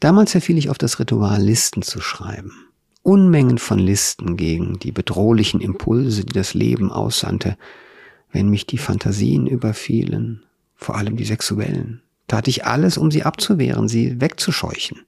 Damals 0.00 0.32
verfiel 0.32 0.58
ich 0.58 0.70
auf 0.70 0.78
das 0.78 0.98
Ritual, 0.98 1.40
Listen 1.40 1.82
zu 1.82 2.00
schreiben. 2.00 2.52
Unmengen 3.02 3.58
von 3.58 3.78
Listen 3.78 4.36
gegen 4.36 4.78
die 4.78 4.92
bedrohlichen 4.92 5.60
Impulse, 5.60 6.24
die 6.24 6.32
das 6.32 6.54
Leben 6.54 6.92
aussandte, 6.92 7.56
wenn 8.32 8.50
mich 8.50 8.66
die 8.66 8.78
Fantasien 8.78 9.46
überfielen, 9.46 10.44
vor 10.74 10.96
allem 10.96 11.16
die 11.16 11.24
sexuellen, 11.24 12.02
tat 12.26 12.48
ich 12.48 12.66
alles, 12.66 12.98
um 12.98 13.10
sie 13.10 13.22
abzuwehren, 13.22 13.88
sie 13.88 14.20
wegzuscheuchen. 14.20 14.98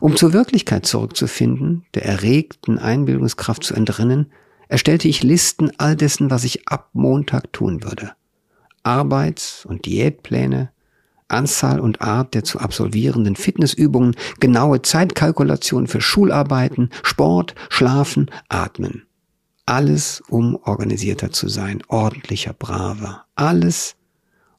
Um 0.00 0.16
zur 0.16 0.32
Wirklichkeit 0.32 0.86
zurückzufinden, 0.86 1.84
der 1.94 2.04
erregten 2.04 2.78
Einbildungskraft 2.78 3.62
zu 3.62 3.74
entrinnen, 3.74 4.32
erstellte 4.68 5.08
ich 5.08 5.22
Listen 5.22 5.70
all 5.78 5.96
dessen, 5.96 6.30
was 6.30 6.44
ich 6.44 6.68
ab 6.68 6.90
Montag 6.92 7.52
tun 7.52 7.82
würde. 7.82 8.12
Arbeits- 8.82 9.64
und 9.66 9.86
Diätpläne, 9.86 10.70
Anzahl 11.28 11.80
und 11.80 12.02
Art 12.02 12.34
der 12.34 12.44
zu 12.44 12.60
absolvierenden 12.60 13.36
Fitnessübungen, 13.36 14.14
genaue 14.38 14.82
Zeitkalkulation 14.82 15.86
für 15.86 16.00
Schularbeiten, 16.00 16.90
Sport, 17.02 17.54
Schlafen, 17.68 18.30
Atmen. 18.48 19.06
Alles, 19.66 20.22
um 20.28 20.54
organisierter 20.54 21.32
zu 21.32 21.48
sein, 21.48 21.82
ordentlicher, 21.88 22.52
braver. 22.52 23.24
Alles, 23.34 23.96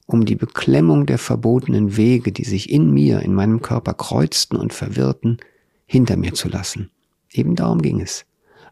um 0.08 0.24
die 0.24 0.36
Beklemmung 0.36 1.04
der 1.04 1.18
verbotenen 1.18 1.98
Wege, 1.98 2.32
die 2.32 2.44
sich 2.44 2.70
in 2.70 2.90
mir, 2.90 3.20
in 3.20 3.34
meinem 3.34 3.60
Körper 3.60 3.92
kreuzten 3.92 4.56
und 4.56 4.72
verwirrten, 4.72 5.36
hinter 5.84 6.16
mir 6.16 6.32
zu 6.32 6.48
lassen. 6.48 6.90
Eben 7.30 7.54
darum 7.56 7.82
ging 7.82 8.00
es. 8.00 8.24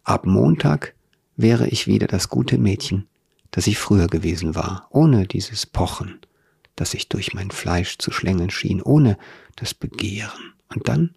Ab 0.02 0.24
Montag 0.24 0.94
wäre 1.36 1.68
ich 1.68 1.86
wieder 1.86 2.06
das 2.06 2.30
gute 2.30 2.56
Mädchen, 2.56 3.06
das 3.50 3.66
ich 3.66 3.76
früher 3.76 4.06
gewesen 4.06 4.54
war, 4.54 4.86
ohne 4.88 5.26
dieses 5.26 5.66
Pochen, 5.66 6.20
das 6.74 6.92
sich 6.92 7.10
durch 7.10 7.34
mein 7.34 7.50
Fleisch 7.50 7.98
zu 7.98 8.10
schlängeln 8.12 8.50
schien, 8.50 8.80
ohne 8.80 9.18
das 9.56 9.74
Begehren. 9.74 10.54
Und 10.74 10.88
dann, 10.88 11.16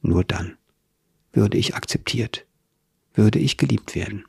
nur 0.00 0.24
dann, 0.24 0.56
würde 1.34 1.58
ich 1.58 1.74
akzeptiert, 1.74 2.46
würde 3.12 3.38
ich 3.38 3.58
geliebt 3.58 3.94
werden. 3.94 4.24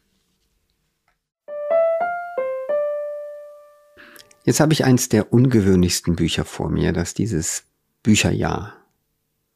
Jetzt 4.43 4.59
habe 4.59 4.73
ich 4.73 4.83
eins 4.83 5.07
der 5.07 5.31
ungewöhnlichsten 5.31 6.15
Bücher 6.15 6.43
vor 6.43 6.69
mir, 6.69 6.91
das 6.91 7.13
dieses 7.13 7.63
Bücherjahr 8.03 8.73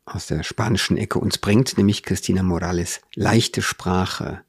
aus 0.05 0.27
der 0.27 0.43
spanischen 0.43 0.95
Ecke 0.95 1.19
uns 1.19 1.37
bringt, 1.37 1.77
nämlich 1.77 2.03
Christina 2.03 2.41
Morales 2.41 3.01
Leichte 3.13 3.61
Sprache 3.61 4.41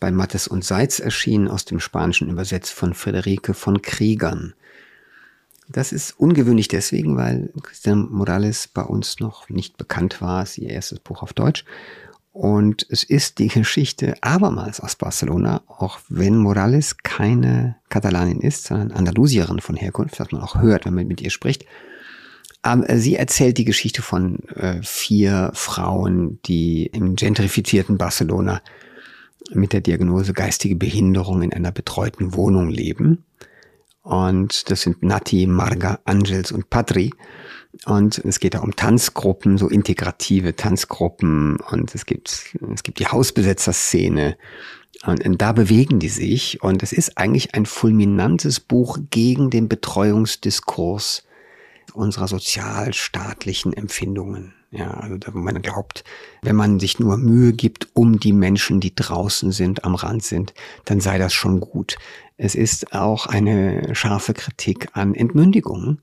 bei 0.00 0.10
Mattes 0.10 0.48
und 0.48 0.64
Seitz 0.64 0.98
erschienen 0.98 1.48
aus 1.48 1.66
dem 1.66 1.80
Spanischen 1.80 2.30
übersetzt 2.30 2.72
von 2.72 2.94
Friederike 2.94 3.52
von 3.52 3.82
Kriegern. 3.82 4.54
Das 5.68 5.92
ist 5.92 6.18
ungewöhnlich 6.18 6.68
deswegen, 6.68 7.16
weil 7.16 7.52
Christina 7.62 7.96
Morales 7.96 8.68
bei 8.68 8.82
uns 8.82 9.20
noch 9.20 9.48
nicht 9.50 9.76
bekannt 9.76 10.22
war, 10.22 10.44
ist 10.44 10.56
ihr 10.58 10.70
erstes 10.70 11.00
Buch 11.00 11.22
auf 11.22 11.32
Deutsch 11.34 11.64
und 12.36 12.86
es 12.90 13.02
ist 13.02 13.38
die 13.38 13.48
Geschichte 13.48 14.14
abermals 14.20 14.80
aus 14.80 14.94
Barcelona, 14.94 15.62
auch 15.68 16.00
wenn 16.10 16.36
Morales 16.36 16.98
keine 16.98 17.76
Katalanin 17.88 18.42
ist, 18.42 18.64
sondern 18.64 18.92
Andalusierin 18.92 19.60
von 19.60 19.74
Herkunft, 19.74 20.20
was 20.20 20.32
man 20.32 20.42
auch 20.42 20.60
hört, 20.60 20.84
wenn 20.84 20.92
man 20.92 21.08
mit 21.08 21.22
ihr 21.22 21.30
spricht. 21.30 21.64
Sie 22.96 23.16
erzählt 23.16 23.56
die 23.56 23.64
Geschichte 23.64 24.02
von 24.02 24.40
äh, 24.50 24.82
vier 24.82 25.50
Frauen, 25.54 26.38
die 26.44 26.84
im 26.84 27.16
gentrifizierten 27.16 27.96
Barcelona 27.96 28.60
mit 29.54 29.72
der 29.72 29.80
Diagnose 29.80 30.34
geistige 30.34 30.76
Behinderung 30.76 31.40
in 31.40 31.54
einer 31.54 31.72
betreuten 31.72 32.34
Wohnung 32.34 32.68
leben. 32.68 33.24
Und 34.02 34.70
das 34.70 34.82
sind 34.82 35.02
Nati, 35.02 35.46
Marga, 35.46 36.00
Angels 36.04 36.52
und 36.52 36.68
Patri. 36.68 37.14
Und 37.84 38.18
es 38.18 38.40
geht 38.40 38.54
da 38.54 38.60
um 38.60 38.74
Tanzgruppen, 38.74 39.58
so 39.58 39.68
integrative 39.68 40.56
Tanzgruppen. 40.56 41.58
Und 41.70 41.94
es 41.94 42.06
gibt, 42.06 42.56
es 42.74 42.82
gibt 42.82 42.98
die 42.98 43.06
Hausbesetzerszene. 43.06 44.36
Und, 45.04 45.24
und 45.24 45.42
da 45.42 45.52
bewegen 45.52 45.98
die 45.98 46.08
sich. 46.08 46.62
Und 46.62 46.82
es 46.82 46.92
ist 46.92 47.18
eigentlich 47.18 47.54
ein 47.54 47.66
fulminantes 47.66 48.60
Buch 48.60 48.98
gegen 49.10 49.50
den 49.50 49.68
Betreuungsdiskurs 49.68 51.24
unserer 51.92 52.28
sozialstaatlichen 52.28 53.72
Empfindungen. 53.72 54.54
Ja, 54.70 54.90
also 54.90 55.16
da, 55.16 55.30
man 55.32 55.62
glaubt, 55.62 56.04
wenn 56.42 56.56
man 56.56 56.80
sich 56.80 56.98
nur 56.98 57.16
Mühe 57.16 57.52
gibt 57.52 57.88
um 57.94 58.18
die 58.18 58.32
Menschen, 58.32 58.80
die 58.80 58.94
draußen 58.94 59.52
sind, 59.52 59.84
am 59.84 59.94
Rand 59.94 60.22
sind, 60.22 60.54
dann 60.84 61.00
sei 61.00 61.18
das 61.18 61.32
schon 61.32 61.60
gut. 61.60 61.96
Es 62.36 62.54
ist 62.54 62.92
auch 62.92 63.26
eine 63.26 63.94
scharfe 63.94 64.34
Kritik 64.34 64.88
an 64.92 65.14
Entmündigung 65.14 65.98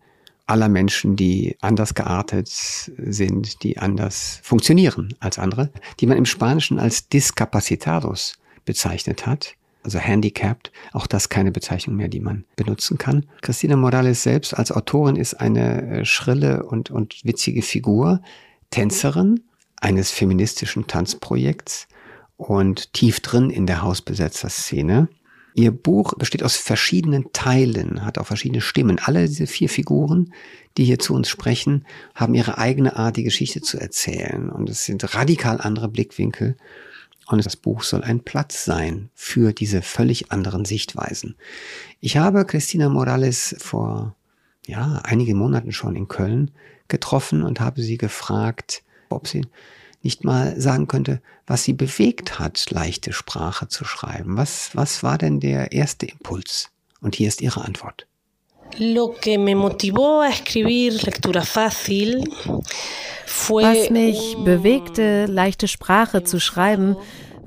aller 0.46 0.70
Menschen, 0.70 1.16
die 1.16 1.56
anders 1.62 1.94
geartet 1.94 2.50
sind, 2.50 3.64
die 3.64 3.78
anders 3.78 4.40
funktionieren 4.44 5.14
als 5.20 5.40
andere, 5.40 5.72
die 6.00 6.08
man 6.08 6.18
im 6.18 6.26
Spanischen 6.26 6.80
als 6.80 7.08
discapacitados 7.08 8.38
bezeichnet 8.66 9.26
hat 9.26 9.56
also 9.84 10.00
handicapped, 10.00 10.72
auch 10.94 11.08
das 11.08 11.30
keine 11.30 11.52
Bezeichnung 11.52 11.98
mehr, 11.98 12.08
die 12.08 12.20
man 12.20 12.46
benutzen 12.56 12.98
kann. 12.98 13.26
Christina 13.42 13.76
Morales 13.76 14.24
selbst 14.24 14.54
als 14.54 14.72
Autorin 14.72 15.16
ist 15.16 15.36
eine 15.36 16.00
äh, 16.00 16.06
schrille 16.06 16.64
und, 16.64 16.90
und 16.90 17.24
witzige 17.24 17.62
Figur, 17.62 18.22
Tänzerin 18.72 19.42
eines 19.80 20.12
feministischen 20.12 20.88
Tanzprojekts 20.88 21.88
und 22.38 22.94
tief 22.94 23.20
drin 23.20 23.50
in 23.50 23.68
der 23.68 23.82
Hausbesetzerszene. 23.82 25.10
Ihr 25.56 25.72
Buch 25.72 26.16
besteht 26.16 26.44
aus 26.44 26.56
verschiedenen 26.56 27.32
Teilen, 27.32 28.06
hat 28.06 28.18
auch 28.18 28.26
verschiedene 28.28 28.62
Stimmen. 28.62 29.00
Alle 29.00 29.28
diese 29.28 29.48
vier 29.48 29.70
Figuren, 29.70 30.34
die 30.78 30.86
hier 30.86 31.00
zu 31.00 31.14
uns 31.14 31.30
sprechen, 31.30 31.86
haben 32.16 32.34
ihre 32.34 32.58
eigene 32.58 32.96
Art, 32.96 33.18
die 33.18 33.24
Geschichte 33.24 33.62
zu 33.62 33.80
erzählen. 33.80 34.50
Und 34.50 34.70
es 34.70 34.86
sind 34.86 35.14
radikal 35.14 35.62
andere 35.62 35.90
Blickwinkel. 35.90 36.58
Und 37.28 37.46
das 37.46 37.56
Buch 37.56 37.84
soll 37.84 38.04
ein 38.04 38.22
Platz 38.22 38.66
sein 38.66 39.10
für 39.14 39.54
diese 39.54 39.82
völlig 39.82 40.32
anderen 40.32 40.66
Sichtweisen. 40.66 41.36
Ich 42.00 42.18
habe 42.18 42.46
Christina 42.46 42.90
Morales 42.90 43.56
vor 43.60 44.16
ja, 44.66 45.02
einigen 45.04 45.38
Monaten 45.38 45.72
schon 45.72 45.96
in 45.96 46.08
Köln 46.08 46.52
getroffen 46.88 47.44
und 47.44 47.60
habe 47.60 47.82
sie 47.82 47.98
gefragt, 47.98 48.84
ob 49.10 49.28
sie 49.28 49.46
nicht 50.04 50.24
mal 50.24 50.60
sagen 50.60 50.88
könnte, 50.88 51.22
was 51.48 51.64
sie 51.64 51.74
bewegt 51.74 52.40
hat, 52.40 52.70
leichte 52.70 53.14
Sprache 53.14 53.68
zu 53.68 53.86
schreiben. 53.86 54.38
Was, 54.38 54.72
was 54.74 55.02
war 55.04 55.18
denn 55.18 55.40
der 55.40 55.72
erste 55.72 56.06
Impuls? 56.06 56.70
Und 57.02 57.16
hier 57.16 57.28
ist 57.28 57.42
ihre 57.42 57.64
Antwort. 57.64 58.08
Lo 58.80 59.10
que 59.10 59.38
me 59.38 59.56
motivó 59.56 60.22
a 60.22 60.30
escribir 60.30 60.94
Lectura 60.94 61.42
Fácil 61.42 62.24
was 63.50 63.90
mich 63.90 64.36
bewegte, 64.44 65.26
leichte 65.26 65.68
Sprache 65.68 66.24
zu 66.24 66.40
schreiben, 66.40 66.96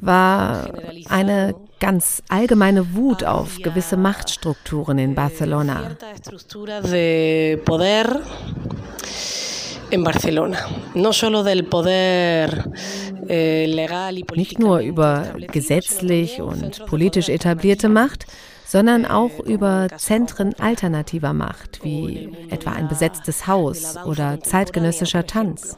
war 0.00 0.70
eine 1.08 1.54
ganz 1.80 2.22
allgemeine 2.28 2.94
Wut 2.94 3.24
auf 3.24 3.56
gewisse 3.62 3.96
Machtstrukturen 3.96 4.98
in 4.98 5.14
Barcelona. 5.14 5.96
Eh, 13.28 13.66
Nicht 14.34 14.58
nur 14.58 14.78
über 14.80 15.34
gesetzlich 15.52 16.40
und 16.40 16.86
politisch 16.86 17.28
etablierte 17.28 17.88
Macht, 17.88 18.26
sondern 18.66 19.06
auch 19.06 19.38
über 19.40 19.86
Zentren 19.96 20.54
alternativer 20.58 21.32
Macht, 21.32 21.84
wie 21.84 22.32
etwa 22.50 22.72
ein 22.72 22.88
besetztes 22.88 23.46
Haus 23.46 23.96
oder 24.04 24.40
zeitgenössischer 24.40 25.26
Tanz. 25.26 25.76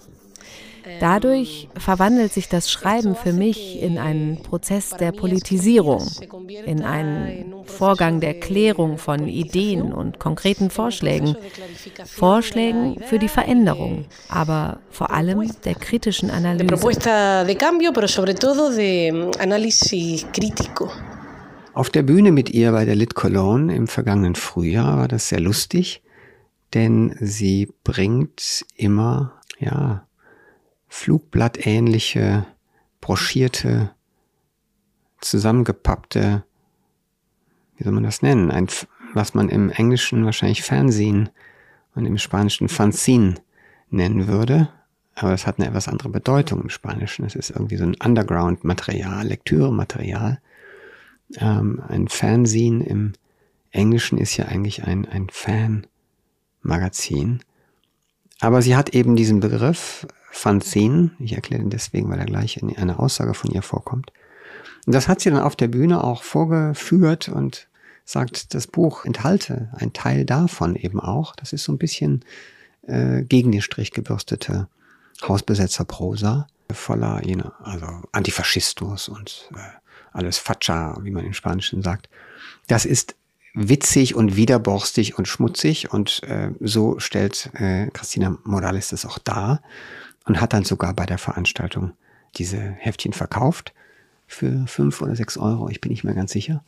Dadurch 1.01 1.69
verwandelt 1.77 2.33
sich 2.33 2.49
das 2.49 2.71
Schreiben 2.71 3.15
für 3.15 3.33
mich 3.33 3.81
in 3.81 3.99
einen 3.99 4.43
Prozess 4.43 4.91
der 4.91 5.13
Politisierung, 5.13 6.07
in 6.67 6.83
einen 6.83 7.55
Vorgang 7.65 8.21
der 8.21 8.35
Klärung 8.35 8.99
von 8.99 9.29
Ideen 9.29 9.93
und 9.93 10.19
konkreten 10.19 10.71
Vorschlägen, 10.71 11.37
Vorschlägen 12.05 13.01
für 13.01 13.19
die 13.19 13.29
Veränderung, 13.29 14.07
aber 14.29 14.81
vor 14.91 15.11
allem 15.11 15.51
der 15.65 15.75
kritischen 15.75 16.31
Analyse. 16.31 16.75
Auf 21.75 21.91
der 21.91 22.03
Bühne 22.03 22.33
mit 22.33 22.51
ihr 22.51 22.73
bei 22.73 22.85
der 22.85 22.97
Lit 22.97 23.15
Cologne 23.15 23.75
im 23.75 23.87
vergangenen 23.87 24.35
Frühjahr 24.35 24.97
war 24.99 25.09
das 25.09 25.29
sehr 25.29 25.39
lustig, 25.39 26.03
denn 26.75 27.15
sie 27.21 27.73
bringt 27.85 28.65
immer, 28.75 29.35
ja, 29.61 30.08
Flugblattähnliche, 30.89 32.47
broschierte, 33.01 33.93
zusammengepappte, 35.21 36.45
wie 37.77 37.85
soll 37.85 37.93
man 37.93 38.05
das 38.05 38.23
nennen? 38.23 38.51
Ein, 38.51 38.69
was 39.15 39.35
man 39.35 39.49
im 39.49 39.71
Englischen 39.71 40.25
wahrscheinlich 40.25 40.63
Fernsehen 40.63 41.29
und 41.95 42.07
im 42.07 42.19
Spanischen 42.19 42.69
Fanzine 42.69 43.37
nennen 43.91 44.27
würde. 44.27 44.69
Aber 45.15 45.31
das 45.31 45.47
hat 45.47 45.59
eine 45.59 45.69
etwas 45.69 45.89
andere 45.89 46.11
Bedeutung 46.11 46.63
im 46.63 46.71
Spanischen. 46.71 47.25
Es 47.25 47.35
ist 47.35 47.51
irgendwie 47.51 47.77
so 47.77 47.85
ein 47.85 47.97
Underground-Material, 47.97 49.27
Lektürematerial. 49.27 50.41
Ähm, 51.37 51.83
ein 51.89 52.09
Fanzine 52.09 52.85
im 52.85 53.13
Englischen 53.71 54.19
ist 54.19 54.37
ja 54.37 54.47
eigentlich 54.47 54.85
ein, 54.85 55.07
ein 55.07 55.29
Fan-Magazin. 55.31 57.41
Aber 58.41 58.63
sie 58.63 58.77
hat 58.77 58.91
eben 58.91 59.17
diesen 59.17 59.41
Begriff 59.41 60.07
Fanzine. 60.31 61.11
Ich 61.19 61.33
erkläre 61.33 61.63
den 61.63 61.71
deswegen, 61.71 62.09
weil 62.11 62.19
er 62.19 62.27
gleich 62.27 62.57
in 62.59 62.77
einer 62.77 63.01
Aussage 63.01 63.35
von 63.35 63.51
ihr 63.51 63.63
vorkommt. 63.63 64.13
Und 64.87 64.95
das 64.95 65.09
hat 65.09 65.21
sie 65.21 65.31
dann 65.31 65.43
auf 65.43 65.57
der 65.57 65.69
Bühne 65.69 66.03
auch 66.03 66.23
vorgeführt 66.23 67.29
und 67.29 67.69
sagt, 68.05 68.55
das 68.55 68.67
Buch 68.67 69.05
enthalte 69.05 69.69
ein 69.75 69.93
Teil 69.93 70.25
davon 70.25 70.77
eben 70.77 71.01
auch. 71.01 71.37
Das 71.37 71.53
ist 71.53 71.65
so 71.65 71.73
ein 71.73 71.79
bisschen 71.79 72.25
äh, 72.87 73.23
gegen 73.23 73.53
den 73.53 73.61
Strich 73.61 73.91
gebürstete 73.91 74.69
Hausbesetzerprosa, 75.23 76.47
voller 76.73 77.23
jener, 77.25 77.53
also 77.63 77.87
Antifaschismus 78.13 79.09
und 79.09 79.51
äh, 79.55 79.59
alles 80.13 80.39
Facha, 80.39 80.99
wie 81.03 81.11
man 81.11 81.25
im 81.25 81.35
Spanischen 81.35 81.83
sagt. 81.83 82.09
Das 82.67 82.87
ist 82.87 83.15
witzig 83.55 84.15
und 84.15 84.37
widerborstig 84.37 85.19
und 85.19 85.27
schmutzig 85.27 85.93
und 85.93 86.23
äh, 86.23 86.51
so 86.61 86.99
stellt 86.99 87.51
äh, 87.55 87.89
Christina 87.93 88.39
Morales 88.45 88.89
das 88.89 89.05
auch 89.05 89.19
dar 89.19 89.61
und 90.29 90.41
hat 90.41 90.53
dann 90.53 90.65
sogar 90.65 90.95
bei 90.95 91.07
der 91.07 91.19
Veranstaltung 91.19 91.93
diese 92.37 92.59
Heftchen 92.59 93.13
verkauft 93.13 93.73
für 94.27 94.67
fünf 94.67 95.01
oder 95.01 95.17
sechs 95.17 95.39
Euro, 95.39 95.69
ich 95.71 95.81
bin 95.81 95.91
nicht 95.91 96.05
mehr 96.05 96.15
ganz 96.15 96.33
sicher. 96.33 96.63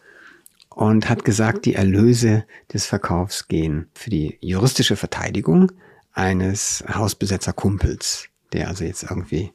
Und 0.70 1.08
hat 1.08 1.24
gesagt, 1.24 1.66
die 1.66 1.74
Erlöse 1.74 2.44
des 2.72 2.86
Verkaufs 2.86 3.48
gehen 3.48 3.88
für 3.92 4.08
die 4.08 4.38
juristische 4.40 4.96
Verteidigung 4.96 5.70
eines 6.12 6.82
Hausbesetzerkumpels, 6.88 8.28
der 8.52 8.68
also 8.68 8.84
jetzt 8.84 9.02
irgendwie 9.02 9.52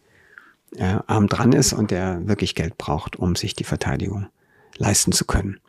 äh, 0.75 0.99
arm 1.07 1.27
dran 1.27 1.53
ist 1.53 1.73
und 1.73 1.89
der 1.89 2.27
wirklich 2.27 2.53
Geld 2.53 2.77
braucht, 2.77 3.15
um 3.15 3.35
sich 3.35 3.55
die 3.55 3.63
Verteidigung 3.63 4.27
leisten 4.77 5.13
zu 5.13 5.25
können. 5.25 5.59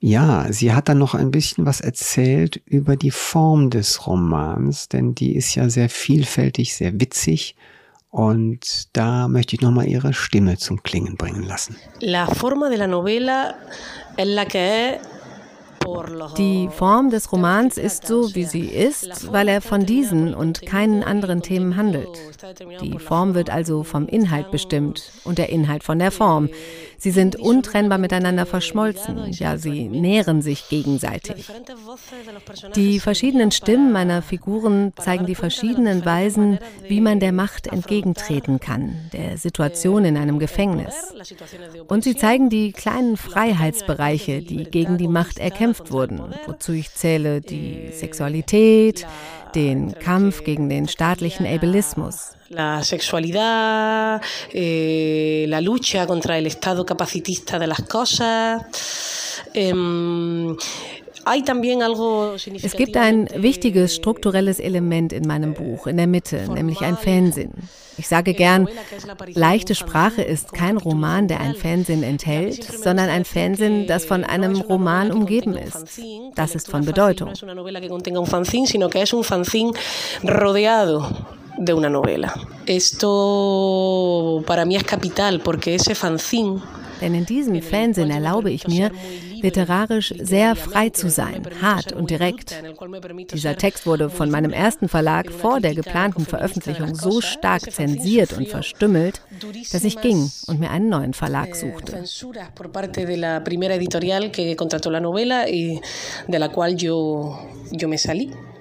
Ja, 0.00 0.52
sie 0.52 0.72
hat 0.74 0.88
dann 0.88 0.98
noch 0.98 1.14
ein 1.14 1.30
bisschen 1.30 1.64
was 1.64 1.80
erzählt 1.80 2.60
über 2.66 2.96
die 2.96 3.10
Form 3.10 3.70
des 3.70 4.06
Romans, 4.06 4.88
denn 4.88 5.14
die 5.14 5.34
ist 5.34 5.54
ja 5.54 5.68
sehr 5.70 5.88
vielfältig, 5.88 6.74
sehr 6.74 7.00
witzig 7.00 7.56
und 8.10 8.96
da 8.96 9.28
möchte 9.28 9.54
ich 9.56 9.60
nochmal 9.60 9.86
Ihre 9.86 10.12
Stimme 10.12 10.56
zum 10.56 10.82
Klingen 10.82 11.16
bringen 11.16 11.42
lassen. 11.42 11.76
Die 16.36 16.68
Form 16.68 17.10
des 17.10 17.32
Romans 17.32 17.78
ist 17.78 18.06
so, 18.06 18.34
wie 18.34 18.44
sie 18.44 18.66
ist, 18.66 19.32
weil 19.32 19.48
er 19.48 19.60
von 19.60 19.86
diesen 19.86 20.34
und 20.34 20.62
keinen 20.62 21.02
anderen 21.02 21.40
Themen 21.40 21.76
handelt. 21.76 22.08
Die 22.82 22.98
Form 22.98 23.34
wird 23.34 23.50
also 23.50 23.84
vom 23.84 24.06
Inhalt 24.06 24.50
bestimmt 24.50 25.12
und 25.24 25.38
der 25.38 25.48
Inhalt 25.48 25.84
von 25.84 25.98
der 25.98 26.10
Form. 26.10 26.50
Sie 27.00 27.12
sind 27.12 27.36
untrennbar 27.36 27.98
miteinander 27.98 28.44
verschmolzen, 28.44 29.30
ja, 29.30 29.56
sie 29.56 29.88
nähren 29.88 30.42
sich 30.42 30.68
gegenseitig. 30.68 31.46
Die 32.74 32.98
verschiedenen 32.98 33.52
Stimmen 33.52 33.92
meiner 33.92 34.20
Figuren 34.20 34.92
zeigen 34.96 35.24
die 35.24 35.36
verschiedenen 35.36 36.04
Weisen, 36.04 36.58
wie 36.88 37.00
man 37.00 37.20
der 37.20 37.30
Macht 37.32 37.68
entgegentreten 37.68 38.58
kann, 38.58 38.96
der 39.12 39.38
Situation 39.38 40.04
in 40.04 40.16
einem 40.16 40.40
Gefängnis. 40.40 41.14
Und 41.86 42.02
sie 42.02 42.16
zeigen 42.16 42.50
die 42.50 42.72
kleinen 42.72 43.16
Freiheitsbereiche, 43.16 44.42
die 44.42 44.64
gegen 44.64 44.98
die 44.98 45.08
Macht 45.08 45.38
erkämpft 45.38 45.92
wurden, 45.92 46.20
wozu 46.46 46.72
ich 46.72 46.92
zähle 46.92 47.40
die 47.40 47.90
Sexualität, 47.92 49.06
den 49.54 49.94
Kampf 49.94 50.42
gegen 50.42 50.68
den 50.68 50.88
staatlichen 50.88 51.46
Ableismus. 51.46 52.37
La 52.50 52.82
sexualidad, 52.82 54.22
eh, 54.52 55.44
la 55.48 55.60
lucha 55.60 56.06
contra 56.06 56.38
el 56.38 56.46
estado 56.46 56.86
capacitista 56.86 57.58
de 57.58 57.66
las 57.66 57.82
cosas. 57.82 58.62
Eh, 59.52 59.74
es 62.62 62.74
gibt 62.74 62.96
ein 62.96 63.28
wichtiges 63.36 63.94
strukturelles 63.94 64.60
Element 64.60 65.12
in 65.12 65.26
meinem 65.26 65.52
Buch, 65.52 65.86
in 65.86 65.98
der 65.98 66.06
Mitte, 66.06 66.48
nämlich 66.48 66.80
ein 66.80 66.96
Fansinn. 66.96 67.52
Ich 67.98 68.08
sage 68.08 68.32
gern, 68.32 68.68
leichte 69.34 69.74
Sprache 69.74 70.22
ist 70.22 70.54
kein 70.54 70.78
Roman, 70.78 71.28
der 71.28 71.40
ein 71.40 71.54
Fansinn 71.54 72.02
enthält, 72.02 72.64
sondern 72.64 73.10
ein 73.10 73.26
Fansinn, 73.26 73.86
das 73.86 74.06
von 74.06 74.24
einem 74.24 74.58
Roman 74.60 75.12
umgeben 75.12 75.54
ist. 75.54 76.00
Das 76.34 76.54
ist 76.54 76.70
von 76.70 76.84
Bedeutung. 76.86 77.32
De 81.58 81.74
una 81.74 81.88
novela. 81.88 82.32
Esto 82.66 84.42
para 84.46 84.64
mí 84.64 84.76
es 84.76 84.84
capital 84.84 85.40
porque 85.40 85.74
ese 85.74 85.94
fanzine 85.94 86.60
denn 87.00 87.14
in 87.14 87.26
diesem 87.26 87.60
Fansinn 87.62 88.10
erlaube 88.10 88.50
ich 88.50 88.66
mir, 88.66 88.90
literarisch 89.40 90.12
sehr 90.18 90.56
frei 90.56 90.90
zu 90.90 91.08
sein, 91.10 91.46
hart 91.62 91.92
und 91.92 92.10
direkt. 92.10 92.54
Dieser 93.32 93.56
Text 93.56 93.86
wurde 93.86 94.10
von 94.10 94.30
meinem 94.30 94.52
ersten 94.52 94.88
Verlag 94.88 95.30
vor 95.30 95.60
der 95.60 95.74
geplanten 95.74 96.26
Veröffentlichung 96.26 96.94
so 96.94 97.20
stark 97.20 97.70
zensiert 97.70 98.32
und 98.32 98.48
verstümmelt, 98.48 99.20
dass 99.72 99.84
ich 99.84 100.00
ging 100.00 100.30
und 100.46 100.58
mir 100.58 100.70
einen 100.70 100.88
neuen 100.88 101.14
Verlag 101.14 101.54
suchte. 101.54 102.04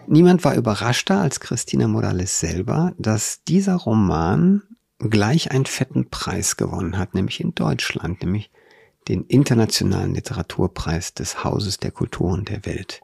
Niemand 0.08 0.46
war 0.46 0.56
überraschter 0.56 1.20
als 1.20 1.42
Christina 1.42 1.88
Morales 1.88 2.40
selber, 2.40 2.94
dass 2.98 3.44
dieser 3.44 3.76
Roman 3.76 4.64
gleich 5.00 5.52
einen 5.52 5.66
fetten 5.66 6.10
Preis 6.10 6.56
gewonnen 6.56 6.98
hat, 6.98 7.14
nämlich 7.14 7.42
in 7.42 7.54
Deutschland, 7.54 8.24
nämlich 8.24 8.50
den 9.10 9.26
Internationalen 9.26 10.16
Literaturpreis 10.16 11.14
des 11.14 11.44
Hauses 11.44 11.78
der 11.80 11.92
Kulturen 11.92 12.46
der 12.46 12.66
Welt. 12.66 13.02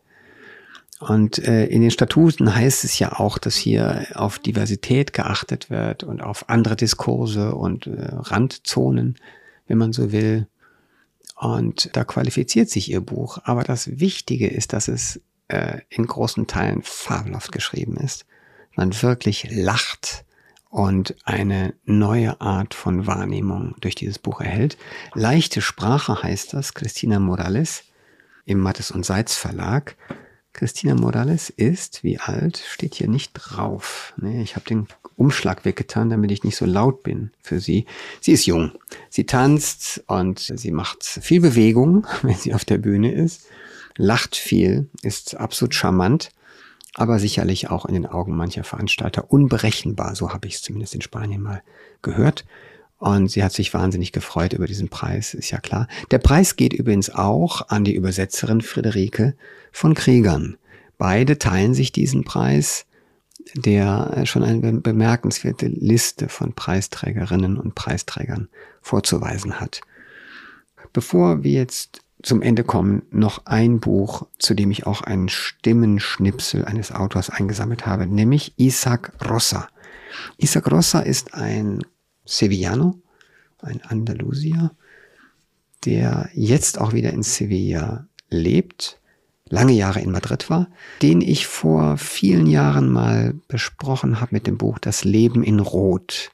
Und 0.99 1.39
äh, 1.39 1.65
in 1.65 1.81
den 1.81 1.91
Statuten 1.91 2.55
heißt 2.55 2.85
es 2.85 2.97
ja 2.97 3.19
auch, 3.19 3.37
dass 3.37 3.55
hier 3.55 4.07
auf 4.13 4.39
Diversität 4.39 5.11
geachtet 5.11 5.69
wird 5.69 6.03
und 6.03 6.21
auf 6.21 6.49
andere 6.49 6.77
Diskurse 6.77 7.55
und 7.55 7.87
äh, 7.87 8.11
Randzonen, 8.11 9.15
wenn 9.67 9.77
man 9.77 9.91
so 9.91 10.13
will. 10.13 10.47
Und 11.35 11.89
da 11.93 12.05
qualifiziert 12.05 12.69
sich 12.69 12.89
ihr 12.89 13.01
Buch. 13.01 13.39
Aber 13.43 13.63
das 13.63 13.99
Wichtige 13.99 14.47
ist, 14.47 14.71
dass 14.71 14.87
es 14.87 15.19
äh, 15.53 15.81
in 15.89 16.07
großen 16.07 16.47
Teilen 16.47 16.81
fabelhaft 16.81 17.51
geschrieben 17.51 17.97
ist. 17.97 18.25
Man 18.75 19.03
wirklich 19.03 19.47
lacht 19.51 20.25
und 20.69 21.15
eine 21.25 21.75
neue 21.85 22.41
Art 22.41 22.73
von 22.73 23.05
Wahrnehmung 23.05 23.75
durch 23.79 23.93
dieses 23.93 24.17
Buch 24.17 24.41
erhält. 24.41 24.77
Leichte 25.13 25.61
Sprache 25.61 26.23
heißt 26.23 26.53
das, 26.53 26.73
Christina 26.73 27.19
Morales 27.19 27.83
im 28.45 28.59
Mattes 28.59 28.89
und 28.89 29.05
Seitz 29.05 29.35
Verlag. 29.35 29.95
Christina 30.53 30.95
Morales 30.95 31.51
ist, 31.51 32.03
wie 32.03 32.19
alt, 32.19 32.57
steht 32.57 32.95
hier 32.95 33.07
nicht 33.07 33.33
drauf. 33.33 34.13
Nee, 34.17 34.41
ich 34.41 34.55
habe 34.55 34.65
den 34.65 34.87
Umschlag 35.15 35.65
weggetan, 35.65 36.09
damit 36.09 36.31
ich 36.31 36.43
nicht 36.43 36.57
so 36.57 36.65
laut 36.65 37.03
bin 37.03 37.31
für 37.41 37.59
sie. 37.59 37.85
Sie 38.21 38.31
ist 38.31 38.47
jung. 38.47 38.71
Sie 39.09 39.25
tanzt 39.27 40.03
und 40.07 40.39
sie 40.39 40.71
macht 40.71 41.03
viel 41.03 41.41
Bewegung, 41.41 42.07
wenn 42.23 42.35
sie 42.35 42.55
auf 42.55 42.65
der 42.65 42.79
Bühne 42.79 43.11
ist, 43.11 43.45
lacht 43.97 44.35
viel, 44.35 44.89
ist 45.01 45.35
absolut 45.35 45.75
charmant 45.75 46.31
aber 46.95 47.19
sicherlich 47.19 47.69
auch 47.69 47.85
in 47.85 47.93
den 47.93 48.05
Augen 48.05 48.35
mancher 48.35 48.63
Veranstalter 48.63 49.31
unberechenbar. 49.31 50.15
So 50.15 50.31
habe 50.31 50.47
ich 50.47 50.55
es 50.55 50.61
zumindest 50.61 50.93
in 50.95 51.01
Spanien 51.01 51.41
mal 51.41 51.63
gehört. 52.01 52.45
Und 52.99 53.29
sie 53.29 53.43
hat 53.43 53.51
sich 53.51 53.73
wahnsinnig 53.73 54.11
gefreut 54.11 54.53
über 54.53 54.67
diesen 54.67 54.89
Preis, 54.89 55.33
ist 55.33 55.51
ja 55.51 55.59
klar. 55.59 55.87
Der 56.11 56.19
Preis 56.19 56.55
geht 56.55 56.71
übrigens 56.71 57.09
auch 57.09 57.67
an 57.69 57.83
die 57.83 57.95
Übersetzerin 57.95 58.61
Friederike 58.61 59.35
von 59.71 59.93
Kriegern. 59.93 60.57
Beide 60.97 61.37
teilen 61.37 61.73
sich 61.73 61.91
diesen 61.91 62.23
Preis, 62.23 62.85
der 63.55 64.25
schon 64.25 64.43
eine 64.43 64.79
bemerkenswerte 64.79 65.67
Liste 65.67 66.29
von 66.29 66.53
Preisträgerinnen 66.53 67.57
und 67.57 67.75
Preisträgern 67.75 68.47
vorzuweisen 68.81 69.59
hat. 69.59 69.81
Bevor 70.93 71.43
wir 71.43 71.51
jetzt 71.51 72.02
zum 72.23 72.41
Ende 72.41 72.63
kommen 72.63 73.03
noch 73.11 73.45
ein 73.45 73.79
Buch, 73.79 74.25
zu 74.39 74.53
dem 74.53 74.71
ich 74.71 74.87
auch 74.87 75.01
einen 75.01 75.29
Stimmenschnipsel 75.29 76.65
eines 76.65 76.91
Autors 76.91 77.29
eingesammelt 77.29 77.85
habe, 77.85 78.07
nämlich 78.07 78.53
Isaac 78.57 79.11
Rossa. 79.29 79.67
Isaac 80.37 80.71
Rossa 80.71 81.01
ist 81.01 81.33
ein 81.33 81.83
Sevillano, 82.25 82.99
ein 83.61 83.81
Andalusier, 83.81 84.71
der 85.85 86.29
jetzt 86.33 86.79
auch 86.79 86.93
wieder 86.93 87.11
in 87.11 87.23
Sevilla 87.23 88.07
lebt, 88.29 88.99
lange 89.49 89.73
Jahre 89.73 89.99
in 89.99 90.11
Madrid 90.11 90.49
war, 90.49 90.69
den 91.01 91.21
ich 91.21 91.45
vor 91.45 91.97
vielen 91.97 92.47
Jahren 92.47 92.89
mal 92.89 93.35
besprochen 93.49 94.21
habe 94.21 94.33
mit 94.33 94.47
dem 94.47 94.57
Buch 94.57 94.79
Das 94.79 95.03
Leben 95.03 95.43
in 95.43 95.59
Rot. 95.59 96.31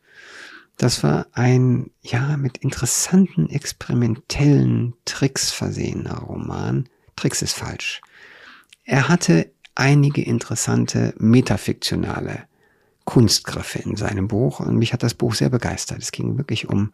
Das 0.80 1.04
war 1.04 1.28
ein, 1.34 1.92
ja, 2.02 2.38
mit 2.38 2.60
interessanten 2.60 3.50
experimentellen 3.50 4.94
Tricks 5.04 5.52
versehener 5.52 6.20
Roman. 6.20 6.88
Tricks 7.18 7.42
ist 7.42 7.54
falsch. 7.54 8.02
Er 8.86 9.10
hatte 9.10 9.52
einige 9.76 10.22
interessante 10.22 11.14
metafiktionale 11.18 12.44
Kunstgriffe 13.04 13.80
in 13.80 13.98
seinem 13.98 14.30
Buch 14.30 14.62
und 14.62 14.78
mich 14.78 14.94
hat 14.94 15.04
das 15.04 15.16
Buch 15.16 15.36
sehr 15.36 15.50
begeistert. 15.50 16.02
Es 16.02 16.14
ging 16.14 16.38
wirklich 16.38 16.70
um 16.70 16.94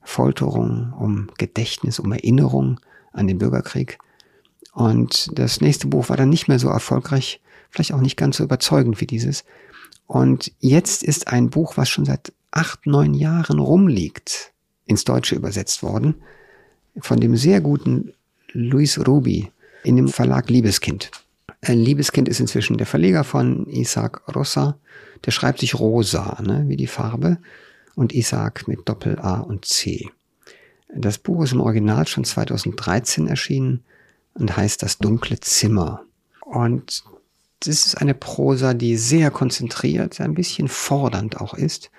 Folterung, 0.00 0.92
um 0.96 1.28
Gedächtnis, 1.36 1.98
um 1.98 2.12
Erinnerung 2.12 2.78
an 3.12 3.26
den 3.26 3.38
Bürgerkrieg. 3.38 3.98
Und 4.74 5.36
das 5.36 5.60
nächste 5.60 5.88
Buch 5.88 6.08
war 6.08 6.16
dann 6.16 6.30
nicht 6.30 6.46
mehr 6.46 6.60
so 6.60 6.68
erfolgreich, 6.68 7.40
vielleicht 7.68 7.94
auch 7.94 8.00
nicht 8.00 8.16
ganz 8.16 8.36
so 8.36 8.44
überzeugend 8.44 9.00
wie 9.00 9.08
dieses. 9.08 9.44
Und 10.06 10.52
jetzt 10.60 11.02
ist 11.02 11.26
ein 11.26 11.50
Buch, 11.50 11.76
was 11.76 11.88
schon 11.88 12.04
seit 12.04 12.32
acht, 12.54 12.86
neun 12.86 13.14
Jahren 13.14 13.58
rumliegt, 13.58 14.52
ins 14.86 15.04
Deutsche 15.04 15.34
übersetzt 15.34 15.82
worden, 15.82 16.14
von 16.98 17.18
dem 17.18 17.36
sehr 17.36 17.60
guten 17.60 18.12
Luis 18.52 18.98
Rubi 19.06 19.50
in 19.82 19.96
dem 19.96 20.08
Verlag 20.08 20.48
Liebeskind. 20.48 21.10
Äh, 21.60 21.74
Liebeskind 21.74 22.28
ist 22.28 22.40
inzwischen 22.40 22.78
der 22.78 22.86
Verleger 22.86 23.24
von 23.24 23.66
Isaac 23.66 24.22
Rossa. 24.34 24.78
Der 25.24 25.32
schreibt 25.32 25.60
sich 25.60 25.78
rosa, 25.78 26.40
ne, 26.42 26.64
wie 26.68 26.76
die 26.76 26.86
Farbe, 26.86 27.38
und 27.96 28.12
Isaac 28.12 28.68
mit 28.68 28.88
Doppel 28.88 29.18
A 29.18 29.40
und 29.40 29.64
C. 29.64 30.08
Das 30.94 31.18
Buch 31.18 31.42
ist 31.42 31.52
im 31.52 31.60
Original 31.60 32.06
schon 32.06 32.24
2013 32.24 33.26
erschienen 33.26 33.82
und 34.34 34.56
heißt 34.56 34.82
Das 34.82 34.98
dunkle 34.98 35.40
Zimmer. 35.40 36.04
Und 36.40 37.04
das 37.60 37.86
ist 37.86 37.96
eine 37.96 38.14
Prosa, 38.14 38.74
die 38.74 38.96
sehr 38.96 39.30
konzentriert, 39.30 40.20
ein 40.20 40.34
bisschen 40.34 40.68
fordernd 40.68 41.40
auch 41.40 41.54
ist 41.54 41.90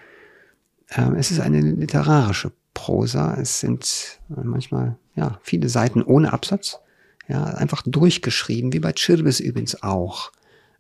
es 0.88 1.32
ist 1.32 1.40
eine 1.40 1.62
literarische 1.62 2.52
Prosa. 2.74 3.36
Es 3.36 3.60
sind 3.60 4.20
äh, 4.30 4.44
manchmal 4.44 4.98
ja 5.16 5.40
viele 5.42 5.70
Seiten 5.70 6.04
ohne 6.04 6.34
Absatz, 6.34 6.80
ja 7.28 7.44
einfach 7.44 7.82
durchgeschrieben, 7.86 8.74
wie 8.74 8.80
bei 8.80 8.94
Chirbis 8.94 9.40
übrigens 9.40 9.82
auch. 9.82 10.32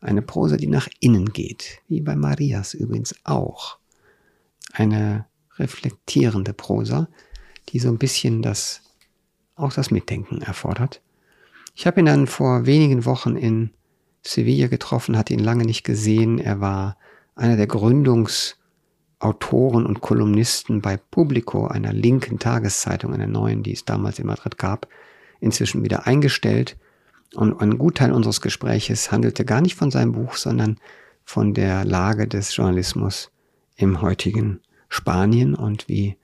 Eine 0.02 0.22
Prosa, 0.22 0.58
die 0.58 0.68
nach 0.68 0.88
innen 1.00 1.34
geht, 1.34 1.80
wie 1.88 2.02
bei 2.02 2.16
Marias 2.16 2.76
übrigens 2.76 3.16
auch. 3.24 3.80
Eine 4.74 5.26
reflektierende 5.58 6.54
Prosa, 6.54 7.08
die 7.70 7.80
so 7.80 7.88
ein 7.88 7.98
bisschen 7.98 8.44
das 8.44 8.82
auch 9.56 9.74
das 9.74 9.90
Mitdenken 9.90 10.42
erfordert. 10.42 11.02
Ich 11.74 11.88
habe 11.88 12.02
ihn 12.02 12.06
dann 12.06 12.28
vor 12.28 12.66
wenigen 12.66 13.06
Wochen 13.06 13.36
in 13.36 13.72
Sevilla 14.22 14.68
getroffen, 14.68 15.18
hatte 15.18 15.34
ihn 15.34 15.40
lange 15.40 15.66
nicht 15.66 15.84
gesehen. 15.84 16.40
Er 16.40 16.60
war 16.60 16.98
einer 17.36 17.58
der 17.58 17.68
Gründungs- 17.68 18.56
Autoren 19.20 19.86
und 19.86 20.02
Kolumnisten 20.02 20.82
bei 20.82 20.98
Publico, 20.98 21.68
einer 21.68 21.94
linken 21.94 22.40
Tageszeitung, 22.40 23.14
einer 23.14 23.28
neuen, 23.28 23.64
die 23.64 23.74
es 23.74 23.86
damals 23.86 24.20
in 24.20 24.28
Madrid 24.28 24.58
gab, 24.58 24.88
inzwischen 25.40 25.84
wieder 25.84 26.06
eingestellt. 26.06 26.78
Und 27.34 27.60
ein 27.62 27.78
Gutteil 27.78 28.12
unseres 28.12 28.42
Gespräches 28.42 29.12
handelte 29.12 29.46
gar 29.46 29.62
nicht 29.62 29.76
von 29.76 29.92
seinem 29.92 30.12
Buch, 30.12 30.36
sondern 30.36 30.80
von 31.24 31.54
der 31.54 31.86
Lage 31.86 32.28
des 32.28 32.56
Journalismus 32.56 33.32
im 33.76 34.02
heutigen 34.02 34.62
Spanien 34.90 35.56
und 35.56 35.88
wie 35.88 36.18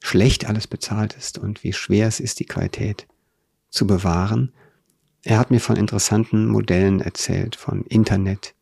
schlecht 0.00 0.46
alles 0.46 0.66
bezahlt 0.66 1.14
ist 1.14 1.38
und 1.38 1.64
wie 1.64 1.72
schwer 1.72 2.06
es 2.06 2.20
ist, 2.20 2.40
die 2.40 2.44
Qualität 2.44 3.06
zu 3.70 3.86
bewahren. 3.86 4.52
Er 5.24 5.38
hat 5.38 5.50
mir 5.50 5.60
von 5.60 5.76
interessanten 5.76 6.46
Modellen 6.46 7.00
erzählt, 7.00 7.56
von 7.56 7.84
Internet, 7.86 8.54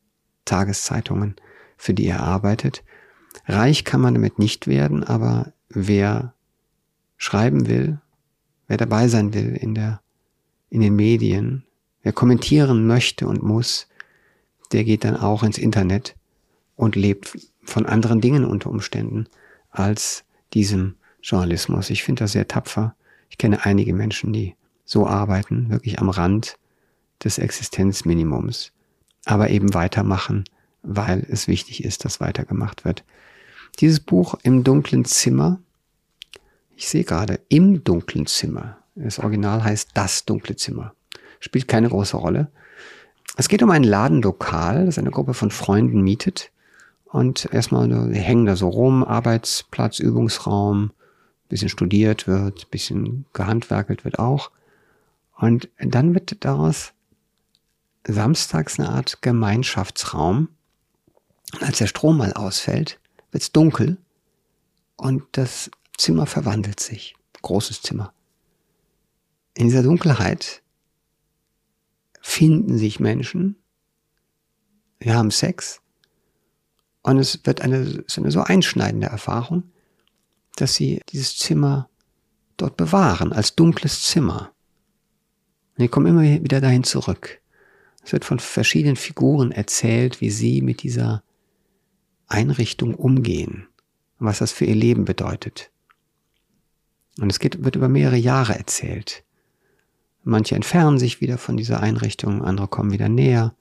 Tageszeitungen, 0.45 1.37
für 1.77 1.95
die 1.95 2.07
er 2.07 2.21
arbeitet. 2.21 2.85
Reich 3.47 3.85
kann 3.85 4.01
man 4.01 4.15
damit 4.15 4.39
nicht 4.39 4.67
werden, 4.67 5.05
aber 5.05 5.53
wer 5.69 6.35
schreiben 7.17 7.67
will, 7.67 8.01
wer 8.67 8.77
dabei 8.77 9.09
sein 9.09 9.35
will 9.35 9.57
in 9.57 9.75
der, 9.75 10.01
in 10.69 10.81
den 10.81 10.97
Medien, 10.97 11.65
wer 12.03 12.13
kommentieren 12.13 12.87
möchte 12.87 13.27
und 13.27 13.43
muss, 13.43 13.89
der 14.73 14.85
geht 14.85 15.05
dann 15.05 15.17
auch 15.17 15.43
ins 15.43 15.59
Internet 15.59 16.17
und 16.77 16.97
lebt 16.97 17.37
von 17.65 17.87
anderen 17.87 18.21
Dingen 18.21 18.45
unter 18.45 18.71
Umständen 18.71 19.27
als 19.71 20.25
diesem 20.55 20.97
Journalismus. 21.23 21.91
Ich 21.91 22.03
finde 22.03 22.25
das 22.25 22.33
sehr 22.33 22.49
tapfer. 22.49 22.95
Ich 23.29 23.39
kenne 23.39 23.65
einige 23.65 23.93
Menschen, 23.93 24.33
die 24.33 24.55
so 24.85 25.07
arbeiten, 25.07 25.71
wirklich 25.71 26.01
am 26.01 26.09
Rand 26.09 26.57
des 27.23 27.39
Existenzminimums, 27.39 28.73
aber 29.25 29.51
eben 29.51 29.75
weitermachen, 29.75 30.45
weil 30.83 31.27
es 31.29 31.47
wichtig 31.47 31.85
ist, 31.85 32.05
dass 32.05 32.21
weitergemacht 32.21 32.85
wird. 32.85 33.05
Dieses 33.79 34.01
Buch 34.01 34.35
im 34.43 34.65
dunklen 34.65 35.05
Zimmer, 35.05 35.61
ich 36.77 36.89
sehe 36.89 37.05
gerade, 37.05 37.41
im 37.49 37.85
dunklen 37.85 38.27
Zimmer, 38.27 38.79
das 38.95 39.19
Original 39.19 39.65
heißt 39.65 39.91
Das 39.95 40.25
dunkle 40.25 40.57
Zimmer, 40.57 40.95
spielt 41.39 41.69
keine 41.69 41.89
große 41.89 42.17
Rolle. 42.17 42.51
Es 43.37 43.49
geht 43.49 43.63
um 43.63 43.71
ein 43.71 43.85
Ladenlokal, 43.85 44.87
das 44.87 44.99
eine 44.99 45.11
Gruppe 45.11 45.35
von 45.35 45.51
Freunden 45.51 46.03
mietet. 46.03 46.51
Und 47.07 47.49
erstmal 47.53 48.15
hängen 48.15 48.47
da 48.47 48.55
so 48.55 48.69
rum, 48.69 49.03
Arbeitsplatz, 49.03 49.99
Übungsraum, 49.99 50.93
bisschen 51.49 51.69
studiert 51.69 52.29
wird, 52.29 52.71
bisschen 52.71 53.25
gehandwerkelt 53.33 54.05
wird 54.05 54.19
auch. 54.19 54.51
Und 55.37 55.69
dann 55.79 56.15
wird 56.15 56.45
daraus 56.45 56.93
samstags 58.07 58.79
eine 58.79 58.91
Art 58.91 59.23
Gemeinschaftsraum. 59.23 60.49
Und 61.53 61.63
als 61.63 61.79
der 61.79 61.89
Strom 61.89 62.19
mal 62.19 62.33
ausfällt, 62.33 63.00
wird 63.31 63.43
es 63.43 63.53
dunkel 63.53 63.99
und 64.97 65.25
das 65.33 65.71
Zimmer 65.97 66.27
verwandelt 66.27 66.81
sich. 66.81 67.15
Großes 67.43 67.83
Zimmer. 67.83 68.13
In 69.55 69.67
dieser 69.67 69.83
Dunkelheit 69.83 70.63
finden 72.21 72.79
sich 72.79 73.01
Menschen, 73.01 73.57
wir 74.99 75.15
haben 75.15 75.31
Sex 75.31 75.81
und 77.03 77.19
es 77.19 77.41
wird 77.45 77.63
eine, 77.63 78.05
es 78.07 78.19
eine 78.19 78.31
so 78.31 78.43
einschneidende 78.43 79.07
Erfahrung, 79.07 79.65
dass 80.57 80.75
sie 80.75 81.01
dieses 81.09 81.39
Zimmer 81.39 81.89
dort 82.59 82.77
bewahren, 82.77 83.33
als 83.33 83.55
dunkles 83.55 84.03
Zimmer. 84.03 84.53
Und 85.77 85.83
die 85.83 85.89
kommen 85.89 86.07
immer 86.07 86.23
wieder 86.23 86.61
dahin 86.61 86.85
zurück. 86.85 87.41
Es 88.05 88.13
wird 88.13 88.25
von 88.25 88.39
verschiedenen 88.39 88.97
Figuren 88.97 89.53
erzählt, 89.53 90.21
wie 90.21 90.31
sie 90.31 90.61
mit 90.61 90.83
dieser 90.83 91.23
Einrichtung 92.31 92.95
umgehen 92.95 93.67
was 94.21 94.39
das 94.39 94.53
für 94.53 94.67
ihr 94.67 94.75
Leben 94.75 95.05
bedeutet. 95.05 95.71
Und 97.19 97.31
es 97.31 97.41
geht, 97.41 97.65
wird 97.65 97.77
über 97.77 97.89
mehrere 97.89 98.17
Jahre 98.17 98.57
erzählt. 98.57 99.25
Manche 100.23 100.55
entfernen 100.55 100.99
sich 100.99 101.21
wieder 101.21 101.39
von 101.39 101.57
dieser 101.57 101.81
Einrichtung, 101.81 102.45
andere 102.45 102.69
kommen 102.69 102.93
wieder 102.93 103.09
näher. 103.09 103.55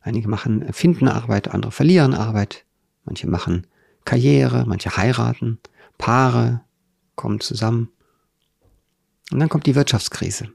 Einige 0.00 0.28
machen, 0.28 0.70
finden 0.72 1.08
Arbeit, 1.08 1.48
andere 1.48 1.72
verlieren 1.72 2.14
Arbeit. 2.14 2.64
Manche 3.04 3.26
machen 3.26 3.66
Karriere, 4.04 4.64
manche 4.66 4.96
heiraten, 4.96 5.58
Paare 5.96 6.60
kommen 7.16 7.40
zusammen. 7.40 7.90
Und 9.32 9.40
dann 9.40 9.48
kommt 9.48 9.66
die 9.66 9.74
Wirtschaftskrise. 9.74 10.52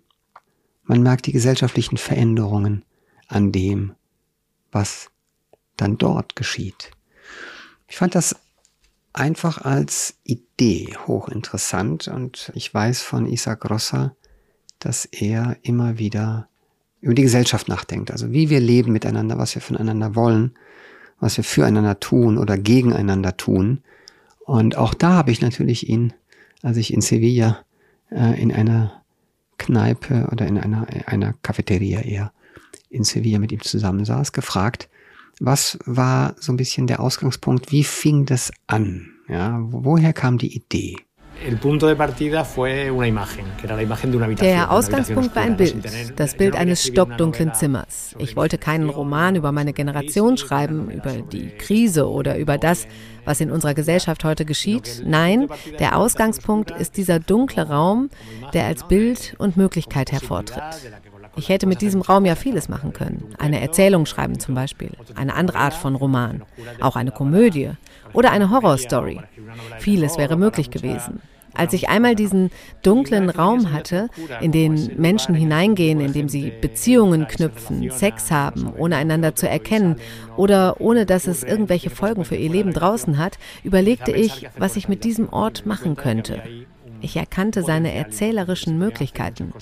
Man 0.83 1.01
merkt 1.01 1.25
die 1.25 1.31
gesellschaftlichen 1.31 1.97
Veränderungen 1.97 2.85
an 3.27 3.51
dem, 3.51 3.95
was 4.71 5.09
dann 5.77 5.97
dort 5.97 6.35
geschieht. 6.35 6.91
Ich 7.89 7.97
fand 7.97 8.15
das 8.15 8.35
einfach 9.13 9.57
als 9.65 10.13
Idee 10.23 10.95
hochinteressant 11.07 12.07
und 12.07 12.51
ich 12.53 12.73
weiß 12.73 13.01
von 13.01 13.25
Isaac 13.25 13.69
Rossa, 13.69 14.15
dass 14.77 15.05
er 15.05 15.57
immer 15.63 15.97
wieder 15.97 16.47
über 17.01 17.15
die 17.15 17.23
Gesellschaft 17.23 17.67
nachdenkt, 17.67 18.11
also 18.11 18.31
wie 18.31 18.49
wir 18.49 18.59
leben 18.59 18.91
miteinander, 18.91 19.37
was 19.37 19.55
wir 19.55 19.61
voneinander 19.61 20.15
wollen, 20.15 20.53
was 21.19 21.35
wir 21.37 21.43
füreinander 21.43 21.99
tun 21.99 22.37
oder 22.37 22.57
gegeneinander 22.57 23.35
tun. 23.35 23.81
Und 24.45 24.77
auch 24.77 24.93
da 24.93 25.13
habe 25.13 25.31
ich 25.31 25.41
natürlich 25.41 25.89
ihn, 25.89 26.13
als 26.61 26.77
ich 26.77 26.93
in 26.93 27.01
Sevilla 27.01 27.59
äh, 28.11 28.39
in 28.39 28.51
einer 28.51 29.01
Kneipe 29.57 30.29
oder 30.31 30.45
in 30.45 30.57
einer, 30.57 30.87
einer 31.07 31.33
Cafeteria 31.41 32.01
eher 32.01 32.31
in 32.89 33.03
Sevilla 33.03 33.39
mit 33.39 33.51
ihm 33.51 33.61
zusammensaß, 33.61 34.31
gefragt, 34.31 34.89
was 35.39 35.79
war 35.85 36.35
so 36.39 36.51
ein 36.51 36.57
bisschen 36.57 36.87
der 36.87 36.99
Ausgangspunkt, 36.99 37.71
wie 37.71 37.83
fing 37.83 38.25
das 38.25 38.51
an? 38.67 39.07
Ja, 39.27 39.59
woher 39.61 40.13
kam 40.13 40.37
die 40.37 40.55
Idee? 40.55 40.95
Der 44.41 44.71
Ausgangspunkt 44.71 45.35
war 45.35 45.43
ein 45.43 45.55
Bild, 45.55 46.19
das 46.19 46.35
Bild 46.35 46.55
eines 46.55 46.85
stockdunklen 46.85 47.53
Zimmers. 47.53 48.13
Ich 48.17 48.35
wollte 48.35 48.57
keinen 48.57 48.89
Roman 48.89 49.35
über 49.35 49.53
meine 49.53 49.71
Generation 49.71 50.35
schreiben, 50.37 50.91
über 50.91 51.13
die 51.13 51.49
Krise 51.49 52.09
oder 52.09 52.37
über 52.37 52.57
das, 52.57 52.87
was 53.23 53.39
in 53.39 53.51
unserer 53.51 53.73
Gesellschaft 53.73 54.25
heute 54.25 54.43
geschieht. 54.43 55.01
Nein, 55.05 55.47
der 55.79 55.97
Ausgangspunkt 55.97 56.71
ist 56.71 56.97
dieser 56.97 57.19
dunkle 57.19 57.69
Raum, 57.69 58.09
der 58.53 58.65
als 58.65 58.85
Bild 58.87 59.35
und 59.37 59.55
Möglichkeit 59.55 60.11
hervortritt. 60.11 60.91
Ich 61.39 61.47
hätte 61.47 61.67
mit 61.67 61.79
diesem 61.79 62.01
Raum 62.01 62.25
ja 62.25 62.35
vieles 62.35 62.67
machen 62.67 62.91
können. 62.91 63.23
Eine 63.37 63.61
Erzählung 63.61 64.05
schreiben 64.05 64.39
zum 64.39 64.55
Beispiel, 64.55 64.91
eine 65.15 65.35
andere 65.35 65.57
Art 65.57 65.73
von 65.73 65.95
Roman, 65.95 66.43
auch 66.81 66.97
eine 66.97 67.11
Komödie 67.11 67.71
oder 68.11 68.31
eine 68.31 68.49
Horrorstory. 68.49 69.21
Vieles 69.79 70.17
wäre 70.17 70.35
möglich 70.35 70.69
gewesen. 70.69 71.21
Als 71.53 71.71
ich 71.71 71.87
einmal 71.87 72.15
diesen 72.15 72.51
dunklen 72.83 73.29
Raum 73.29 73.71
hatte, 73.71 74.09
in 74.41 74.51
den 74.51 74.91
Menschen 74.97 75.33
hineingehen, 75.33 76.01
in 76.01 76.11
dem 76.11 76.27
sie 76.27 76.51
Beziehungen 76.59 77.25
knüpfen, 77.29 77.89
Sex 77.89 78.31
haben, 78.31 78.73
ohne 78.77 78.97
einander 78.97 79.33
zu 79.33 79.47
erkennen 79.47 79.95
oder 80.35 80.81
ohne 80.81 81.05
dass 81.05 81.25
es 81.25 81.43
irgendwelche 81.43 81.89
Folgen 81.89 82.25
für 82.25 82.35
ihr 82.35 82.51
Leben 82.51 82.73
draußen 82.73 83.17
hat, 83.17 83.39
überlegte 83.63 84.11
ich, 84.11 84.49
was 84.57 84.75
ich 84.75 84.89
mit 84.89 85.05
diesem 85.05 85.29
Ort 85.29 85.65
machen 85.65 85.95
könnte. 85.95 86.43
Ich 87.01 87.15
erkannte 87.15 87.63
seine 87.63 87.93
erzählerischen 87.93 88.77
Möglichkeiten. 88.77 89.53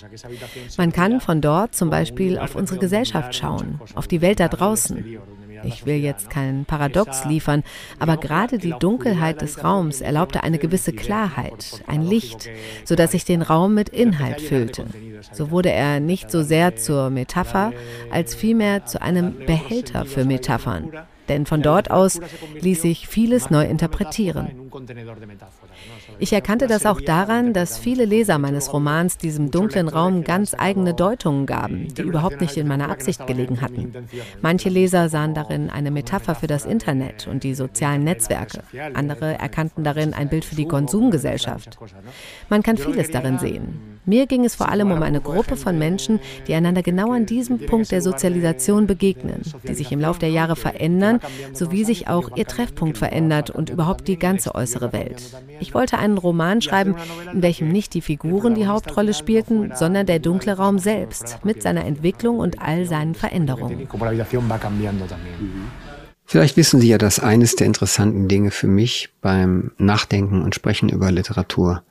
Man 0.77 0.91
kann 0.91 1.21
von 1.21 1.41
dort 1.41 1.75
zum 1.75 1.89
Beispiel 1.89 2.38
auf 2.38 2.55
unsere 2.55 2.79
Gesellschaft 2.79 3.35
schauen, 3.35 3.79
auf 3.95 4.07
die 4.07 4.21
Welt 4.21 4.39
da 4.39 4.47
draußen. 4.47 5.19
Ich 5.63 5.85
will 5.85 5.95
jetzt 5.95 6.29
keinen 6.29 6.65
Paradox 6.65 7.25
liefern, 7.25 7.63
aber 7.99 8.17
gerade 8.17 8.57
die 8.57 8.73
Dunkelheit 8.79 9.41
des 9.41 9.63
Raums 9.63 10.01
erlaubte 10.01 10.43
eine 10.43 10.59
gewisse 10.59 10.93
Klarheit, 10.93 11.83
ein 11.88 12.03
Licht, 12.03 12.49
sodass 12.85 13.13
ich 13.13 13.25
den 13.25 13.41
Raum 13.41 13.73
mit 13.73 13.89
Inhalt 13.89 14.41
füllte. 14.41 14.85
So 15.31 15.51
wurde 15.51 15.71
er 15.71 15.99
nicht 15.99 16.31
so 16.31 16.43
sehr 16.43 16.75
zur 16.75 17.09
Metapher, 17.09 17.73
als 18.11 18.35
vielmehr 18.35 18.85
zu 18.85 19.01
einem 19.01 19.45
Behälter 19.45 20.05
für 20.05 20.25
Metaphern. 20.25 20.91
Denn 21.30 21.45
von 21.45 21.61
dort 21.61 21.91
aus 21.91 22.19
ließ 22.59 22.82
sich 22.82 23.07
vieles 23.07 23.49
neu 23.49 23.65
interpretieren. 23.65 24.71
Ich 26.19 26.34
erkannte 26.34 26.67
das 26.67 26.86
auch 26.86 27.01
daran, 27.01 27.53
dass 27.53 27.78
viele 27.78 28.05
Leser 28.05 28.38
meines 28.38 28.73
Romans 28.73 29.17
diesem 29.17 29.51
dunklen 29.51 29.88
Raum 29.88 30.23
ganz 30.23 30.55
eigene 30.57 30.93
Deutungen 30.93 31.45
gaben, 31.45 31.93
die 31.93 32.01
überhaupt 32.01 32.41
nicht 32.41 32.57
in 32.57 32.67
meiner 32.67 32.89
Absicht 32.89 33.28
gelegen 33.28 33.61
hatten. 33.61 33.93
Manche 34.41 34.69
Leser 34.69 35.09
sahen 35.09 35.34
darin 35.34 35.69
eine 35.69 35.91
Metapher 35.91 36.36
für 36.36 36.47
das 36.47 36.65
Internet 36.65 37.28
und 37.28 37.43
die 37.43 37.53
sozialen 37.53 38.03
Netzwerke. 38.03 38.61
Andere 38.93 39.38
erkannten 39.38 39.84
darin 39.84 40.13
ein 40.13 40.30
Bild 40.30 40.45
für 40.45 40.55
die 40.55 40.67
Konsumgesellschaft. 40.67 41.78
Man 42.49 42.63
kann 42.63 42.78
vieles 42.78 43.11
darin 43.11 43.39
sehen. 43.39 43.96
Mir 44.07 44.25
ging 44.25 44.45
es 44.45 44.55
vor 44.55 44.69
allem 44.69 44.91
um 44.91 45.03
eine 45.03 45.19
Gruppe 45.19 45.57
von 45.57 45.77
Menschen, 45.77 46.21
die 46.47 46.53
einander 46.53 46.81
genau 46.81 47.11
an 47.11 47.25
diesem 47.25 47.59
Punkt 47.59 47.91
der 47.91 48.01
Sozialisation 48.01 48.87
begegnen, 48.87 49.41
die 49.67 49.73
sich 49.73 49.91
im 49.91 49.99
Laufe 49.99 50.21
der 50.21 50.29
Jahre 50.29 50.55
verändern, 50.55 51.19
sowie 51.51 51.83
sich 51.83 52.07
auch 52.07 52.37
ihr 52.37 52.45
Treffpunkt 52.45 52.97
verändert 52.97 53.49
und 53.49 53.69
überhaupt 53.69 54.07
die 54.07 54.17
ganze 54.17 54.55
äußere 54.55 54.93
Welt. 54.93 55.35
Ich 55.59 55.73
wollte 55.73 55.97
einen 55.97 56.17
Roman 56.17 56.61
schreiben, 56.61 56.95
in 57.33 57.41
welchem 57.41 57.67
nicht 57.67 57.93
die 57.93 58.01
Figuren 58.01 58.55
die 58.55 58.67
Hauptrolle 58.67 59.13
spielten, 59.13 59.73
sondern 59.75 60.05
der 60.05 60.19
dunkle 60.19 60.53
Raum 60.53 60.79
selbst 60.79 61.39
mit 61.43 61.61
seiner 61.61 61.83
Entwicklung 61.83 62.39
und 62.39 62.61
all 62.61 62.85
seinen 62.85 63.13
Veränderungen. 63.13 63.89
Vielleicht 66.23 66.55
wissen 66.55 66.79
Sie 66.79 66.87
ja, 66.87 66.97
dass 66.97 67.19
eines 67.19 67.57
der 67.57 67.67
interessanten 67.67 68.29
Dinge 68.29 68.51
für 68.51 68.67
mich 68.67 69.09
beim 69.19 69.71
Nachdenken 69.77 70.43
und 70.43 70.55
Sprechen 70.55 70.87
über 70.87 71.11
Literatur 71.11 71.83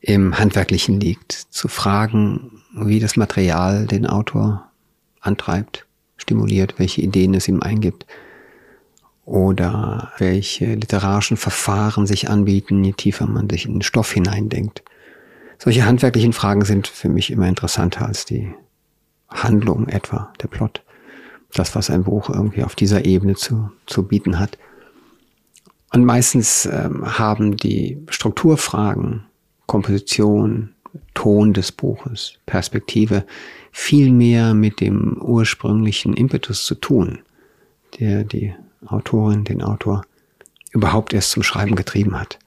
im 0.00 0.38
Handwerklichen 0.38 1.00
liegt, 1.00 1.32
zu 1.32 1.68
fragen, 1.68 2.62
wie 2.74 3.00
das 3.00 3.16
Material 3.16 3.86
den 3.86 4.06
Autor 4.06 4.70
antreibt, 5.20 5.86
stimuliert, 6.16 6.78
welche 6.78 7.02
Ideen 7.02 7.34
es 7.34 7.48
ihm 7.48 7.62
eingibt 7.62 8.06
oder 9.24 10.12
welche 10.18 10.74
literarischen 10.74 11.36
Verfahren 11.36 12.06
sich 12.06 12.30
anbieten, 12.30 12.82
je 12.82 12.92
tiefer 12.92 13.26
man 13.26 13.48
sich 13.50 13.66
in 13.66 13.74
den 13.74 13.82
Stoff 13.82 14.12
hineindenkt. 14.12 14.82
Solche 15.58 15.84
handwerklichen 15.84 16.32
Fragen 16.32 16.64
sind 16.64 16.86
für 16.86 17.08
mich 17.08 17.30
immer 17.30 17.48
interessanter 17.48 18.06
als 18.06 18.24
die 18.24 18.54
Handlung 19.28 19.88
etwa, 19.88 20.32
der 20.40 20.48
Plot. 20.48 20.82
Das, 21.52 21.74
was 21.74 21.90
ein 21.90 22.04
Buch 22.04 22.30
irgendwie 22.30 22.62
auf 22.62 22.74
dieser 22.74 23.04
Ebene 23.04 23.34
zu, 23.34 23.70
zu 23.86 24.04
bieten 24.04 24.38
hat. 24.38 24.58
Und 25.92 26.04
meistens 26.04 26.66
ähm, 26.66 27.18
haben 27.18 27.56
die 27.56 27.98
Strukturfragen 28.10 29.27
Komposition, 29.68 30.70
Ton 31.14 31.52
des 31.52 31.70
Buches, 31.70 32.34
Perspektive 32.46 33.24
viel 33.70 34.10
mehr 34.10 34.54
mit 34.54 34.80
dem 34.80 35.18
ursprünglichen 35.20 36.14
Impetus 36.14 36.64
zu 36.64 36.74
tun. 36.74 37.20
der 38.00 38.24
die 38.24 38.54
Autorin, 38.86 39.44
den 39.44 39.62
Autor 39.62 40.02
überhaupt 40.72 41.12
erst 41.12 41.30
zum 41.30 41.42
Schreiben 41.42 41.74
getrieben 41.74 42.18
hat. 42.18 42.38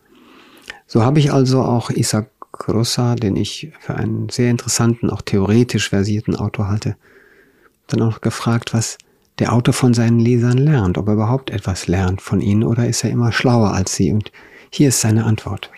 So 0.88 1.04
habe 1.04 1.20
ich 1.20 1.32
also 1.34 1.62
auch 1.62 1.90
Isaac 1.90 2.30
Rosa, 2.68 3.16
den 3.16 3.36
ich 3.36 3.72
für 3.80 3.96
einen 3.96 4.30
sehr 4.30 4.52
interessanten, 4.52 5.10
auch 5.10 5.22
theoretisch 5.22 5.90
versierten 5.90 6.36
Autor 6.36 6.68
halte, 6.68 6.96
dann 7.88 8.02
auch 8.02 8.22
gefragt, 8.22 8.74
was 8.74 8.98
der 9.40 9.54
Autor 9.54 9.74
von 9.74 9.94
seinen 9.94 10.20
Lesern 10.20 10.58
lernt, 10.58 10.98
ob 10.98 11.08
er 11.08 11.14
überhaupt 11.14 11.50
etwas 11.50 11.88
lernt 11.88 12.22
von 12.22 12.42
ihnen 12.42 12.64
oder 12.64 12.88
ist 12.88 13.04
er 13.04 13.10
immer 13.10 13.32
schlauer 13.32 13.74
als 13.74 13.96
sie. 13.96 14.12
Und 14.12 14.32
hier 14.70 14.90
ist 14.90 15.02
seine 15.02 15.26
Antwort. 15.26 15.72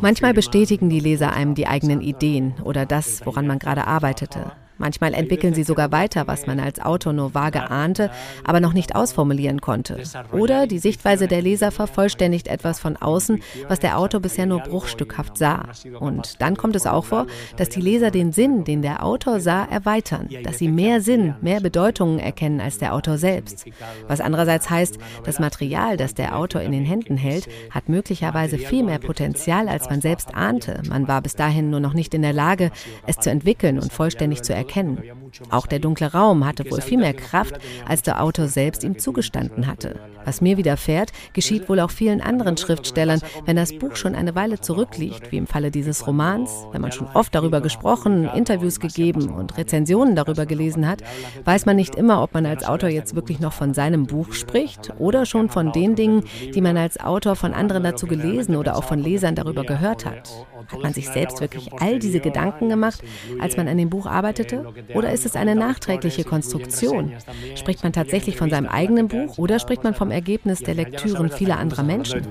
Manchmal 0.00 0.34
bestätigen 0.34 0.88
die 0.88 1.00
Leser 1.00 1.32
einem 1.34 1.54
die 1.54 1.66
eigenen 1.66 2.00
Ideen 2.00 2.54
oder 2.64 2.86
das, 2.86 3.24
woran 3.26 3.46
man 3.46 3.58
gerade 3.58 3.86
arbeitete. 3.86 4.52
Manchmal 4.78 5.14
entwickeln 5.14 5.54
sie 5.54 5.62
sogar 5.62 5.90
weiter, 5.90 6.26
was 6.26 6.46
man 6.46 6.60
als 6.60 6.80
Autor 6.80 7.12
nur 7.12 7.34
vage 7.34 7.70
ahnte, 7.70 8.10
aber 8.44 8.60
noch 8.60 8.74
nicht 8.74 8.94
ausformulieren 8.94 9.60
konnte. 9.60 10.02
Oder 10.32 10.66
die 10.66 10.78
Sichtweise 10.78 11.28
der 11.28 11.40
Leser 11.40 11.70
vervollständigt 11.70 12.48
etwas 12.48 12.78
von 12.78 12.96
außen, 12.96 13.40
was 13.68 13.80
der 13.80 13.98
Autor 13.98 14.20
bisher 14.20 14.46
nur 14.46 14.60
bruchstückhaft 14.60 15.38
sah. 15.38 15.68
Und 15.98 16.40
dann 16.42 16.56
kommt 16.56 16.76
es 16.76 16.86
auch 16.86 17.06
vor, 17.06 17.26
dass 17.56 17.70
die 17.70 17.80
Leser 17.80 18.10
den 18.10 18.32
Sinn, 18.32 18.64
den 18.64 18.82
der 18.82 19.04
Autor 19.04 19.40
sah, 19.40 19.64
erweitern, 19.64 20.28
dass 20.44 20.58
sie 20.58 20.68
mehr 20.68 21.00
Sinn, 21.00 21.34
mehr 21.40 21.60
Bedeutungen 21.60 22.18
erkennen 22.18 22.60
als 22.60 22.78
der 22.78 22.94
Autor 22.94 23.16
selbst. 23.16 23.66
Was 24.08 24.20
andererseits 24.20 24.68
heißt, 24.68 24.98
das 25.24 25.38
Material, 25.38 25.96
das 25.96 26.14
der 26.14 26.36
Autor 26.36 26.60
in 26.60 26.72
den 26.72 26.84
Händen 26.84 27.16
hält, 27.16 27.48
hat 27.70 27.88
möglicherweise 27.88 28.58
viel 28.58 28.82
mehr 28.82 28.98
Potenzial, 28.98 29.68
als 29.68 29.88
man 29.88 30.02
selbst 30.02 30.34
ahnte. 30.34 30.82
Man 30.88 31.08
war 31.08 31.22
bis 31.22 31.34
dahin 31.34 31.70
nur 31.70 31.80
noch 31.80 31.94
nicht 31.94 32.12
in 32.12 32.22
der 32.22 32.34
Lage, 32.34 32.70
es 33.06 33.16
zu 33.16 33.30
entwickeln 33.30 33.78
und 33.78 33.92
vollständig 33.92 34.42
zu 34.42 34.52
erkennen 34.52 34.65
erkennen. 34.66 35.25
Auch 35.50 35.66
der 35.66 35.78
dunkle 35.78 36.12
Raum 36.12 36.44
hatte 36.44 36.70
wohl 36.70 36.80
viel 36.80 36.98
mehr 36.98 37.14
Kraft, 37.14 37.58
als 37.86 38.02
der 38.02 38.22
Autor 38.22 38.48
selbst 38.48 38.84
ihm 38.84 38.98
zugestanden 38.98 39.66
hatte. 39.66 40.00
Was 40.24 40.40
mir 40.40 40.56
widerfährt, 40.56 41.12
geschieht 41.34 41.68
wohl 41.68 41.78
auch 41.78 41.90
vielen 41.90 42.20
anderen 42.20 42.56
Schriftstellern, 42.56 43.20
wenn 43.44 43.56
das 43.56 43.76
Buch 43.78 43.94
schon 43.94 44.14
eine 44.14 44.34
Weile 44.34 44.60
zurückliegt, 44.60 45.30
wie 45.30 45.36
im 45.36 45.46
Falle 45.46 45.70
dieses 45.70 46.06
Romans, 46.06 46.50
wenn 46.72 46.80
man 46.80 46.92
schon 46.92 47.06
oft 47.14 47.34
darüber 47.34 47.60
gesprochen, 47.60 48.28
Interviews 48.34 48.80
gegeben 48.80 49.28
und 49.28 49.56
Rezensionen 49.56 50.16
darüber 50.16 50.46
gelesen 50.46 50.88
hat, 50.88 51.02
weiß 51.44 51.66
man 51.66 51.76
nicht 51.76 51.94
immer, 51.94 52.22
ob 52.22 52.34
man 52.34 52.44
als 52.46 52.64
Autor 52.64 52.88
jetzt 52.88 53.14
wirklich 53.14 53.38
noch 53.38 53.52
von 53.52 53.74
seinem 53.74 54.06
Buch 54.06 54.32
spricht 54.32 54.92
oder 54.98 55.26
schon 55.26 55.48
von 55.48 55.70
den 55.72 55.94
Dingen, 55.94 56.24
die 56.54 56.60
man 56.60 56.76
als 56.76 56.98
Autor 56.98 57.36
von 57.36 57.54
anderen 57.54 57.84
dazu 57.84 58.06
gelesen 58.06 58.56
oder 58.56 58.76
auch 58.76 58.84
von 58.84 58.98
Lesern 58.98 59.34
darüber 59.34 59.64
gehört 59.64 60.04
hat. 60.04 60.28
Hat 60.68 60.82
man 60.82 60.92
sich 60.92 61.08
selbst 61.08 61.40
wirklich 61.40 61.72
all 61.80 61.98
diese 61.98 62.18
Gedanken 62.18 62.68
gemacht, 62.68 63.02
als 63.38 63.56
man 63.56 63.68
an 63.68 63.78
dem 63.78 63.90
Buch 63.90 64.06
arbeitete? 64.06 64.66
Oder 64.94 65.12
ist 65.12 65.25
es 65.26 65.36
eine 65.36 65.54
nachträgliche 65.54 66.24
Konstruktion? 66.24 67.12
Spricht 67.54 67.82
man 67.82 67.92
tatsächlich 67.92 68.36
von 68.36 68.48
seinem 68.48 68.66
eigenen 68.66 69.08
Buch 69.08 69.36
oder 69.38 69.58
spricht 69.58 69.84
man 69.84 69.94
vom 69.94 70.10
Ergebnis 70.10 70.60
der 70.60 70.74
Lektüren 70.74 71.30
vieler 71.30 71.58
anderer 71.58 71.82
Menschen? 71.82 72.22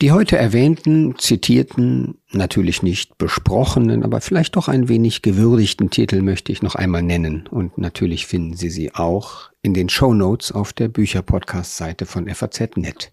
Die 0.00 0.12
heute 0.12 0.38
erwähnten, 0.38 1.18
zitierten, 1.18 2.16
natürlich 2.32 2.82
nicht 2.82 3.18
besprochenen, 3.18 4.02
aber 4.02 4.22
vielleicht 4.22 4.56
doch 4.56 4.66
ein 4.68 4.88
wenig 4.88 5.20
gewürdigten 5.20 5.90
Titel 5.90 6.22
möchte 6.22 6.52
ich 6.52 6.62
noch 6.62 6.74
einmal 6.74 7.02
nennen. 7.02 7.46
Und 7.48 7.76
natürlich 7.76 8.26
finden 8.26 8.56
Sie 8.56 8.70
sie 8.70 8.94
auch 8.94 9.50
in 9.60 9.74
den 9.74 9.90
Show 9.90 10.14
Notes 10.14 10.52
auf 10.52 10.72
der 10.72 10.88
Bücherpodcast-Seite 10.88 12.06
von 12.06 12.34
FAZ.net. 12.34 13.12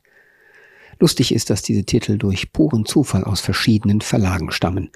Lustig 0.97 1.33
ist, 1.33 1.49
dass 1.49 1.61
diese 1.61 1.83
Titel 1.83 2.17
durch 2.17 2.53
puren 2.53 2.85
Zufall 2.85 3.25
aus 3.25 3.41
verschiedenen 3.41 3.99
Verlagen 3.99 4.51
stammen. 4.51 4.89